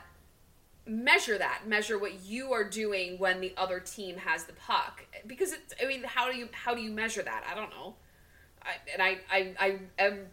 measure 0.90 1.38
that 1.38 1.62
measure 1.68 2.00
what 2.00 2.26
you 2.26 2.52
are 2.52 2.68
doing 2.68 3.20
when 3.20 3.40
the 3.40 3.54
other 3.56 3.80
team 3.80 4.18
has 4.18 4.46
the 4.46 4.54
puck. 4.54 5.06
Because 5.26 5.54
it's 5.54 5.74
i 5.82 5.86
mean 5.86 6.04
how 6.04 6.30
do 6.30 6.38
you 6.38 6.50
how 6.52 6.74
do 6.74 6.82
you 6.82 6.92
measure 6.92 7.22
that? 7.22 7.46
I 7.50 7.56
don't 7.56 7.70
know. 7.70 7.96
I, 8.62 8.72
and 8.92 9.02
I, 9.02 9.18
I 9.32 9.54
i 9.60 10.04
am 10.04 10.26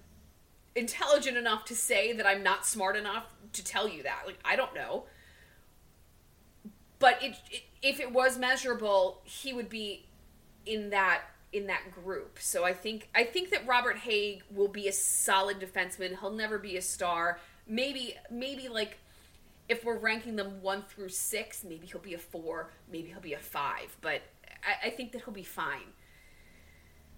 intelligent 0.75 1.37
enough 1.37 1.65
to 1.67 1.77
say 1.77 2.13
that 2.13 2.27
i'm 2.27 2.43
not 2.43 2.67
smart 2.67 2.97
enough 2.97 3.27
to 3.53 3.63
tell 3.63 3.89
you 3.89 4.03
that. 4.03 4.23
Like 4.27 4.39
i 4.45 4.57
don't 4.57 4.75
know. 4.75 5.05
But 6.99 7.23
it, 7.23 7.37
it 7.51 7.63
if 7.83 8.01
it 8.01 8.13
was 8.13 8.39
measurable 8.39 9.21
he 9.25 9.53
would 9.53 9.69
be 9.69 10.07
in 10.65 10.91
that 10.91 11.23
in 11.53 11.67
that 11.67 11.83
group. 11.93 12.39
So 12.41 12.65
i 12.65 12.73
think 12.73 13.09
i 13.15 13.25
think 13.25 13.51
that 13.51 13.67
robert 13.67 13.99
Hägg 13.99 14.41
will 14.51 14.69
be 14.69 14.89
a 14.89 14.93
solid 14.93 15.61
defenseman. 15.61 16.19
He'll 16.19 16.31
never 16.31 16.59
be 16.59 16.79
a 16.79 16.83
star 16.83 17.39
maybe 17.67 18.15
maybe 18.31 18.69
like 18.69 18.99
if 19.69 19.85
we're 19.85 19.99
ranking 19.99 20.37
them 20.37 20.63
one 20.63 20.83
through 20.83 21.09
six, 21.09 21.65
maybe 21.65 21.87
he'll 21.87 22.01
be 22.01 22.15
a 22.15 22.19
four, 22.19 22.71
maybe 22.91 23.09
he'll 23.09 23.21
be 23.21 23.33
a 23.33 23.39
five, 23.39 23.97
but 24.01 24.23
I, 24.65 24.89
I 24.89 24.91
think 24.91 25.13
that 25.13 25.23
he'll 25.25 25.35
be 25.35 25.43
fine. 25.43 25.93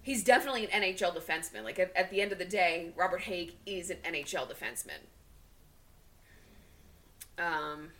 He's 0.00 0.24
definitely 0.24 0.66
an 0.70 0.82
NHL 0.82 1.14
defenseman. 1.14 1.64
Like 1.64 1.78
at, 1.78 1.94
at 1.94 2.11
the 2.11 2.20
end 2.20 2.32
of 2.32 2.38
the 2.38 2.44
day, 2.44 2.92
Robert 2.96 3.22
Hägg 3.22 3.52
is 3.66 3.90
an 3.90 3.98
NHL 4.04 4.50
defenseman. 4.50 5.00
Um, 7.38 7.90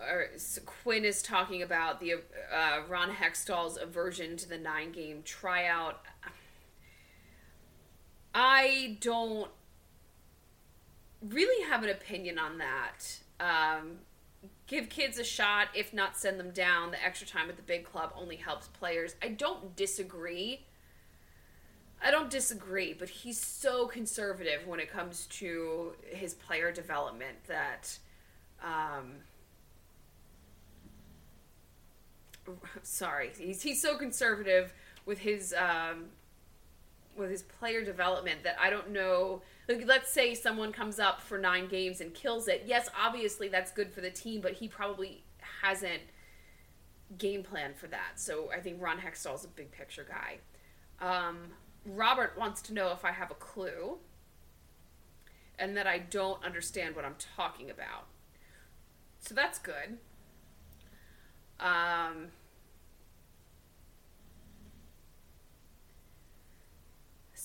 or, 0.00 0.28
so 0.36 0.60
Quinn 0.62 1.04
is 1.04 1.22
talking 1.22 1.62
about 1.62 2.00
the 2.00 2.14
uh, 2.14 2.80
Ron 2.88 3.10
Hextall's 3.10 3.78
aversion 3.80 4.36
to 4.38 4.48
the 4.48 4.58
nine 4.58 4.92
game 4.92 5.22
tryout. 5.24 6.02
I 8.34 8.98
don't 9.00 9.50
really 11.22 11.64
have 11.70 11.84
an 11.84 11.90
opinion 11.90 12.38
on 12.38 12.58
that. 12.58 13.18
Um, 13.40 13.98
give 14.66 14.88
kids 14.88 15.18
a 15.18 15.24
shot, 15.24 15.68
if 15.74 15.94
not 15.94 16.16
send 16.16 16.40
them 16.40 16.50
down. 16.50 16.90
The 16.90 17.02
extra 17.02 17.26
time 17.26 17.48
at 17.48 17.56
the 17.56 17.62
big 17.62 17.84
club 17.84 18.12
only 18.16 18.36
helps 18.36 18.68
players. 18.68 19.14
I 19.22 19.28
don't 19.28 19.76
disagree. 19.76 20.66
I 22.02 22.10
don't 22.10 22.28
disagree, 22.28 22.92
but 22.92 23.08
he's 23.08 23.40
so 23.40 23.86
conservative 23.86 24.66
when 24.66 24.80
it 24.80 24.90
comes 24.90 25.26
to 25.26 25.92
his 26.06 26.34
player 26.34 26.72
development 26.72 27.36
that. 27.46 27.98
Um, 28.62 29.14
sorry, 32.82 33.30
he's, 33.38 33.62
he's 33.62 33.80
so 33.80 33.96
conservative 33.96 34.74
with 35.06 35.18
his 35.18 35.54
um, 35.54 36.06
with 37.16 37.30
his 37.30 37.42
player 37.42 37.84
development 37.84 38.42
that 38.44 38.56
I 38.60 38.70
don't 38.70 38.90
know. 38.90 39.42
Like, 39.68 39.86
let's 39.86 40.12
say 40.12 40.34
someone 40.34 40.72
comes 40.72 40.98
up 40.98 41.20
for 41.20 41.38
nine 41.38 41.68
games 41.68 42.00
and 42.00 42.12
kills 42.12 42.48
it. 42.48 42.64
Yes, 42.66 42.88
obviously 43.00 43.48
that's 43.48 43.72
good 43.72 43.92
for 43.92 44.00
the 44.00 44.10
team, 44.10 44.40
but 44.40 44.52
he 44.52 44.68
probably 44.68 45.22
hasn't 45.62 46.02
game 47.18 47.42
plan 47.42 47.74
for 47.74 47.86
that. 47.88 48.12
So 48.16 48.50
I 48.54 48.60
think 48.60 48.80
Ron 48.80 48.98
Hextall's 48.98 49.44
a 49.44 49.48
big 49.48 49.70
picture 49.70 50.06
guy. 50.08 50.38
Um, 51.00 51.48
Robert 51.86 52.36
wants 52.38 52.62
to 52.62 52.74
know 52.74 52.92
if 52.92 53.04
I 53.04 53.12
have 53.12 53.30
a 53.30 53.34
clue 53.34 53.98
and 55.58 55.76
that 55.76 55.86
I 55.86 55.98
don't 55.98 56.42
understand 56.44 56.96
what 56.96 57.04
I'm 57.04 57.16
talking 57.36 57.70
about. 57.70 58.06
So 59.20 59.34
that's 59.34 59.58
good. 59.58 59.98
Um, 61.60 62.28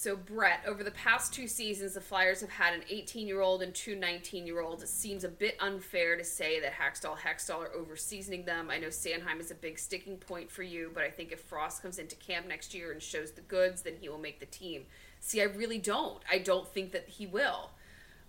So, 0.01 0.15
Brett, 0.15 0.61
over 0.65 0.81
the 0.81 0.91
past 0.91 1.33
two 1.33 1.45
seasons, 1.45 1.95
the 1.95 1.99
Flyers 1.99 2.39
have 2.39 2.51
had 2.51 2.73
an 2.73 2.83
18 2.89 3.27
year 3.27 3.41
old 3.41 3.61
and 3.61 3.75
two 3.75 3.97
19 3.97 4.47
year 4.47 4.61
olds. 4.61 4.81
It 4.81 4.87
seems 4.87 5.25
a 5.25 5.27
bit 5.27 5.57
unfair 5.59 6.15
to 6.15 6.23
say 6.23 6.61
that 6.61 6.71
Hakstol, 6.71 7.17
Hextall 7.17 7.59
are 7.59 7.73
over 7.73 7.97
seasoning 7.97 8.45
them. 8.45 8.69
I 8.71 8.77
know 8.77 8.87
Sanheim 8.87 9.41
is 9.41 9.51
a 9.51 9.55
big 9.55 9.77
sticking 9.77 10.15
point 10.15 10.49
for 10.49 10.63
you, 10.63 10.89
but 10.93 11.03
I 11.03 11.09
think 11.09 11.33
if 11.33 11.41
Frost 11.41 11.81
comes 11.81 11.99
into 11.99 12.15
camp 12.15 12.47
next 12.47 12.73
year 12.73 12.93
and 12.93 13.03
shows 13.03 13.31
the 13.31 13.41
goods, 13.41 13.81
then 13.81 13.95
he 13.99 14.07
will 14.07 14.19
make 14.19 14.39
the 14.39 14.45
team. 14.45 14.85
See, 15.19 15.41
I 15.41 15.45
really 15.47 15.79
don't. 15.79 16.23
I 16.31 16.37
don't 16.37 16.69
think 16.69 16.93
that 16.93 17.09
he 17.09 17.27
will. 17.27 17.71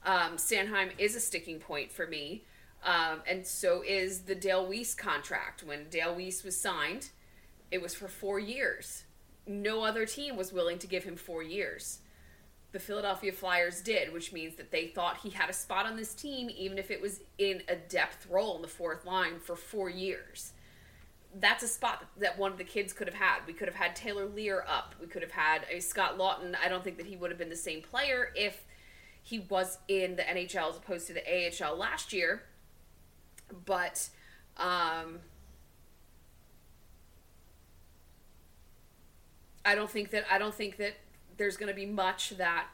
Um, 0.05 0.39
Sanheim 0.39 0.91
is 0.99 1.15
a 1.15 1.21
sticking 1.21 1.61
point 1.61 1.93
for 1.93 2.09
me, 2.09 2.43
um, 2.85 3.23
and 3.29 3.47
so 3.47 3.85
is 3.87 4.23
the 4.23 4.35
Dale 4.35 4.67
Weise 4.67 4.97
contract. 4.97 5.63
When 5.63 5.89
Dale 5.89 6.17
Weise 6.17 6.45
was 6.45 6.61
signed, 6.61 7.11
it 7.71 7.81
was 7.81 7.95
for 7.95 8.09
four 8.09 8.41
years 8.41 9.05
no 9.51 9.85
other 9.85 10.07
team 10.07 10.37
was 10.37 10.53
willing 10.53 10.79
to 10.79 10.87
give 10.87 11.05
him 11.05 11.17
four 11.17 11.43
years. 11.43 11.99
The 12.73 12.79
Philadelphia 12.79 13.33
Flyers 13.33 13.81
did, 13.81 14.13
which 14.13 14.33
means 14.33 14.55
that 14.57 14.71
they 14.71 14.87
thought 14.87 15.19
he 15.19 15.31
had 15.31 15.51
a 15.51 15.53
spot 15.53 15.87
on 15.87 15.97
this 15.97 16.15
team, 16.15 16.49
even 16.57 16.79
if 16.79 16.91
it 16.91 17.03
was 17.03 17.21
in 17.37 17.63
a 17.69 17.75
depth 17.75 18.27
role 18.31 18.57
in 18.57 18.63
the 18.63 18.69
fourth 18.69 19.05
line 19.05 19.41
for 19.41 19.57
four 19.57 19.91
years. 19.91 20.53
That's 21.35 21.65
a 21.65 21.69
spot 21.69 22.05
that 22.19 22.39
one 22.39 22.53
of 22.53 22.59
the 22.59 22.65
kids 22.65 22.93
could 22.93 23.09
have 23.09 23.17
had. 23.17 23.41
We 23.47 23.53
could 23.53 23.69
have 23.69 23.77
had 23.77 23.97
Taylor 23.97 24.27
Leier 24.27 24.63
up. 24.69 24.95
We 25.01 25.09
could 25.09 25.23
have 25.23 25.33
had 25.33 25.63
a 25.71 25.81
Scott 25.81 26.17
Laughton. 26.17 26.55
I 26.65 26.69
don't 26.69 26.85
think 26.85 26.97
that 26.99 27.07
he 27.07 27.17
would 27.17 27.31
have 27.31 27.39
been 27.39 27.51
the 27.51 27.57
same 27.57 27.83
player 27.83 28.31
if 28.37 28.65
he 29.23 29.41
was 29.41 29.79
in 29.89 30.17
the 30.17 30.23
NHL 30.23 30.71
as 30.71 30.77
opposed 30.77 31.09
to 31.09 31.13
the 31.13 31.23
AHL 31.23 31.77
last 31.77 32.13
year. 32.13 32.43
But 33.65 34.09
um, 34.57 35.19
I 39.65 39.75
don't 39.75 39.91
think 39.91 40.11
that 40.11 40.25
I 40.31 40.37
don't 40.39 40.55
think 40.55 40.77
that 40.79 40.95
there's 41.37 41.57
going 41.57 41.69
to 41.69 41.75
be 41.75 41.87
much 41.87 42.31
that 42.37 42.69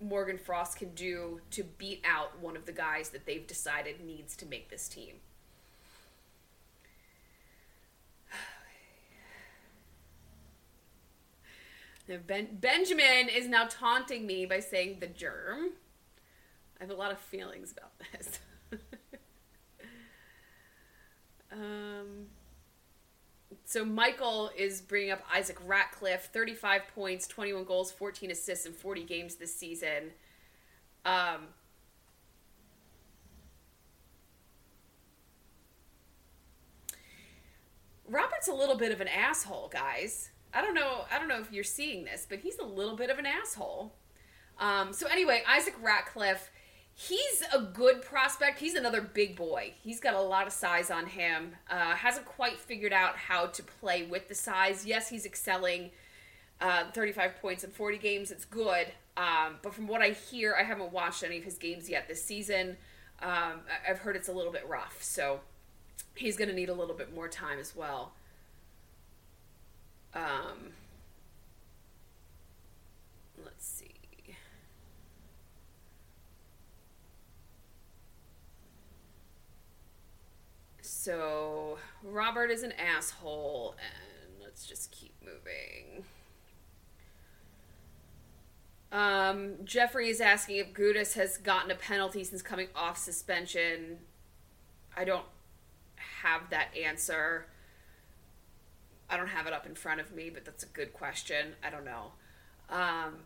Morgan 0.00 0.38
Frost 0.38 0.78
can 0.78 0.94
do 0.94 1.40
to 1.50 1.64
beat 1.64 2.02
out 2.04 2.38
one 2.40 2.56
of 2.56 2.64
the 2.66 2.72
guys 2.72 3.10
that 3.10 3.26
they've 3.26 3.46
decided 3.46 4.00
needs 4.04 4.34
to 4.36 4.46
make 4.46 4.70
this 4.70 4.88
team. 4.88 5.16
Ben- 12.26 12.56
Benjamin 12.60 13.28
is 13.28 13.48
now 13.48 13.66
taunting 13.68 14.26
me 14.26 14.46
by 14.46 14.60
saying 14.60 14.98
the 15.00 15.08
germ. 15.08 15.72
I 16.80 16.84
have 16.84 16.90
a 16.90 16.94
lot 16.94 17.10
of 17.10 17.18
feelings 17.18 17.72
about 17.72 17.90
this. 18.12 18.38
um, 21.52 22.26
so 23.68 23.84
Michael 23.84 24.50
is 24.56 24.80
bringing 24.80 25.10
up 25.10 25.20
Isaac 25.30 25.58
Ratcliffe, 25.66 26.30
35 26.32 26.88
points, 26.94 27.26
21 27.26 27.64
goals, 27.64 27.92
14 27.92 28.30
assists 28.30 28.64
in 28.64 28.72
40 28.72 29.04
games 29.04 29.34
this 29.34 29.54
season. 29.54 30.12
Um, 31.04 31.48
Robert's 38.08 38.48
a 38.48 38.54
little 38.54 38.74
bit 38.74 38.90
of 38.90 39.02
an 39.02 39.08
asshole, 39.08 39.68
guys. 39.70 40.30
I 40.54 40.62
don't 40.62 40.72
know. 40.72 41.04
I 41.12 41.18
don't 41.18 41.28
know 41.28 41.38
if 41.38 41.52
you're 41.52 41.62
seeing 41.62 42.06
this, 42.06 42.26
but 42.26 42.38
he's 42.38 42.58
a 42.58 42.64
little 42.64 42.96
bit 42.96 43.10
of 43.10 43.18
an 43.18 43.26
asshole. 43.26 43.92
Um, 44.58 44.94
so 44.94 45.08
anyway, 45.08 45.42
Isaac 45.46 45.74
Ratcliffe 45.82 46.50
he's 46.98 47.44
a 47.54 47.60
good 47.60 48.02
prospect. 48.02 48.58
He's 48.58 48.74
another 48.74 49.00
big 49.00 49.36
boy. 49.36 49.74
He's 49.80 50.00
got 50.00 50.14
a 50.14 50.20
lot 50.20 50.48
of 50.48 50.52
size 50.52 50.90
on 50.90 51.06
him. 51.06 51.52
Uh, 51.70 51.94
hasn't 51.94 52.26
quite 52.26 52.58
figured 52.58 52.92
out 52.92 53.16
how 53.16 53.46
to 53.46 53.62
play 53.62 54.02
with 54.02 54.26
the 54.28 54.34
size. 54.34 54.84
Yes, 54.84 55.08
he's 55.08 55.24
excelling. 55.24 55.90
Uh, 56.60 56.90
35 56.90 57.40
points 57.40 57.62
in 57.62 57.70
40 57.70 57.98
games. 57.98 58.32
It's 58.32 58.44
good. 58.44 58.88
Um, 59.16 59.58
but 59.62 59.74
from 59.74 59.86
what 59.86 60.02
I 60.02 60.10
hear, 60.10 60.56
I 60.58 60.64
haven't 60.64 60.92
watched 60.92 61.22
any 61.22 61.38
of 61.38 61.44
his 61.44 61.56
games 61.56 61.88
yet 61.88 62.08
this 62.08 62.24
season. 62.24 62.76
Um, 63.22 63.60
I've 63.88 64.00
heard 64.00 64.16
it's 64.16 64.28
a 64.28 64.32
little 64.32 64.52
bit 64.52 64.68
rough. 64.68 65.00
So 65.00 65.38
he's 66.16 66.36
going 66.36 66.48
to 66.48 66.54
need 66.54 66.68
a 66.68 66.74
little 66.74 66.96
bit 66.96 67.14
more 67.14 67.28
time 67.28 67.60
as 67.60 67.76
well. 67.76 68.12
Um, 70.14 70.72
let's 73.44 73.64
see. 73.64 73.88
So 81.08 81.78
Robert 82.04 82.50
is 82.50 82.62
an 82.62 82.72
asshole, 82.72 83.76
and 83.78 84.42
let's 84.42 84.66
just 84.66 84.92
keep 84.92 85.14
moving. 85.24 86.04
Um, 88.92 89.54
Jeffrey 89.64 90.10
is 90.10 90.20
asking 90.20 90.56
if 90.56 90.74
Gudas 90.74 91.14
has 91.14 91.38
gotten 91.38 91.70
a 91.70 91.76
penalty 91.76 92.24
since 92.24 92.42
coming 92.42 92.68
off 92.76 92.98
suspension. 92.98 94.00
I 94.94 95.04
don't 95.04 95.24
have 95.96 96.50
that 96.50 96.76
answer. 96.76 97.46
I 99.08 99.16
don't 99.16 99.28
have 99.28 99.46
it 99.46 99.54
up 99.54 99.64
in 99.64 99.74
front 99.74 100.02
of 100.02 100.14
me, 100.14 100.28
but 100.28 100.44
that's 100.44 100.62
a 100.62 100.68
good 100.68 100.92
question. 100.92 101.54
I 101.64 101.70
don't 101.70 101.86
know. 101.86 102.12
Um, 102.68 103.20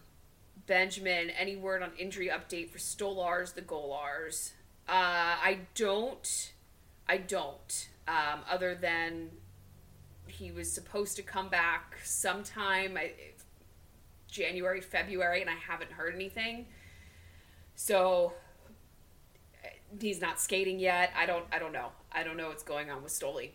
Benjamin, 0.68 1.30
any 1.30 1.56
word 1.56 1.82
on 1.82 1.90
injury 1.98 2.28
update 2.28 2.70
for 2.70 2.78
Stolarz, 2.78 3.54
the 3.54 3.62
Golars? 3.62 4.52
Uh, 4.88 5.34
I 5.42 5.58
don't. 5.74 6.52
I 7.08 7.18
don't. 7.18 7.88
Um, 8.08 8.40
other 8.50 8.74
than 8.74 9.30
he 10.26 10.50
was 10.50 10.70
supposed 10.70 11.16
to 11.16 11.22
come 11.22 11.48
back 11.48 11.98
sometime 12.04 12.96
I, 12.96 13.12
January, 14.28 14.80
February, 14.80 15.40
and 15.40 15.50
I 15.50 15.54
haven't 15.54 15.92
heard 15.92 16.14
anything. 16.14 16.66
So 17.74 18.32
he's 20.00 20.20
not 20.20 20.40
skating 20.40 20.78
yet. 20.78 21.12
I 21.16 21.26
don't. 21.26 21.44
I 21.52 21.58
don't 21.58 21.72
know. 21.72 21.88
I 22.10 22.22
don't 22.22 22.36
know 22.36 22.48
what's 22.48 22.62
going 22.62 22.90
on 22.90 23.02
with 23.02 23.12
Stoli. 23.12 23.50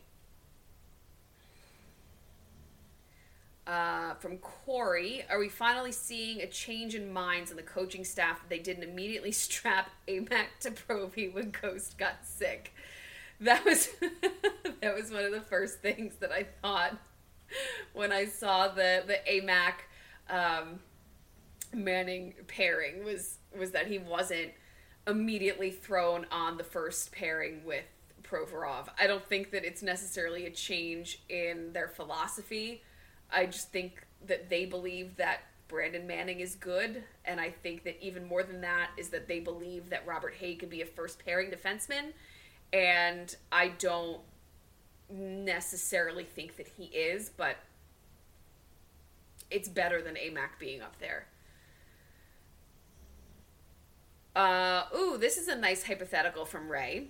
Uh, 3.65 4.13
from 4.15 4.37
Corey, 4.37 5.25
are 5.29 5.37
we 5.37 5.49
finally 5.49 5.91
seeing 5.91 6.39
a 6.39 6.47
change 6.47 6.95
in 6.95 7.11
minds 7.11 7.51
in 7.51 7.57
the 7.57 7.63
coaching 7.63 8.05
staff 8.05 8.39
they 8.47 8.59
didn't 8.59 8.83
immediately 8.83 9.31
strap 9.33 9.89
Amac 10.07 10.45
to 10.61 10.71
Provy 10.71 11.33
when 11.33 11.51
Ghost 11.51 11.97
got 11.97 12.25
sick? 12.25 12.73
That 13.39 13.63
was 13.65 13.89
that 14.81 14.95
was 14.95 15.11
one 15.11 15.23
of 15.23 15.31
the 15.31 15.41
first 15.41 15.79
things 15.79 16.15
that 16.17 16.31
I 16.31 16.47
thought 16.61 16.97
when 17.93 18.11
I 18.11 18.25
saw 18.25 18.67
the 18.67 19.03
the 19.05 19.19
Amac 19.29 19.73
um, 20.29 20.79
Manning 21.73 22.33
pairing 22.47 23.03
was 23.03 23.37
was 23.57 23.71
that 23.71 23.87
he 23.87 23.99
wasn't 23.99 24.51
immediately 25.07 25.71
thrown 25.71 26.25
on 26.31 26.57
the 26.57 26.63
first 26.63 27.11
pairing 27.11 27.63
with 27.65 27.85
Provorov. 28.23 28.89
I 28.99 29.07
don't 29.07 29.25
think 29.27 29.51
that 29.51 29.63
it's 29.63 29.81
necessarily 29.81 30.45
a 30.45 30.49
change 30.49 31.21
in 31.29 31.71
their 31.73 31.87
philosophy. 31.87 32.83
I 33.31 33.45
just 33.45 33.71
think 33.71 34.05
that 34.25 34.49
they 34.49 34.65
believe 34.65 35.15
that 35.17 35.41
Brandon 35.67 36.07
Manning 36.07 36.39
is 36.39 36.55
good, 36.55 37.03
and 37.25 37.39
I 37.39 37.49
think 37.49 37.83
that 37.83 38.01
even 38.01 38.25
more 38.25 38.43
than 38.43 38.61
that 38.61 38.91
is 38.97 39.09
that 39.09 39.27
they 39.27 39.39
believe 39.39 39.89
that 39.89 40.05
Robert 40.07 40.33
Hägg 40.39 40.59
could 40.59 40.69
be 40.69 40.81
a 40.81 40.85
first 40.85 41.23
pairing 41.25 41.51
defenseman, 41.51 42.13
and 42.73 43.35
I 43.51 43.69
don't 43.69 44.21
necessarily 45.09 46.23
think 46.23 46.57
that 46.57 46.67
he 46.67 46.85
is, 46.85 47.29
but 47.29 47.57
it's 49.49 49.69
better 49.69 50.01
than 50.01 50.15
AMAC 50.15 50.59
being 50.59 50.81
up 50.81 50.99
there. 50.99 51.27
Uh, 54.35 54.83
ooh, 54.95 55.17
this 55.17 55.37
is 55.37 55.47
a 55.47 55.55
nice 55.55 55.83
hypothetical 55.83 56.45
from 56.45 56.69
Ray. 56.69 57.07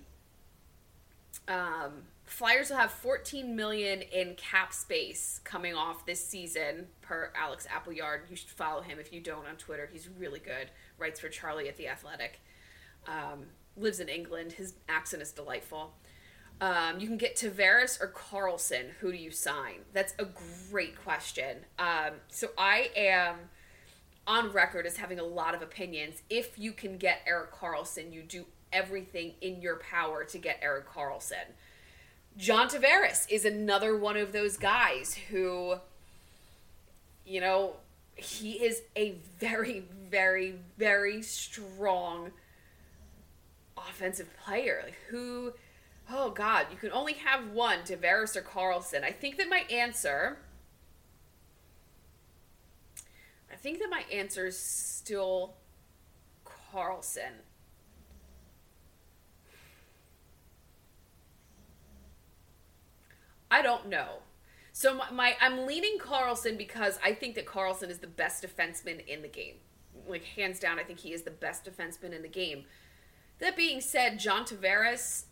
Um, 1.46 2.04
Flyers 2.24 2.70
will 2.70 2.76
have 2.76 2.90
14 2.90 3.56
million 3.56 4.02
in 4.02 4.34
cap 4.34 4.72
space 4.72 5.40
coming 5.44 5.74
off 5.74 6.04
this 6.04 6.24
season 6.24 6.86
per 7.00 7.32
Alex 7.34 7.66
Appleyard. 7.74 8.22
You 8.30 8.36
should 8.36 8.50
follow 8.50 8.82
him 8.82 8.98
if 8.98 9.12
you 9.12 9.20
don't 9.20 9.46
on 9.46 9.56
Twitter. 9.56 9.88
He's 9.90 10.08
really 10.18 10.38
good. 10.38 10.70
Writes 10.98 11.20
for 11.20 11.28
Charlie 11.28 11.68
at 11.68 11.76
the 11.76 11.88
Athletic. 11.88 12.40
Um, 13.06 13.46
lives 13.76 14.00
in 14.00 14.08
England. 14.08 14.52
His 14.52 14.74
accent 14.88 15.22
is 15.22 15.30
delightful. 15.30 15.92
Um, 16.60 16.98
you 16.98 17.06
can 17.06 17.16
get 17.16 17.36
Tavares 17.36 18.00
or 18.00 18.08
Karlsson. 18.08 18.90
Who 19.00 19.12
do 19.12 19.16
you 19.16 19.30
sign? 19.30 19.80
That's 19.92 20.14
a 20.18 20.26
great 20.70 21.00
question. 21.00 21.58
Um, 21.78 22.14
so 22.28 22.48
I 22.58 22.90
am 22.96 23.36
on 24.26 24.52
record 24.52 24.84
as 24.84 24.96
having 24.96 25.20
a 25.20 25.24
lot 25.24 25.54
of 25.54 25.62
opinions. 25.62 26.22
If 26.28 26.58
you 26.58 26.72
can 26.72 26.98
get 26.98 27.22
Erik 27.26 27.52
Karlsson, 27.52 28.12
you 28.12 28.22
do 28.22 28.44
everything 28.72 29.34
in 29.40 29.62
your 29.62 29.76
power 29.76 30.24
to 30.24 30.38
get 30.38 30.58
Erik 30.60 30.88
Karlsson. 30.88 31.54
John 32.36 32.68
Tavares 32.68 33.26
is 33.30 33.44
another 33.44 33.96
one 33.96 34.16
of 34.16 34.32
those 34.32 34.56
guys 34.56 35.14
who, 35.14 35.76
you 37.24 37.40
know, 37.40 37.74
he 38.16 38.52
is 38.64 38.82
a 38.96 39.14
very, 39.38 39.84
very, 40.10 40.56
very 40.76 41.22
strong 41.22 42.32
offensive 43.88 44.28
player. 44.44 44.82
Like 44.84 44.98
who 45.10 45.52
oh 46.10 46.30
god, 46.30 46.66
you 46.70 46.76
can 46.76 46.92
only 46.92 47.14
have 47.14 47.50
one, 47.50 47.80
Tavares 47.80 48.36
or 48.36 48.42
Karlsson. 48.42 49.04
I 49.04 49.12
think 49.12 49.36
that 49.36 49.48
my 49.48 49.64
answer 49.70 50.38
I 53.50 53.56
think 53.56 53.78
that 53.80 53.90
my 53.90 54.04
answer 54.12 54.46
is 54.46 54.58
still 54.58 55.54
Karlsson. 56.44 57.42
I 63.50 63.62
don't 63.62 63.88
know. 63.88 64.18
So 64.72 64.94
my, 64.94 65.10
my, 65.10 65.36
I'm 65.40 65.66
leaning 65.66 65.98
Karlsson 65.98 66.56
because 66.56 66.98
I 67.02 67.12
think 67.14 67.34
that 67.34 67.46
Karlsson 67.46 67.90
is 67.90 67.98
the 67.98 68.06
best 68.06 68.44
defenseman 68.44 69.04
in 69.06 69.22
the 69.22 69.28
game. 69.28 69.54
Like 70.06 70.22
hands 70.22 70.60
down, 70.60 70.78
I 70.78 70.84
think 70.84 71.00
he 71.00 71.12
is 71.12 71.22
the 71.22 71.30
best 71.30 71.64
defenseman 71.64 72.14
in 72.14 72.22
the 72.22 72.28
game. 72.28 72.64
That 73.38 73.56
being 73.56 73.80
said, 73.80 74.18
John 74.18 74.44
Tavares 74.44 75.24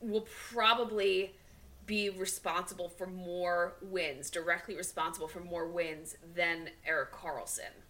will 0.00 0.26
probably 0.50 1.34
be 1.86 2.10
responsible 2.10 2.88
for 2.88 3.06
more 3.06 3.74
wins, 3.82 4.30
directly 4.30 4.76
responsible 4.76 5.28
for 5.28 5.40
more 5.40 5.68
wins 5.68 6.16
than 6.34 6.70
Erik 6.86 7.12
Karlsson. 7.12 7.82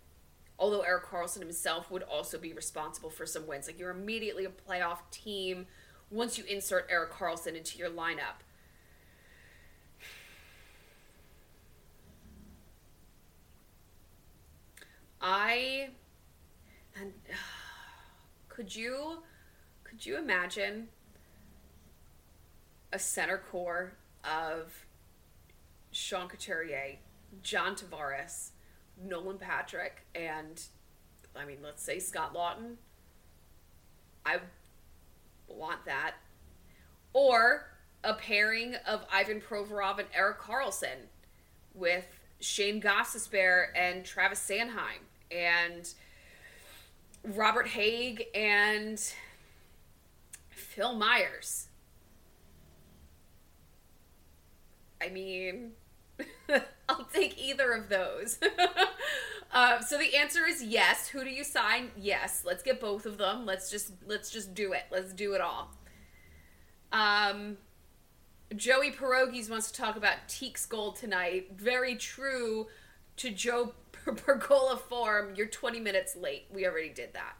Although 0.58 0.80
Erik 0.82 1.06
Karlsson 1.06 1.40
himself 1.40 1.90
would 1.90 2.02
also 2.02 2.38
be 2.38 2.52
responsible 2.52 3.10
for 3.10 3.26
some 3.26 3.46
wins. 3.46 3.66
Like 3.66 3.78
you're 3.78 3.90
immediately 3.90 4.44
a 4.44 4.50
playoff 4.50 4.98
team 5.10 5.66
once 6.10 6.38
you 6.38 6.44
insert 6.44 6.86
Erik 6.90 7.12
Karlsson 7.12 7.56
into 7.56 7.78
your 7.78 7.90
lineup. 7.90 8.42
I 15.20 15.88
and 17.00 17.12
could 18.54 18.74
you 18.74 19.18
could 19.82 20.06
you 20.06 20.16
imagine 20.16 20.88
a 22.92 22.98
center 22.98 23.38
core 23.38 23.94
of 24.24 24.86
Sean 25.90 26.28
Couturier, 26.28 26.96
John 27.42 27.74
Tavares, 27.74 28.50
Nolan 29.02 29.38
Patrick, 29.38 30.06
and 30.14 30.62
I 31.36 31.44
mean, 31.44 31.58
let's 31.62 31.82
say 31.82 31.98
Scott 31.98 32.34
Laughton. 32.34 32.76
I 34.24 34.38
want 35.48 35.84
that. 35.86 36.14
Or 37.12 37.66
a 38.02 38.14
pairing 38.14 38.76
of 38.86 39.04
Ivan 39.12 39.40
Provorov 39.40 39.98
and 39.98 40.08
Erik 40.14 40.38
Karlsson 40.38 41.08
with 41.74 42.06
Shane 42.40 42.80
Gostisbehere 42.80 43.66
and 43.74 44.04
Travis 44.04 44.38
Sanheim 44.38 45.02
and 45.30 45.92
Robert 47.24 47.68
Hägg 47.68 48.26
and 48.34 49.00
Phil 50.50 50.94
Myers. 50.94 51.68
I 55.02 55.08
mean, 55.08 55.72
I'll 56.88 57.04
take 57.12 57.38
either 57.38 57.72
of 57.72 57.88
those. 57.88 58.38
uh, 59.52 59.80
so 59.80 59.98
the 59.98 60.16
answer 60.16 60.46
is 60.46 60.62
yes. 60.62 61.08
Who 61.08 61.24
do 61.24 61.30
you 61.30 61.44
sign? 61.44 61.90
Yes. 61.96 62.42
Let's 62.44 62.62
get 62.62 62.80
both 62.80 63.06
of 63.06 63.18
them. 63.18 63.46
Let's 63.46 63.70
just 63.70 63.92
let's 64.06 64.30
just 64.30 64.54
do 64.54 64.72
it. 64.72 64.84
Let's 64.90 65.12
do 65.12 65.34
it 65.34 65.40
all. 65.40 65.74
Um, 66.92 67.56
Joey 68.54 68.92
Pierogies 68.92 69.50
wants 69.50 69.70
to 69.70 69.80
talk 69.80 69.96
about 69.96 70.28
Teek's 70.28 70.66
goal 70.66 70.92
tonight. 70.92 71.52
Very 71.56 71.96
true 71.96 72.68
to 73.16 73.30
Joe 73.30 73.72
Pergola 74.12 74.76
form. 74.76 75.34
You're 75.34 75.46
20 75.46 75.80
minutes 75.80 76.16
late. 76.16 76.46
We 76.52 76.66
already 76.66 76.90
did 76.90 77.14
that. 77.14 77.36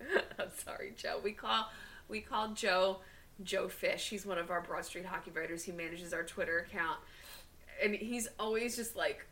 I'm 0.38 0.50
sorry, 0.64 0.92
Joe. 0.96 1.20
We 1.22 1.32
call 1.32 1.70
we 2.08 2.20
call 2.20 2.48
Joe 2.48 2.98
Joe 3.42 3.68
Fish. 3.68 4.08
He's 4.08 4.26
one 4.26 4.38
of 4.38 4.50
our 4.50 4.60
Broad 4.60 4.84
Street 4.84 5.06
hockey 5.06 5.30
writers. 5.30 5.64
He 5.64 5.72
manages 5.72 6.12
our 6.12 6.22
Twitter 6.22 6.58
account, 6.58 6.98
and 7.82 7.94
he's 7.94 8.28
always 8.38 8.76
just 8.76 8.96
like 8.96 9.26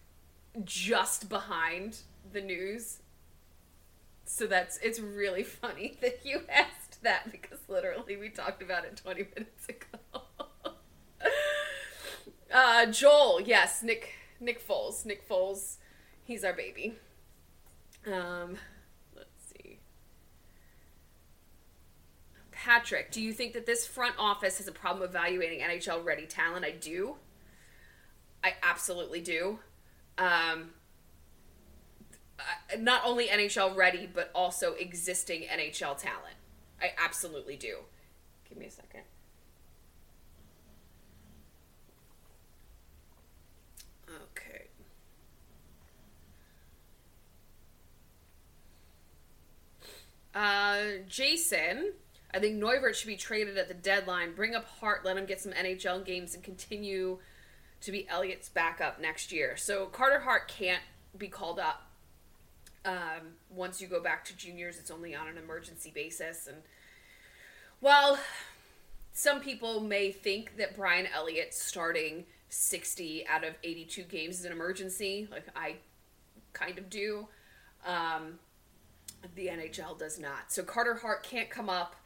just 0.64 1.28
behind 1.28 1.98
the 2.32 2.40
news. 2.40 2.98
So 4.24 4.46
that's 4.46 4.78
it's 4.78 5.00
really 5.00 5.42
funny 5.42 5.98
that 6.00 6.20
you 6.24 6.42
asked 6.48 7.02
that 7.02 7.30
because 7.30 7.58
literally 7.68 8.16
we 8.16 8.28
talked 8.28 8.62
about 8.62 8.84
it 8.84 8.96
20 8.96 9.26
minutes 9.34 9.68
ago. 9.68 10.22
uh, 12.53 12.86
Joel, 12.86 13.40
yes, 13.40 13.82
Nick 13.82 14.14
Nick 14.40 14.66
Foles. 14.66 15.05
Nick 15.05 15.28
Foles, 15.28 15.76
he's 16.24 16.44
our 16.44 16.53
baby. 16.53 16.94
Um, 18.07 18.57
let's 19.16 19.28
see. 19.55 19.78
Patrick, 22.50 23.11
do 23.11 23.20
you 23.20 23.32
think 23.32 23.53
that 23.55 23.66
this 23.66 23.86
front 23.86 24.14
office 24.18 24.59
has 24.59 24.68
a 24.68 24.72
problem 24.72 25.09
evaluating 25.09 25.61
NHL 25.61 26.05
ready 26.05 26.26
talent? 26.26 26.64
I 26.64 26.72
do. 26.72 27.16
I 28.44 28.55
absolutely 28.62 29.20
do. 29.20 29.61
Um, 30.18 30.70
not 32.78 33.03
only 33.05 33.28
NHL 33.28 33.76
ready, 33.76 34.09
but 34.12 34.30
also 34.34 34.74
existing 34.74 35.42
NHL 35.42 35.96
talent. 35.96 36.36
I 36.80 36.92
absolutely 37.03 37.57
do. 37.57 37.76
Give 38.48 38.59
me 38.59 38.66
a 38.66 38.70
second. 38.70 39.03
Okay. 44.09 44.68
Uh, 50.35 50.83
Jason, 51.09 51.93
I 52.33 52.39
think 52.39 52.62
Neuvirth 52.62 52.95
should 52.95 53.09
be 53.09 53.16
traded 53.16 53.59
at 53.59 53.68
the 53.68 53.74
deadline. 53.74 54.35
Bring 54.35 54.55
up 54.55 54.64
Hart, 54.64 55.05
let 55.05 55.16
him 55.16 55.26
get 55.26 55.41
some 55.41 55.53
NHL 55.53 56.05
games, 56.05 56.35
and 56.35 56.43
continue 56.43 57.18
to 57.80 57.93
be 57.93 58.09
Elliott's 58.09 58.49
backup 58.49 59.01
next 59.01 59.33
year. 59.33 59.57
So 59.57 59.87
Carter 59.87 60.20
Hart 60.20 60.49
can't 60.49 60.83
be 61.18 61.28
called 61.28 61.59
up. 61.59 61.89
Um, 62.85 63.37
once 63.51 63.80
you 63.80 63.87
go 63.87 64.03
back 64.03 64.24
to 64.26 64.37
juniors, 64.37 64.78
it's 64.78 64.91
only 64.91 65.14
on 65.14 65.28
an 65.28 65.37
emergency 65.37 65.93
basis. 65.95 66.47
And 66.47 66.59
well, 67.80 68.18
some 69.12 69.41
people 69.41 69.80
may 69.80 70.11
think 70.11 70.57
that 70.57 70.76
Brian 70.76 71.07
Elliott 71.14 71.55
starting 71.55 72.24
60 72.49 73.26
out 73.28 73.45
of 73.45 73.55
82 73.62 74.03
games 74.05 74.41
is 74.41 74.45
an 74.45 74.53
emergency. 74.53 75.28
Like 75.30 75.47
I 75.55 75.76
kind 76.53 76.78
of 76.78 76.89
do. 76.89 77.28
Um, 77.87 78.39
the 79.34 79.46
NHL 79.46 79.98
does 79.98 80.18
not. 80.18 80.52
So 80.52 80.62
Carter 80.62 80.94
Hart 80.94 81.22
can't 81.22 81.50
come 81.50 81.68
up 81.68 81.96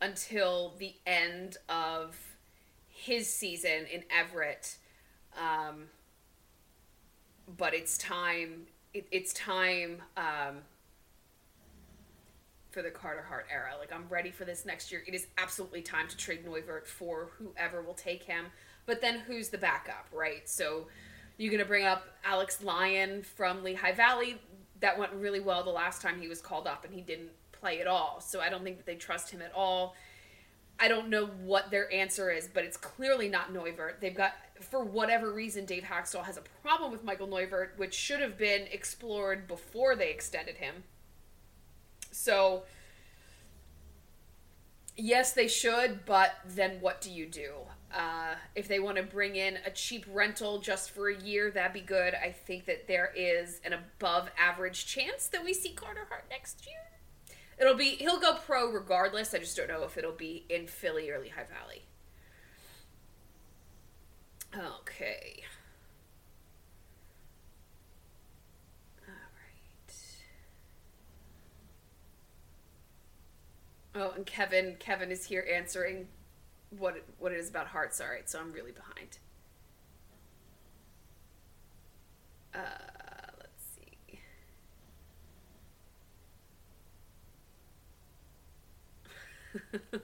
until 0.00 0.74
the 0.78 0.94
end 1.06 1.56
of 1.68 2.16
his 2.88 3.32
season 3.32 3.86
in 3.92 4.04
Everett. 4.10 4.76
Um, 5.38 5.84
but 7.56 7.74
it's 7.74 7.98
time. 7.98 8.66
It, 8.92 9.06
it's 9.10 9.32
time 9.32 10.02
um, 10.16 10.62
for 12.70 12.82
the 12.82 12.90
Carter 12.90 13.22
Hart 13.22 13.46
era. 13.52 13.72
Like 13.78 13.92
I'm 13.92 14.06
ready 14.08 14.30
for 14.30 14.44
this 14.44 14.64
next 14.66 14.90
year. 14.90 15.02
It 15.06 15.14
is 15.14 15.26
absolutely 15.38 15.82
time 15.82 16.08
to 16.08 16.16
trade 16.16 16.44
Neuvirth 16.44 16.86
for 16.86 17.30
whoever 17.38 17.82
will 17.82 17.94
take 17.94 18.24
him. 18.24 18.46
But 18.86 19.00
then 19.00 19.20
who's 19.20 19.48
the 19.48 19.58
backup, 19.58 20.06
right? 20.12 20.48
So 20.48 20.86
you're 21.38 21.50
gonna 21.50 21.64
bring 21.64 21.84
up 21.84 22.06
Alex 22.24 22.62
Lyon 22.62 23.22
from 23.22 23.62
Lehigh 23.64 23.92
Valley. 23.92 24.38
That 24.80 24.98
went 24.98 25.12
really 25.12 25.40
well 25.40 25.62
the 25.62 25.70
last 25.70 26.02
time 26.02 26.20
he 26.20 26.28
was 26.28 26.40
called 26.40 26.66
up, 26.66 26.84
and 26.84 26.92
he 26.94 27.00
didn't 27.00 27.30
play 27.52 27.80
at 27.80 27.86
all. 27.86 28.20
So 28.20 28.40
I 28.40 28.50
don't 28.50 28.64
think 28.64 28.76
that 28.76 28.86
they 28.86 28.96
trust 28.96 29.30
him 29.30 29.40
at 29.40 29.52
all. 29.54 29.94
I 30.78 30.88
don't 30.88 31.08
know 31.08 31.26
what 31.26 31.70
their 31.70 31.92
answer 31.92 32.30
is, 32.30 32.48
but 32.52 32.64
it's 32.64 32.76
clearly 32.76 33.28
not 33.28 33.52
Neuvirth. 33.52 34.00
They've 34.00 34.14
got, 34.14 34.32
for 34.60 34.82
whatever 34.82 35.32
reason, 35.32 35.64
Dave 35.64 35.84
Hakstol 35.84 36.24
has 36.24 36.36
a 36.36 36.42
problem 36.62 36.90
with 36.90 37.04
Michael 37.04 37.28
Neuvirth, 37.28 37.76
which 37.76 37.94
should 37.94 38.20
have 38.20 38.36
been 38.36 38.66
explored 38.72 39.46
before 39.46 39.94
they 39.94 40.10
extended 40.10 40.56
him. 40.56 40.82
So, 42.10 42.64
yes, 44.96 45.32
they 45.32 45.48
should, 45.48 46.04
but 46.04 46.34
then 46.46 46.78
what 46.80 47.00
do 47.00 47.10
you 47.10 47.26
do? 47.26 47.52
Uh, 47.94 48.34
if 48.56 48.66
they 48.66 48.80
want 48.80 48.96
to 48.96 49.02
bring 49.04 49.36
in 49.36 49.58
a 49.64 49.70
cheap 49.70 50.04
rental 50.12 50.58
just 50.58 50.90
for 50.90 51.08
a 51.08 51.16
year, 51.16 51.50
that'd 51.50 51.72
be 51.72 51.80
good. 51.80 52.14
I 52.14 52.32
think 52.32 52.66
that 52.66 52.88
there 52.88 53.12
is 53.14 53.60
an 53.64 53.72
above 53.72 54.30
average 54.36 54.86
chance 54.86 55.28
that 55.28 55.44
we 55.44 55.54
see 55.54 55.72
Carter 55.72 56.06
Hart 56.08 56.24
next 56.28 56.66
year. 56.66 56.76
It'll 57.56 57.76
be 57.76 57.90
he'll 57.90 58.18
go 58.18 58.34
pro 58.34 58.68
regardless. 58.70 59.32
I 59.32 59.38
just 59.38 59.56
don't 59.56 59.68
know 59.68 59.84
if 59.84 59.96
it'll 59.96 60.10
be 60.10 60.44
in 60.48 60.66
Philly 60.66 61.08
or 61.08 61.20
Lehigh 61.20 61.44
Valley. 61.44 61.84
Okay. 64.80 65.42
Oh, 73.94 74.12
and 74.16 74.26
Kevin 74.26 74.76
Kevin 74.80 75.10
is 75.12 75.24
here 75.24 75.46
answering 75.52 76.08
what 76.70 76.96
it, 76.96 77.04
what 77.18 77.32
it 77.32 77.38
is 77.38 77.48
about 77.48 77.68
hearts. 77.68 78.00
All 78.00 78.08
right, 78.08 78.28
so 78.28 78.40
I'm 78.40 78.52
really 78.52 78.72
behind. 78.72 79.18
Uh, 82.52 82.58
let's 83.38 83.62
see. 83.76 84.18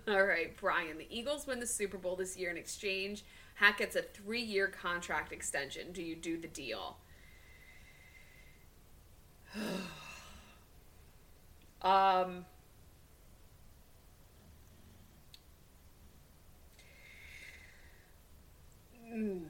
All 0.12 0.24
right, 0.24 0.56
Brian. 0.56 0.98
The 0.98 1.06
Eagles 1.10 1.46
win 1.46 1.58
the 1.58 1.66
Super 1.66 1.98
Bowl 1.98 2.14
this 2.14 2.36
year 2.36 2.50
in 2.50 2.56
exchange. 2.56 3.24
Hack 3.54 3.78
gets 3.78 3.96
a 3.96 4.02
three-year 4.02 4.68
contract 4.68 5.32
extension. 5.32 5.92
Do 5.92 6.02
you 6.02 6.14
do 6.14 6.38
the 6.38 6.48
deal? 6.48 6.96
um. 11.82 12.44
Mm. 19.12 19.42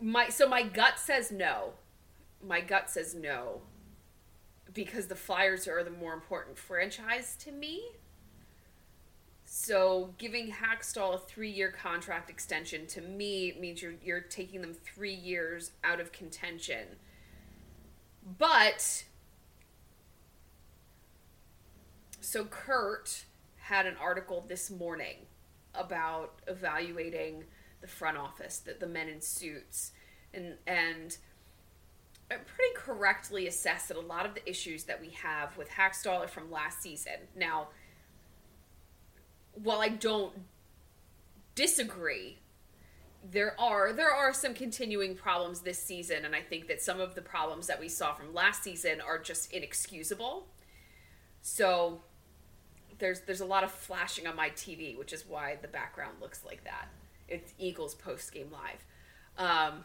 My 0.00 0.28
so 0.28 0.48
my 0.48 0.62
gut 0.62 0.98
says 0.98 1.30
no. 1.30 1.74
My 2.46 2.60
gut 2.60 2.90
says 2.90 3.14
no. 3.14 3.62
Because 4.72 5.06
the 5.06 5.14
Flyers 5.14 5.68
are 5.68 5.84
the 5.84 5.90
more 5.90 6.14
important 6.14 6.58
franchise 6.58 7.36
to 7.40 7.52
me. 7.52 7.82
So 9.44 10.14
giving 10.18 10.50
Hakstol 10.50 11.14
a 11.14 11.18
three-year 11.18 11.70
contract 11.70 12.28
extension 12.28 12.86
to 12.88 13.00
me 13.00 13.56
means 13.60 13.82
you're 13.82 13.94
you're 14.02 14.20
taking 14.20 14.60
them 14.62 14.74
three 14.74 15.14
years 15.14 15.70
out 15.84 16.00
of 16.00 16.10
contention. 16.12 16.86
But 18.38 19.04
so 22.20 22.46
Kurt 22.46 23.24
had 23.58 23.86
an 23.86 23.96
article 24.00 24.44
this 24.48 24.70
morning 24.70 25.16
about 25.74 26.40
evaluating 26.46 27.44
the 27.84 27.90
front 27.90 28.16
office, 28.16 28.60
the, 28.60 28.74
the 28.80 28.86
men 28.86 29.10
in 29.10 29.20
suits, 29.20 29.92
and 30.32 30.54
and 30.66 31.18
uh, 32.30 32.36
pretty 32.46 32.74
correctly 32.74 33.46
assessed 33.46 33.88
that 33.88 33.98
a 33.98 34.00
lot 34.00 34.24
of 34.24 34.34
the 34.34 34.48
issues 34.48 34.84
that 34.84 34.98
we 35.02 35.10
have 35.10 35.54
with 35.58 35.68
Hakstol 35.68 36.24
are 36.24 36.28
from 36.28 36.50
last 36.50 36.80
season. 36.80 37.12
Now, 37.36 37.68
while 39.52 39.82
I 39.82 39.88
don't 39.90 40.32
disagree, 41.54 42.38
there 43.30 43.54
are 43.60 43.92
there 43.92 44.14
are 44.14 44.32
some 44.32 44.54
continuing 44.54 45.14
problems 45.14 45.60
this 45.60 45.78
season, 45.78 46.24
and 46.24 46.34
I 46.34 46.40
think 46.40 46.66
that 46.68 46.80
some 46.80 47.00
of 47.00 47.14
the 47.14 47.22
problems 47.22 47.66
that 47.66 47.78
we 47.78 47.90
saw 47.90 48.14
from 48.14 48.32
last 48.32 48.62
season 48.62 49.02
are 49.02 49.18
just 49.18 49.52
inexcusable. 49.52 50.46
So 51.42 52.00
there's 52.98 53.20
there's 53.20 53.42
a 53.42 53.46
lot 53.46 53.62
of 53.62 53.70
flashing 53.70 54.26
on 54.26 54.36
my 54.36 54.48
TV, 54.48 54.96
which 54.96 55.12
is 55.12 55.26
why 55.28 55.58
the 55.60 55.68
background 55.68 56.14
looks 56.22 56.46
like 56.46 56.64
that. 56.64 56.88
It's 57.28 57.52
Eagles 57.58 57.94
post 57.94 58.32
game 58.32 58.50
live. 58.52 58.84
Um, 59.36 59.84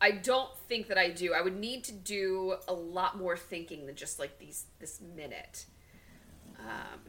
I 0.00 0.10
don't 0.10 0.50
think 0.68 0.88
that 0.88 0.98
I 0.98 1.10
do. 1.10 1.32
I 1.32 1.40
would 1.40 1.58
need 1.58 1.84
to 1.84 1.92
do 1.92 2.56
a 2.68 2.72
lot 2.72 3.16
more 3.16 3.36
thinking 3.36 3.86
than 3.86 3.94
just 3.94 4.18
like 4.18 4.38
these 4.38 4.64
this 4.78 5.00
minute. 5.00 5.66
Um, 6.58 7.00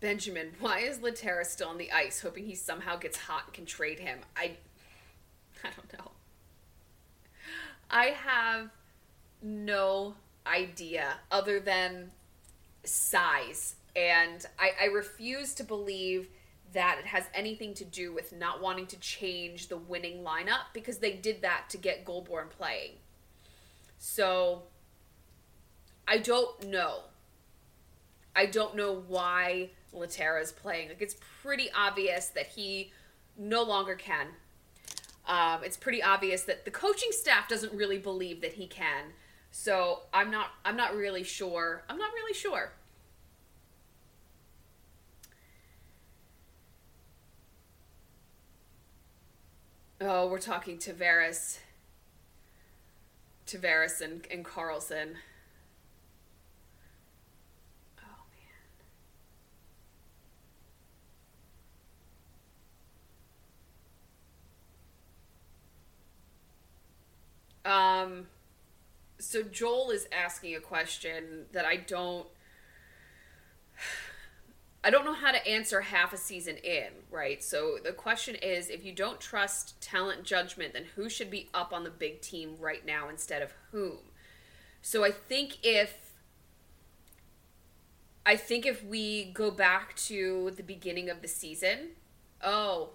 Benjamin, 0.00 0.52
why 0.60 0.80
is 0.80 0.98
Lehtera 0.98 1.46
still 1.46 1.68
on 1.68 1.78
the 1.78 1.90
ice, 1.92 2.20
hoping 2.20 2.44
he 2.44 2.54
somehow 2.54 2.96
gets 2.96 3.16
hot 3.16 3.44
and 3.46 3.54
can 3.54 3.66
trade 3.66 4.00
him? 4.00 4.18
I, 4.36 4.56
I 5.64 5.68
don't 5.76 5.92
know. 5.92 6.10
I 7.90 8.06
have 8.06 8.70
no 9.42 10.14
idea 10.46 11.14
other 11.30 11.60
than 11.60 12.10
size 12.84 13.76
and 13.94 14.44
I, 14.58 14.72
I 14.82 14.84
refuse 14.86 15.54
to 15.54 15.64
believe 15.64 16.28
that 16.72 16.98
it 16.98 17.06
has 17.06 17.24
anything 17.34 17.74
to 17.74 17.84
do 17.84 18.12
with 18.14 18.32
not 18.32 18.62
wanting 18.62 18.86
to 18.86 18.96
change 18.98 19.68
the 19.68 19.76
winning 19.76 20.22
lineup 20.22 20.72
because 20.72 20.98
they 20.98 21.12
did 21.12 21.42
that 21.42 21.64
to 21.70 21.76
get 21.76 22.04
Goulbourne 22.04 22.48
playing. 22.48 22.92
So 23.98 24.62
I 26.08 26.18
don't 26.18 26.68
know. 26.68 27.00
I 28.34 28.46
don't 28.46 28.74
know 28.74 29.02
why 29.06 29.70
Lehtera 29.94 30.42
is 30.42 30.52
playing. 30.52 30.88
Like 30.88 31.02
it's 31.02 31.16
pretty 31.42 31.70
obvious 31.76 32.28
that 32.28 32.46
he 32.46 32.92
no 33.36 33.62
longer 33.62 33.94
can. 33.94 34.28
Um, 35.26 35.60
it's 35.62 35.76
pretty 35.76 36.02
obvious 36.02 36.42
that 36.44 36.64
the 36.64 36.70
coaching 36.70 37.10
staff 37.12 37.48
doesn't 37.48 37.72
really 37.72 37.98
believe 37.98 38.40
that 38.40 38.54
he 38.54 38.66
can. 38.66 39.12
So 39.50 40.00
I'm 40.12 40.30
not. 40.30 40.48
I'm 40.64 40.76
not 40.76 40.96
really 40.96 41.22
sure. 41.22 41.82
I'm 41.88 41.98
not 41.98 42.12
really 42.14 42.34
sure. 42.34 42.72
Oh, 50.04 50.26
we're 50.26 50.40
talking 50.40 50.78
Tavares. 50.78 51.58
Tavares 53.46 54.00
and, 54.00 54.26
and 54.32 54.44
Karlsson. 54.44 55.14
Oh, 67.64 67.70
um, 67.70 68.26
so 69.20 69.44
Joel 69.44 69.92
is 69.92 70.08
asking 70.10 70.56
a 70.56 70.60
question 70.60 71.46
that 71.52 71.64
I 71.64 71.76
don't 71.76 72.26
I 74.84 74.90
don't 74.90 75.04
know 75.04 75.14
how 75.14 75.30
to 75.30 75.46
answer 75.46 75.80
half 75.80 76.12
a 76.12 76.16
season 76.16 76.56
in, 76.56 76.88
right? 77.10 77.42
So 77.42 77.78
the 77.82 77.92
question 77.92 78.34
is 78.36 78.68
if 78.68 78.84
you 78.84 78.92
don't 78.92 79.20
trust 79.20 79.80
talent 79.80 80.24
judgment, 80.24 80.72
then 80.72 80.86
who 80.96 81.08
should 81.08 81.30
be 81.30 81.48
up 81.54 81.72
on 81.72 81.84
the 81.84 81.90
big 81.90 82.20
team 82.20 82.56
right 82.58 82.84
now 82.84 83.08
instead 83.08 83.42
of 83.42 83.54
whom? 83.70 83.98
So 84.80 85.04
I 85.04 85.12
think 85.12 85.58
if 85.62 86.10
I 88.26 88.36
think 88.36 88.66
if 88.66 88.84
we 88.84 89.32
go 89.32 89.50
back 89.50 89.96
to 89.96 90.52
the 90.56 90.62
beginning 90.62 91.10
of 91.10 91.22
the 91.22 91.28
season, 91.28 91.90
oh, 92.42 92.90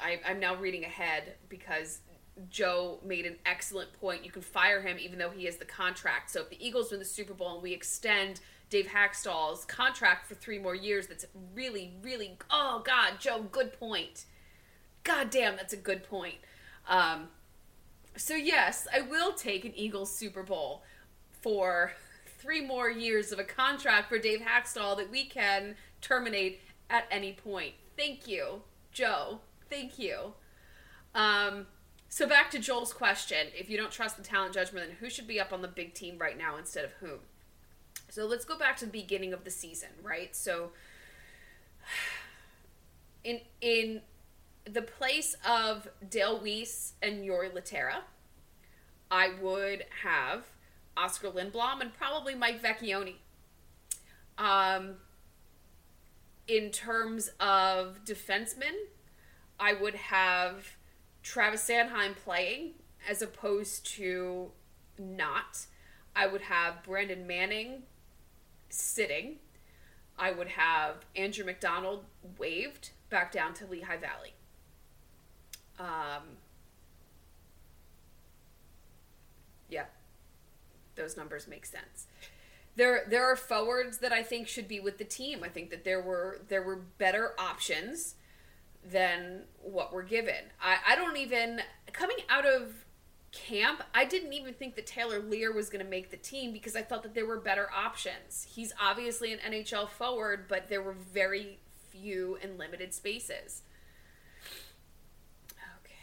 I, 0.00 0.20
I'm 0.26 0.40
now 0.40 0.54
reading 0.56 0.84
ahead 0.84 1.34
because 1.48 2.00
Joe 2.48 2.98
made 3.04 3.26
an 3.26 3.36
excellent 3.44 3.92
point. 3.94 4.24
You 4.24 4.30
can 4.30 4.42
fire 4.42 4.80
him 4.80 4.96
even 5.00 5.18
though 5.18 5.30
he 5.30 5.44
has 5.46 5.56
the 5.56 5.64
contract. 5.64 6.30
So 6.30 6.42
if 6.42 6.50
the 6.50 6.64
Eagles 6.64 6.90
win 6.90 7.00
the 7.00 7.04
Super 7.04 7.34
Bowl 7.34 7.54
and 7.54 7.62
we 7.62 7.72
extend 7.72 8.40
Dave 8.70 8.86
Hakstol's 8.86 9.64
contract 9.64 10.26
for 10.26 10.34
three 10.34 10.58
more 10.58 10.74
years, 10.74 11.06
that's 11.06 11.26
really, 11.54 11.94
really. 12.02 12.36
Oh 12.50 12.82
God, 12.84 13.14
Joe, 13.18 13.46
good 13.50 13.72
point. 13.72 14.24
God 15.04 15.30
damn, 15.30 15.56
that's 15.56 15.72
a 15.72 15.78
good 15.78 16.02
point. 16.02 16.36
Um, 16.88 17.28
so 18.16 18.34
yes, 18.34 18.86
I 18.92 19.00
will 19.00 19.32
take 19.32 19.64
an 19.64 19.72
Eagles 19.74 20.14
Super 20.14 20.42
Bowl 20.42 20.82
for 21.40 21.92
three 22.38 22.60
more 22.60 22.90
years 22.90 23.32
of 23.32 23.38
a 23.38 23.44
contract 23.44 24.08
for 24.08 24.18
Dave 24.18 24.40
Hakstol 24.40 24.96
that 24.96 25.10
we 25.10 25.24
can 25.24 25.76
terminate 26.00 26.60
at 26.90 27.06
any 27.10 27.32
point. 27.32 27.74
Thank 27.96 28.26
you, 28.28 28.62
Joe. 28.92 29.40
Thank 29.70 29.98
you. 29.98 30.34
Um, 31.14 31.66
so 32.08 32.28
back 32.28 32.50
to 32.52 32.58
Joel's 32.58 32.92
question: 32.92 33.48
If 33.56 33.70
you 33.70 33.76
don't 33.76 33.90
trust 33.90 34.16
the 34.16 34.22
talent 34.22 34.54
judgment, 34.54 34.88
then 34.88 34.96
who 35.00 35.10
should 35.10 35.26
be 35.26 35.40
up 35.40 35.52
on 35.52 35.62
the 35.62 35.68
big 35.68 35.94
team 35.94 36.18
right 36.18 36.36
now 36.36 36.56
instead 36.56 36.84
of 36.84 36.92
whom? 36.92 37.20
So 38.10 38.26
let's 38.26 38.44
go 38.44 38.58
back 38.58 38.76
to 38.78 38.86
the 38.86 38.90
beginning 38.90 39.32
of 39.32 39.44
the 39.44 39.50
season, 39.50 39.90
right? 40.02 40.34
So 40.34 40.70
in 43.24 43.40
in 43.60 44.00
the 44.64 44.82
place 44.82 45.36
of 45.46 45.88
Dale 46.08 46.40
Weise 46.40 46.92
and 47.02 47.24
Jori 47.24 47.50
Lehtera, 47.50 48.00
I 49.10 49.30
would 49.40 49.84
have 50.02 50.44
Oskar 50.96 51.28
Lindblom 51.28 51.80
and 51.80 51.92
probably 51.94 52.34
Mike 52.34 52.62
Vecchione. 52.62 53.16
Um, 54.36 54.96
in 56.46 56.70
terms 56.70 57.30
of 57.40 58.04
defensemen, 58.04 58.74
I 59.58 59.74
would 59.74 59.94
have 59.94 60.76
Travis 61.22 61.68
Sanheim 61.68 62.14
playing 62.16 62.72
as 63.08 63.22
opposed 63.22 63.86
to 63.96 64.50
not. 64.98 65.66
I 66.14 66.26
would 66.26 66.42
have 66.42 66.82
Brandon 66.82 67.26
Manning 67.26 67.82
sitting. 68.68 69.36
I 70.18 70.32
would 70.32 70.48
have 70.48 71.06
Andrew 71.14 71.44
MacDonald 71.44 72.04
waived 72.38 72.90
back 73.08 73.32
down 73.32 73.54
to 73.54 73.66
Lehigh 73.66 73.96
Valley. 73.96 74.34
Um, 75.78 76.38
yeah, 79.68 79.84
those 80.96 81.16
numbers 81.16 81.46
make 81.46 81.64
sense. 81.64 82.06
There, 82.76 83.04
there 83.08 83.24
are 83.24 83.36
forwards 83.36 83.98
that 83.98 84.12
I 84.12 84.22
think 84.22 84.48
should 84.48 84.68
be 84.68 84.80
with 84.80 84.98
the 84.98 85.04
team. 85.04 85.42
I 85.42 85.48
think 85.48 85.70
that 85.70 85.84
there 85.84 86.00
were 86.00 86.40
there 86.48 86.62
were 86.62 86.76
better 86.76 87.32
options 87.38 88.14
than 88.88 89.42
what 89.62 89.92
we're 89.92 90.04
given. 90.04 90.52
I, 90.62 90.78
I 90.86 90.96
don't 90.96 91.16
even 91.16 91.60
coming 91.92 92.18
out 92.28 92.46
of 92.46 92.84
camp, 93.32 93.82
I 93.94 94.04
didn't 94.04 94.32
even 94.32 94.54
think 94.54 94.74
that 94.76 94.86
Taylor 94.86 95.20
Leier 95.20 95.54
was 95.54 95.68
going 95.68 95.84
to 95.84 95.90
make 95.90 96.10
the 96.10 96.16
team 96.16 96.52
because 96.52 96.74
I 96.76 96.82
thought 96.82 97.02
that 97.02 97.14
there 97.14 97.26
were 97.26 97.38
better 97.38 97.68
options. 97.74 98.46
He's 98.54 98.72
obviously 98.80 99.32
an 99.32 99.38
NHL 99.38 99.88
forward, 99.88 100.46
but 100.48 100.68
there 100.68 100.82
were 100.82 100.94
very 100.94 101.58
few 101.90 102.38
and 102.42 102.58
limited 102.58 102.94
spaces. 102.94 103.62
Okay. 105.52 105.94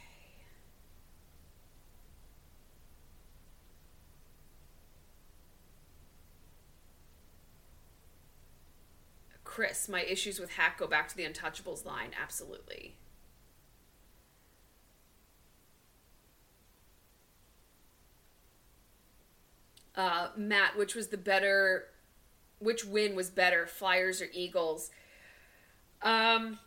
Chris, 9.44 9.90
my 9.90 10.02
issues 10.04 10.40
with 10.40 10.52
Hack 10.52 10.78
go 10.78 10.88
back 10.88 11.08
to 11.10 11.18
the 11.18 11.26
Untouchables 11.26 11.86
line. 11.86 12.12
Absolutely. 12.22 12.96
Uh, 19.96 20.30
Matt, 20.36 20.78
which 20.78 20.96
was 20.96 21.08
the 21.08 21.18
better, 21.18 21.86
which 22.60 22.86
win 22.86 23.16
was 23.16 23.30
better, 23.30 23.66
Flyers 23.66 24.22
or 24.22 24.28
Eagles? 24.34 24.92
Um, 26.02 26.60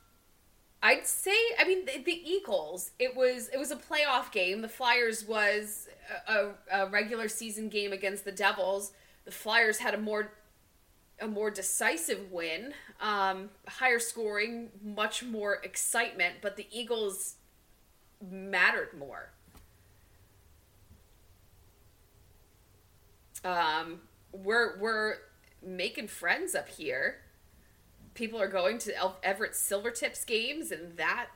I'd 0.83 1.07
say, 1.07 1.37
I 1.59 1.65
mean, 1.67 1.87
the, 1.87 2.03
the, 2.03 2.31
Eagles. 2.31 2.93
It 2.99 3.17
was 3.17 3.49
it 3.49 3.59
was 3.59 3.71
a 3.71 3.77
playoff 3.77 4.31
game. 4.31 4.63
The 4.63 4.69
Flyers 4.69 5.27
was 5.27 5.89
a, 6.27 6.51
a, 6.73 6.87
regular 6.87 7.29
season 7.29 7.69
game 7.69 7.93
against 7.93 8.25
the 8.25 8.33
Devils. 8.33 8.93
The 9.25 9.33
Flyers 9.33 9.79
had 9.79 9.95
a 9.95 9.99
more 9.99 10.33
a 11.21 11.27
more 11.27 11.51
decisive 11.51 12.31
win, 12.31 12.75
um, 13.01 13.51
higher 13.67 13.99
scoring, 13.99 14.71
much 14.83 15.25
more 15.25 15.55
excitement, 15.65 16.37
but 16.41 16.57
the 16.57 16.67
Eagles 16.71 17.35
mattered 18.31 18.91
more. 18.97 19.31
Um, 23.45 24.01
we're 24.33 24.79
we're 24.79 25.17
making 25.63 26.09
friends 26.09 26.55
up 26.55 26.69
here. 26.69 27.17
People 28.15 28.41
are 28.41 28.49
going 28.49 28.79
to 28.79 28.93
Everett 29.23 29.53
Silvertips 29.53 30.27
games, 30.27 30.73
and 30.73 30.97
that 30.97 31.29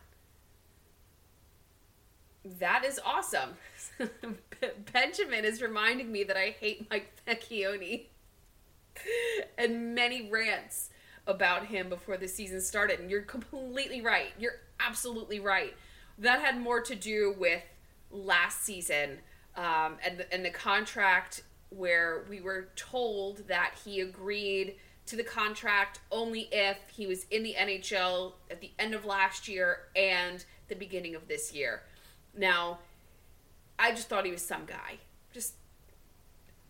that 2.45 2.85
is 2.85 3.01
awesome. 3.05 3.51
Benjamin 4.93 5.45
is 5.45 5.63
reminding 5.63 6.11
me 6.11 6.25
that 6.25 6.37
I 6.37 6.55
hate 6.59 6.89
Mike 6.91 7.13
Vecchione 7.27 8.07
and 9.57 9.95
many 9.95 10.29
rants 10.29 10.91
about 11.27 11.67
him 11.67 11.89
before 11.89 12.17
the 12.17 12.27
season 12.27 12.61
started. 12.61 12.99
And 12.99 13.11
you're 13.11 13.23
completely 13.23 14.01
right. 14.01 14.31
You're 14.39 14.61
absolutely 14.81 15.39
right. 15.39 15.75
That 16.19 16.41
had 16.41 16.61
more 16.61 16.81
to 16.81 16.95
do 16.95 17.35
with 17.39 17.63
last 18.11 18.65
season 18.65 19.19
um, 19.57 19.97
and 20.05 20.25
and 20.33 20.45
the 20.45 20.51
contract 20.51 21.43
where 21.77 22.25
we 22.29 22.41
were 22.41 22.69
told 22.77 23.49
that 23.49 23.75
he 23.85 24.01
agreed 24.01 24.77
to 25.07 25.17
the 25.17 25.25
contract 25.25 26.01
only 26.11 26.49
if 26.53 26.79
he 26.95 27.07
was 27.07 27.27
in 27.31 27.43
the 27.43 27.55
NHL 27.59 28.33
at 28.51 28.61
the 28.61 28.71
end 28.79 28.95
of 28.95 29.05
last 29.05 29.49
year 29.49 29.81
and 29.97 30.45
the 30.69 30.75
beginning 30.75 31.15
of 31.15 31.29
this 31.29 31.53
year. 31.53 31.83
Now, 32.37 32.79
I 33.79 33.91
just 33.91 34.09
thought 34.09 34.25
he 34.25 34.33
was 34.33 34.45
some 34.45 34.65
guy. 34.65 34.99
Just 35.33 35.55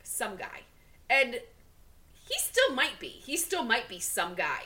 some 0.02 0.36
guy. 0.36 0.62
And 1.10 1.34
he 1.34 2.38
still 2.38 2.74
might 2.74 2.98
be. 2.98 3.08
He 3.08 3.36
still 3.36 3.64
might 3.64 3.88
be 3.88 3.98
some 3.98 4.34
guy. 4.34 4.64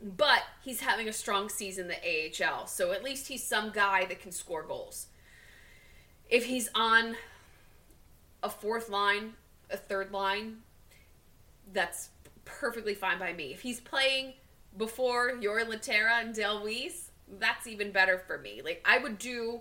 But 0.00 0.42
he's 0.64 0.80
having 0.80 1.08
a 1.08 1.12
strong 1.12 1.48
season 1.48 1.90
in 1.90 1.96
the 2.00 2.44
AHL. 2.46 2.66
So 2.66 2.92
at 2.92 3.02
least 3.04 3.28
he's 3.28 3.42
some 3.42 3.70
guy 3.70 4.04
that 4.06 4.20
can 4.20 4.32
score 4.32 4.62
goals. 4.62 5.06
If 6.28 6.46
he's 6.46 6.70
on 6.74 7.16
a 8.42 8.50
fourth 8.50 8.88
line, 8.88 9.34
a 9.70 9.76
third 9.76 10.12
line, 10.12 10.58
that's 11.72 12.10
perfectly 12.44 12.94
fine 12.94 13.18
by 13.18 13.32
me. 13.32 13.52
If 13.52 13.62
he's 13.62 13.80
playing 13.80 14.34
before 14.76 15.32
Jori 15.36 15.64
Lehtera 15.64 16.20
and 16.20 16.34
Dale 16.34 16.60
Weise, 16.60 17.10
that's 17.38 17.66
even 17.66 17.92
better 17.92 18.18
for 18.18 18.38
me. 18.38 18.60
Like 18.62 18.82
I 18.84 18.98
would 18.98 19.18
do 19.18 19.60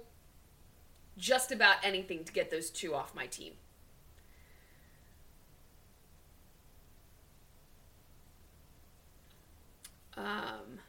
just 1.18 1.52
about 1.52 1.76
anything 1.84 2.24
to 2.24 2.34
get 2.34 2.50
those 2.50 2.70
two 2.70 2.96
off 2.96 3.14
my 3.16 3.28
team. 3.28 3.54
Um 10.18 10.80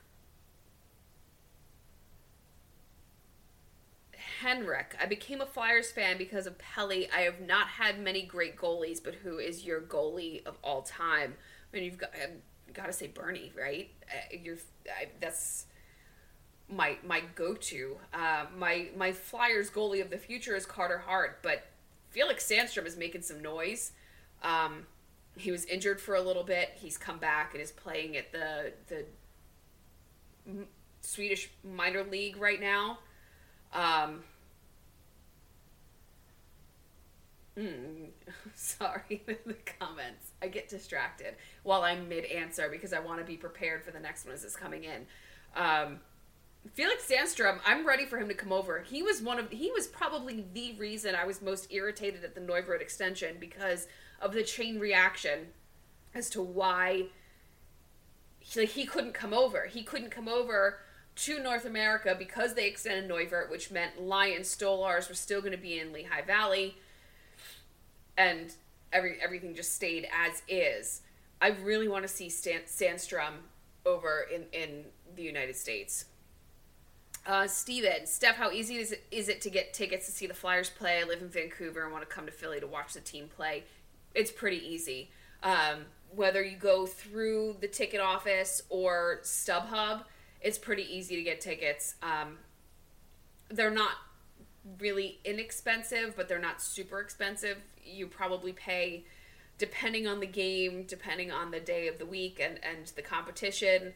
Henrik. 4.42 4.96
I 5.00 5.06
became 5.06 5.40
a 5.40 5.46
Flyers 5.46 5.90
fan 5.90 6.18
because 6.18 6.46
of 6.46 6.58
Pelle. 6.58 6.90
I 6.90 7.20
have 7.20 7.40
not 7.40 7.68
had 7.68 8.00
many 8.00 8.22
great 8.22 8.56
goalies, 8.56 9.02
but 9.02 9.14
who 9.14 9.38
is 9.38 9.64
your 9.64 9.80
goalie 9.80 10.44
of 10.44 10.56
all 10.62 10.82
time? 10.82 11.34
I 11.72 11.76
mean, 11.76 11.84
you've 11.84 11.98
got 11.98 12.10
got 12.72 12.86
to 12.86 12.92
say 12.92 13.06
Bernie, 13.06 13.52
right? 13.56 13.90
Uh, 14.10 14.36
you're 14.42 14.56
I, 14.88 15.08
that's 15.20 15.66
my 16.68 16.96
my 17.06 17.22
go 17.34 17.54
to. 17.54 17.96
Uh, 18.12 18.46
my 18.56 18.88
my 18.96 19.12
Flyers 19.12 19.70
goalie 19.70 20.02
of 20.02 20.10
the 20.10 20.18
future 20.18 20.56
is 20.56 20.66
Carter 20.66 20.98
Hart, 20.98 21.38
but 21.42 21.64
Felix 22.10 22.46
Sandstrom 22.46 22.86
is 22.86 22.96
making 22.96 23.22
some 23.22 23.40
noise. 23.40 23.92
Um, 24.42 24.86
he 25.36 25.50
was 25.50 25.64
injured 25.66 26.00
for 26.00 26.14
a 26.14 26.20
little 26.20 26.44
bit. 26.44 26.70
He's 26.74 26.98
come 26.98 27.18
back 27.18 27.54
and 27.54 27.62
is 27.62 27.70
playing 27.70 28.16
at 28.16 28.32
the 28.32 28.72
the 28.88 29.04
Swedish 31.00 31.50
minor 31.62 32.02
league 32.02 32.36
right 32.36 32.60
now. 32.60 32.98
Um, 33.72 34.24
Mm, 37.58 38.08
sorry, 38.54 39.22
the 39.26 39.56
comments. 39.78 40.32
I 40.40 40.48
get 40.48 40.68
distracted 40.68 41.34
while 41.62 41.82
I'm 41.82 42.08
mid 42.08 42.24
answer 42.26 42.68
because 42.70 42.92
I 42.92 43.00
want 43.00 43.20
to 43.20 43.24
be 43.24 43.36
prepared 43.36 43.82
for 43.82 43.90
the 43.90 44.00
next 44.00 44.24
one 44.24 44.34
as 44.34 44.44
it's 44.44 44.56
coming 44.56 44.84
in. 44.84 45.06
Um, 45.54 46.00
Felix 46.74 47.10
Sandstrom, 47.10 47.58
I'm 47.66 47.86
ready 47.86 48.06
for 48.06 48.18
him 48.18 48.28
to 48.28 48.34
come 48.34 48.52
over. 48.52 48.80
He 48.80 49.02
was 49.02 49.20
one 49.20 49.38
of 49.38 49.50
he 49.50 49.70
was 49.70 49.86
probably 49.86 50.46
the 50.54 50.74
reason 50.74 51.14
I 51.14 51.26
was 51.26 51.42
most 51.42 51.72
irritated 51.72 52.24
at 52.24 52.34
the 52.34 52.40
Neuvirth 52.40 52.80
extension 52.80 53.36
because 53.40 53.86
of 54.20 54.32
the 54.32 54.42
chain 54.42 54.78
reaction 54.78 55.48
as 56.14 56.30
to 56.30 56.40
why 56.42 57.06
he, 58.38 58.60
like, 58.60 58.70
he 58.70 58.86
couldn't 58.86 59.12
come 59.12 59.34
over. 59.34 59.66
He 59.66 59.82
couldn't 59.82 60.10
come 60.10 60.28
over 60.28 60.78
to 61.14 61.42
North 61.42 61.64
America 61.64 62.14
because 62.18 62.54
they 62.54 62.66
extended 62.66 63.10
Neuvirth, 63.10 63.50
which 63.50 63.70
meant 63.70 64.00
Lyon 64.00 64.42
Stolarz 64.42 65.08
were 65.08 65.14
still 65.14 65.40
going 65.40 65.52
to 65.52 65.58
be 65.58 65.78
in 65.78 65.92
Lehigh 65.92 66.22
Valley, 66.22 66.76
and 68.16 68.54
every 68.92 69.18
everything 69.22 69.54
just 69.54 69.74
stayed 69.74 70.08
as 70.12 70.42
is. 70.48 71.02
I 71.40 71.48
really 71.48 71.88
want 71.88 72.02
to 72.02 72.08
see 72.08 72.28
Stan, 72.28 72.60
Sandstrom 72.66 73.32
over 73.84 74.26
in 74.32 74.44
in 74.52 74.84
the 75.16 75.22
United 75.22 75.56
States. 75.56 76.06
Uh, 77.24 77.46
Steven, 77.46 78.04
Steph, 78.04 78.34
how 78.34 78.50
easy 78.50 78.76
is 78.76 78.90
it, 78.90 79.04
is 79.12 79.28
it 79.28 79.40
to 79.42 79.50
get 79.50 79.72
tickets 79.72 80.06
to 80.06 80.12
see 80.12 80.26
the 80.26 80.34
Flyers 80.34 80.70
play? 80.70 81.00
I 81.00 81.04
live 81.04 81.22
in 81.22 81.28
Vancouver 81.28 81.84
and 81.84 81.92
want 81.92 82.08
to 82.08 82.12
come 82.12 82.26
to 82.26 82.32
Philly 82.32 82.58
to 82.58 82.66
watch 82.66 82.94
the 82.94 83.00
team 83.00 83.28
play. 83.28 83.62
It's 84.12 84.32
pretty 84.32 84.56
easy. 84.56 85.10
Um, 85.44 85.86
whether 86.14 86.42
you 86.42 86.56
go 86.56 86.84
through 86.84 87.58
the 87.60 87.68
ticket 87.68 88.00
office 88.00 88.62
or 88.68 89.20
StubHub, 89.22 90.02
it's 90.40 90.58
pretty 90.58 90.82
easy 90.82 91.14
to 91.14 91.22
get 91.22 91.40
tickets. 91.40 91.94
Um, 92.02 92.38
they're 93.48 93.70
not 93.70 93.92
really 94.78 95.18
inexpensive, 95.24 96.14
but 96.16 96.28
they're 96.28 96.38
not 96.38 96.62
super 96.62 97.00
expensive. 97.00 97.58
You 97.84 98.06
probably 98.06 98.52
pay, 98.52 99.04
depending 99.58 100.06
on 100.06 100.20
the 100.20 100.26
game, 100.26 100.84
depending 100.84 101.30
on 101.32 101.50
the 101.50 101.60
day 101.60 101.88
of 101.88 101.98
the 101.98 102.06
week 102.06 102.40
and, 102.40 102.60
and 102.62 102.86
the 102.94 103.02
competition. 103.02 103.94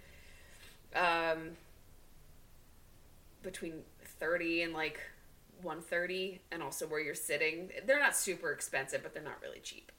Um, 0.95 1.57
between 3.43 3.83
30 4.19 4.63
and 4.63 4.73
like 4.73 5.01
130 5.63 6.41
and 6.51 6.63
also 6.63 6.87
where 6.87 7.01
you're 7.01 7.15
sitting 7.15 7.71
they're 7.87 8.01
not 8.01 8.17
super 8.17 8.51
expensive 8.53 9.03
but 9.03 9.15
they're 9.15 9.23
not 9.23 9.41
really 9.43 9.61
cheap 9.61 9.93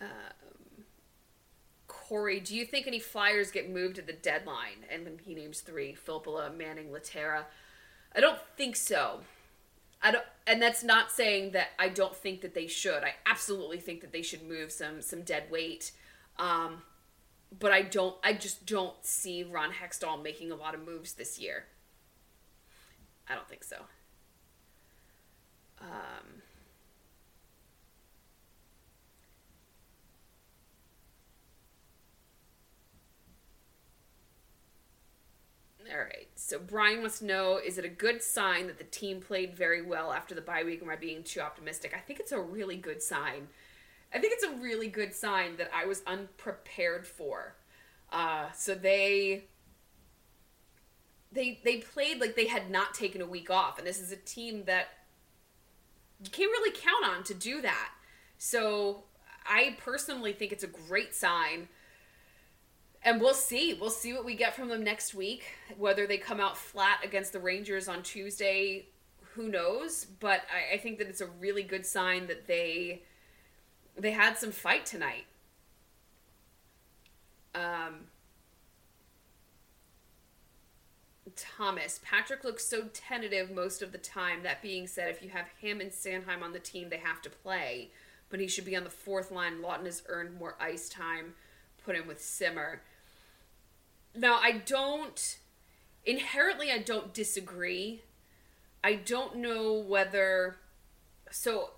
um, 0.00 0.06
Corey, 2.08 2.40
do 2.40 2.56
you 2.56 2.64
think 2.64 2.86
any 2.86 2.98
flyers 2.98 3.50
get 3.50 3.68
moved 3.68 3.98
at 3.98 4.06
the 4.06 4.14
deadline? 4.14 4.86
And 4.90 5.04
then 5.04 5.20
he 5.22 5.34
names 5.34 5.60
three: 5.60 5.94
Filppula, 5.94 6.56
Manning, 6.56 6.88
Lehtera. 6.88 7.44
I 8.16 8.20
don't 8.20 8.38
think 8.56 8.76
so. 8.76 9.20
I 10.00 10.12
don't, 10.12 10.24
and 10.46 10.62
that's 10.62 10.82
not 10.82 11.10
saying 11.10 11.52
that 11.52 11.68
I 11.78 11.90
don't 11.90 12.16
think 12.16 12.40
that 12.40 12.54
they 12.54 12.66
should. 12.66 13.02
I 13.02 13.16
absolutely 13.26 13.78
think 13.78 14.00
that 14.00 14.12
they 14.12 14.22
should 14.22 14.42
move 14.42 14.72
some 14.72 15.02
some 15.02 15.20
dead 15.20 15.50
weight. 15.50 15.92
Um, 16.38 16.82
but 17.58 17.72
I 17.72 17.82
don't. 17.82 18.16
I 18.24 18.32
just 18.32 18.64
don't 18.64 19.04
see 19.04 19.42
Ron 19.42 19.72
Hextall 19.72 20.22
making 20.22 20.50
a 20.50 20.56
lot 20.56 20.74
of 20.74 20.86
moves 20.86 21.12
this 21.12 21.38
year. 21.38 21.66
I 23.28 23.34
don't 23.34 23.48
think 23.48 23.64
so. 23.64 23.76
Um, 25.82 26.42
all 35.90 35.98
right. 35.98 36.28
So 36.34 36.58
Brian 36.58 37.00
wants 37.00 37.20
to 37.20 37.26
know: 37.26 37.58
Is 37.64 37.78
it 37.78 37.84
a 37.84 37.88
good 37.88 38.22
sign 38.22 38.66
that 38.66 38.78
the 38.78 38.84
team 38.84 39.20
played 39.20 39.54
very 39.54 39.82
well 39.82 40.12
after 40.12 40.34
the 40.34 40.40
bye 40.40 40.64
week? 40.64 40.82
Am 40.82 40.90
I 40.90 40.96
being 40.96 41.22
too 41.22 41.40
optimistic? 41.40 41.94
I 41.96 42.00
think 42.00 42.20
it's 42.20 42.32
a 42.32 42.40
really 42.40 42.76
good 42.76 43.02
sign. 43.02 43.48
I 44.12 44.18
think 44.18 44.32
it's 44.34 44.44
a 44.44 44.56
really 44.62 44.88
good 44.88 45.14
sign 45.14 45.56
that 45.56 45.70
I 45.74 45.84
was 45.84 46.02
unprepared 46.06 47.06
for. 47.06 47.54
Uh, 48.10 48.46
so 48.52 48.74
they 48.74 49.44
they 51.32 51.60
they 51.64 51.78
played 51.78 52.20
like 52.20 52.36
they 52.36 52.46
had 52.46 52.70
not 52.70 52.94
taken 52.94 53.20
a 53.20 53.26
week 53.26 53.50
off, 53.50 53.78
and 53.78 53.86
this 53.86 54.00
is 54.00 54.12
a 54.12 54.16
team 54.16 54.64
that 54.64 54.88
you 56.22 56.30
can't 56.30 56.50
really 56.50 56.76
count 56.76 57.04
on 57.04 57.24
to 57.24 57.34
do 57.34 57.60
that. 57.62 57.90
So 58.38 59.04
I 59.46 59.76
personally 59.78 60.32
think 60.32 60.52
it's 60.52 60.64
a 60.64 60.68
great 60.68 61.14
sign. 61.14 61.68
And 63.02 63.20
we'll 63.20 63.34
see. 63.34 63.74
We'll 63.74 63.90
see 63.90 64.12
what 64.12 64.24
we 64.24 64.34
get 64.34 64.54
from 64.54 64.68
them 64.68 64.82
next 64.82 65.14
week. 65.14 65.44
Whether 65.76 66.06
they 66.06 66.18
come 66.18 66.40
out 66.40 66.56
flat 66.56 67.00
against 67.04 67.32
the 67.32 67.38
Rangers 67.38 67.88
on 67.88 68.02
Tuesday, 68.02 68.86
who 69.34 69.48
knows? 69.48 70.06
But 70.18 70.42
I, 70.52 70.74
I 70.74 70.78
think 70.78 70.98
that 70.98 71.08
it's 71.08 71.20
a 71.20 71.26
really 71.26 71.62
good 71.62 71.86
sign 71.86 72.26
that 72.26 72.46
they 72.46 73.02
they 73.96 74.10
had 74.12 74.36
some 74.36 74.52
fight 74.52 74.86
tonight. 74.86 75.26
Um, 77.54 78.06
Thomas. 81.36 82.00
Patrick 82.02 82.44
looks 82.44 82.66
so 82.66 82.88
tentative 82.92 83.50
most 83.50 83.82
of 83.82 83.92
the 83.92 83.98
time. 83.98 84.42
That 84.42 84.62
being 84.62 84.86
said, 84.86 85.10
if 85.10 85.22
you 85.22 85.30
have 85.30 85.46
him 85.60 85.80
and 85.80 85.90
Sanheim 85.90 86.42
on 86.42 86.52
the 86.52 86.58
team, 86.58 86.88
they 86.88 86.98
have 86.98 87.22
to 87.22 87.30
play. 87.30 87.90
But 88.30 88.40
he 88.40 88.48
should 88.48 88.64
be 88.64 88.76
on 88.76 88.84
the 88.84 88.90
fourth 88.90 89.30
line. 89.30 89.62
Laughton 89.62 89.86
has 89.86 90.02
earned 90.08 90.38
more 90.38 90.56
ice 90.60 90.88
time. 90.88 91.34
Put 91.84 91.96
him 91.96 92.06
with 92.06 92.22
Simmer. 92.22 92.82
Now, 94.14 94.38
I 94.42 94.52
don't. 94.52 95.38
Inherently, 96.04 96.70
I 96.70 96.78
don't 96.78 97.12
disagree. 97.12 98.02
I 98.82 98.94
don't 98.94 99.36
know 99.36 99.74
whether. 99.74 100.56
So 101.30 101.70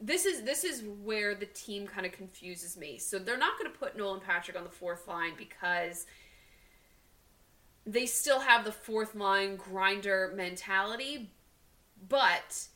this 0.00 0.26
is 0.26 0.42
this 0.42 0.64
is 0.64 0.82
where 1.02 1.34
the 1.34 1.46
team 1.46 1.86
kind 1.86 2.06
of 2.06 2.12
confuses 2.12 2.76
me. 2.76 2.98
So 2.98 3.18
they're 3.18 3.38
not 3.38 3.58
going 3.58 3.70
to 3.70 3.78
put 3.78 3.96
Nolan 3.96 4.20
Patrick 4.20 4.56
on 4.56 4.64
the 4.64 4.70
fourth 4.70 5.08
line 5.08 5.32
because 5.36 6.06
they 7.86 8.06
still 8.06 8.40
have 8.40 8.64
the 8.64 8.72
fourth 8.72 9.14
line 9.14 9.56
grinder 9.56 10.32
mentality, 10.34 11.30
but 12.08 12.66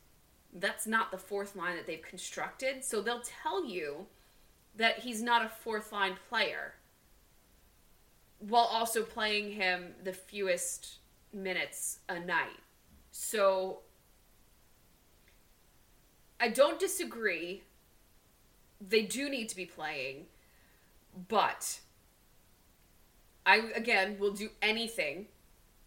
that's 0.52 0.86
not 0.86 1.10
the 1.10 1.18
fourth 1.18 1.56
line 1.56 1.76
that 1.76 1.86
they've 1.86 2.02
constructed. 2.02 2.84
So 2.84 3.00
they'll 3.00 3.22
tell 3.42 3.64
you 3.64 4.06
that 4.76 5.00
he's 5.00 5.22
not 5.22 5.44
a 5.44 5.48
fourth 5.48 5.92
line 5.92 6.14
player 6.28 6.74
while 8.38 8.68
also 8.70 9.02
playing 9.02 9.52
him 9.52 9.94
the 10.04 10.12
fewest 10.12 10.98
minutes 11.32 12.00
a 12.08 12.18
night. 12.18 12.60
So 13.10 13.80
I 16.40 16.48
don't 16.48 16.78
disagree. 16.78 17.62
They 18.80 19.02
do 19.02 19.28
need 19.28 19.48
to 19.48 19.56
be 19.56 19.66
playing, 19.66 20.26
but 21.28 21.80
I 23.44 23.56
again 23.74 24.16
will 24.18 24.32
do 24.32 24.50
anything 24.62 25.26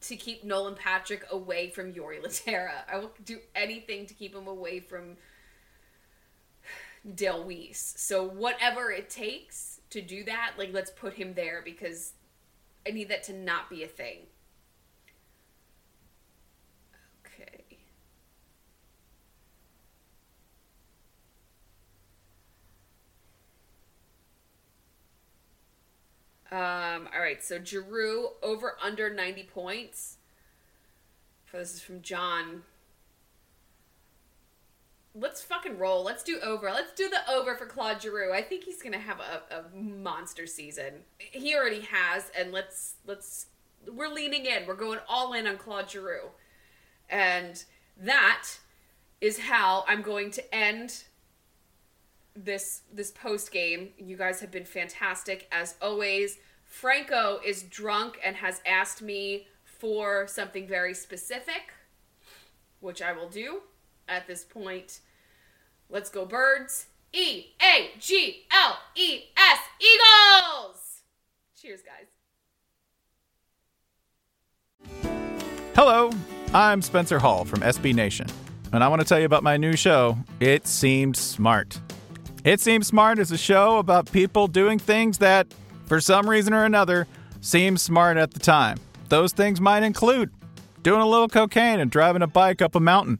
to 0.02 0.16
keep 0.16 0.44
Nolan 0.44 0.76
Patrick 0.76 1.26
away 1.32 1.70
from 1.70 1.94
Jori 1.94 2.22
Lehtera. 2.22 2.84
I 2.92 2.98
will 2.98 3.12
do 3.24 3.38
anything 3.56 4.08
to 4.08 4.14
keep 4.14 4.36
him 4.36 4.48
away 4.48 4.80
from 4.80 5.16
Dale 7.16 7.46
Weise. 7.46 7.98
So 7.98 8.24
whatever 8.28 8.92
it 8.92 9.10
takes 9.10 9.80
to 9.92 10.02
do 10.02 10.24
that, 10.26 10.54
like 10.58 10.74
let's 10.74 10.92
put 10.92 11.14
him 11.14 11.34
there 11.34 11.62
because 11.64 12.14
I 12.88 12.92
need 12.92 13.10
that 13.10 13.24
to 13.24 13.34
not 13.34 13.70
be 13.70 13.84
a 13.84 13.88
thing. 13.88 14.20
Okay. 17.26 17.78
Um, 26.52 27.08
all 27.14 27.22
right, 27.22 27.44
so 27.44 27.64
Giroux 27.64 28.30
over 28.42 28.76
under 28.82 29.14
90 29.14 29.44
points. 29.44 30.18
For 31.46 31.58
this 31.58 31.74
is 31.76 31.82
from 31.82 32.02
John. 32.02 32.64
Let's 35.14 35.42
fucking 35.42 35.78
roll. 35.78 36.04
Let's 36.04 36.24
do 36.24 36.40
over. 36.42 36.72
Let's 36.72 36.94
do 36.94 37.10
the 37.10 37.30
over 37.30 37.56
for 37.56 37.66
Claude 37.66 38.02
Giroux. 38.02 38.34
I 38.34 38.42
think 38.42 38.64
he's 38.64 38.82
gonna 38.82 39.00
have 39.00 39.20
a, 39.20 39.56
a 39.56 39.76
monster 39.76 40.48
season. 40.48 41.04
He 41.18 41.56
already 41.56 41.82
has, 41.82 42.32
and 42.38 42.52
let's 42.52 42.96
let's 43.06 43.48
we're 43.88 44.10
leaning 44.10 44.46
in. 44.46 44.66
We're 44.68 44.76
going 44.76 45.00
all 45.08 45.34
in 45.34 45.48
on 45.48 45.58
Claude 45.58 45.90
Giroux. 45.90 46.30
And 47.10 47.64
that 47.98 48.48
is 49.20 49.40
how 49.40 49.84
I'm 49.88 50.02
going 50.02 50.32
to 50.32 50.56
end 50.56 51.04
this 52.36 52.82
this 52.94 53.12
post 53.12 53.52
game. 53.52 53.90
You 53.98 54.18
guys 54.18 54.40
have 54.40 54.52
been 54.52 54.66
fantastic 54.66 55.48
as 55.52 55.76
always. 55.82 56.38
Franco 56.66 57.40
is 57.46 57.64
drunk 57.64 58.20
and 58.24 58.38
has 58.38 58.62
asked 58.66 59.02
me 59.02 59.48
for 59.66 60.26
something 60.28 60.68
very 60.68 60.94
specific, 60.94 61.74
which 62.80 63.02
I 63.02 63.12
will 63.12 63.28
do 63.28 63.62
at 64.12 64.28
this 64.28 64.44
point. 64.44 65.00
Let's 65.90 66.10
go 66.10 66.26
birds. 66.26 66.88
E 67.14 67.48
A 67.62 67.92
G 68.00 68.46
L 68.52 68.78
E 68.96 69.24
S 69.36 69.60
Eagles. 69.80 71.02
Cheers 71.60 71.82
guys. 71.82 72.08
Hello, 75.76 76.12
I'm 76.54 76.82
Spencer 76.82 77.20
Hall 77.20 77.46
from 77.46 77.62
SB 77.62 77.94
Nation, 77.94 78.28
and 78.72 78.84
I 78.84 78.88
want 78.88 79.02
to 79.02 79.08
tell 79.08 79.20
you 79.20 79.26
about 79.26 79.44
my 79.44 79.58
new 79.58 79.76
show, 79.76 80.18
It 80.40 80.68
Seemed 80.68 81.16
Smart. 81.18 81.80
It 82.44 82.60
Seems 82.60 82.88
Smart 82.88 83.20
is 83.20 83.32
a 83.32 83.38
show 83.38 83.78
about 83.78 84.12
people 84.12 84.48
doing 84.48 84.80
things 84.80 85.18
that, 85.20 85.48
for 85.86 86.00
some 86.00 86.30
reason 86.30 86.54
or 86.54 86.66
another, 86.66 87.08
seem 87.42 87.78
smart 87.78 88.18
at 88.18 88.32
the 88.32 88.40
time. 88.40 88.78
Those 89.10 89.34
things 89.34 89.60
might 89.60 89.84
include 89.84 90.32
doing 90.82 91.02
a 91.02 91.08
little 91.08 91.28
cocaine 91.28 91.80
and 91.80 91.92
driving 91.92 92.22
a 92.22 92.28
bike 92.28 92.62
up 92.62 92.76
a 92.76 92.80
mountain. 92.80 93.20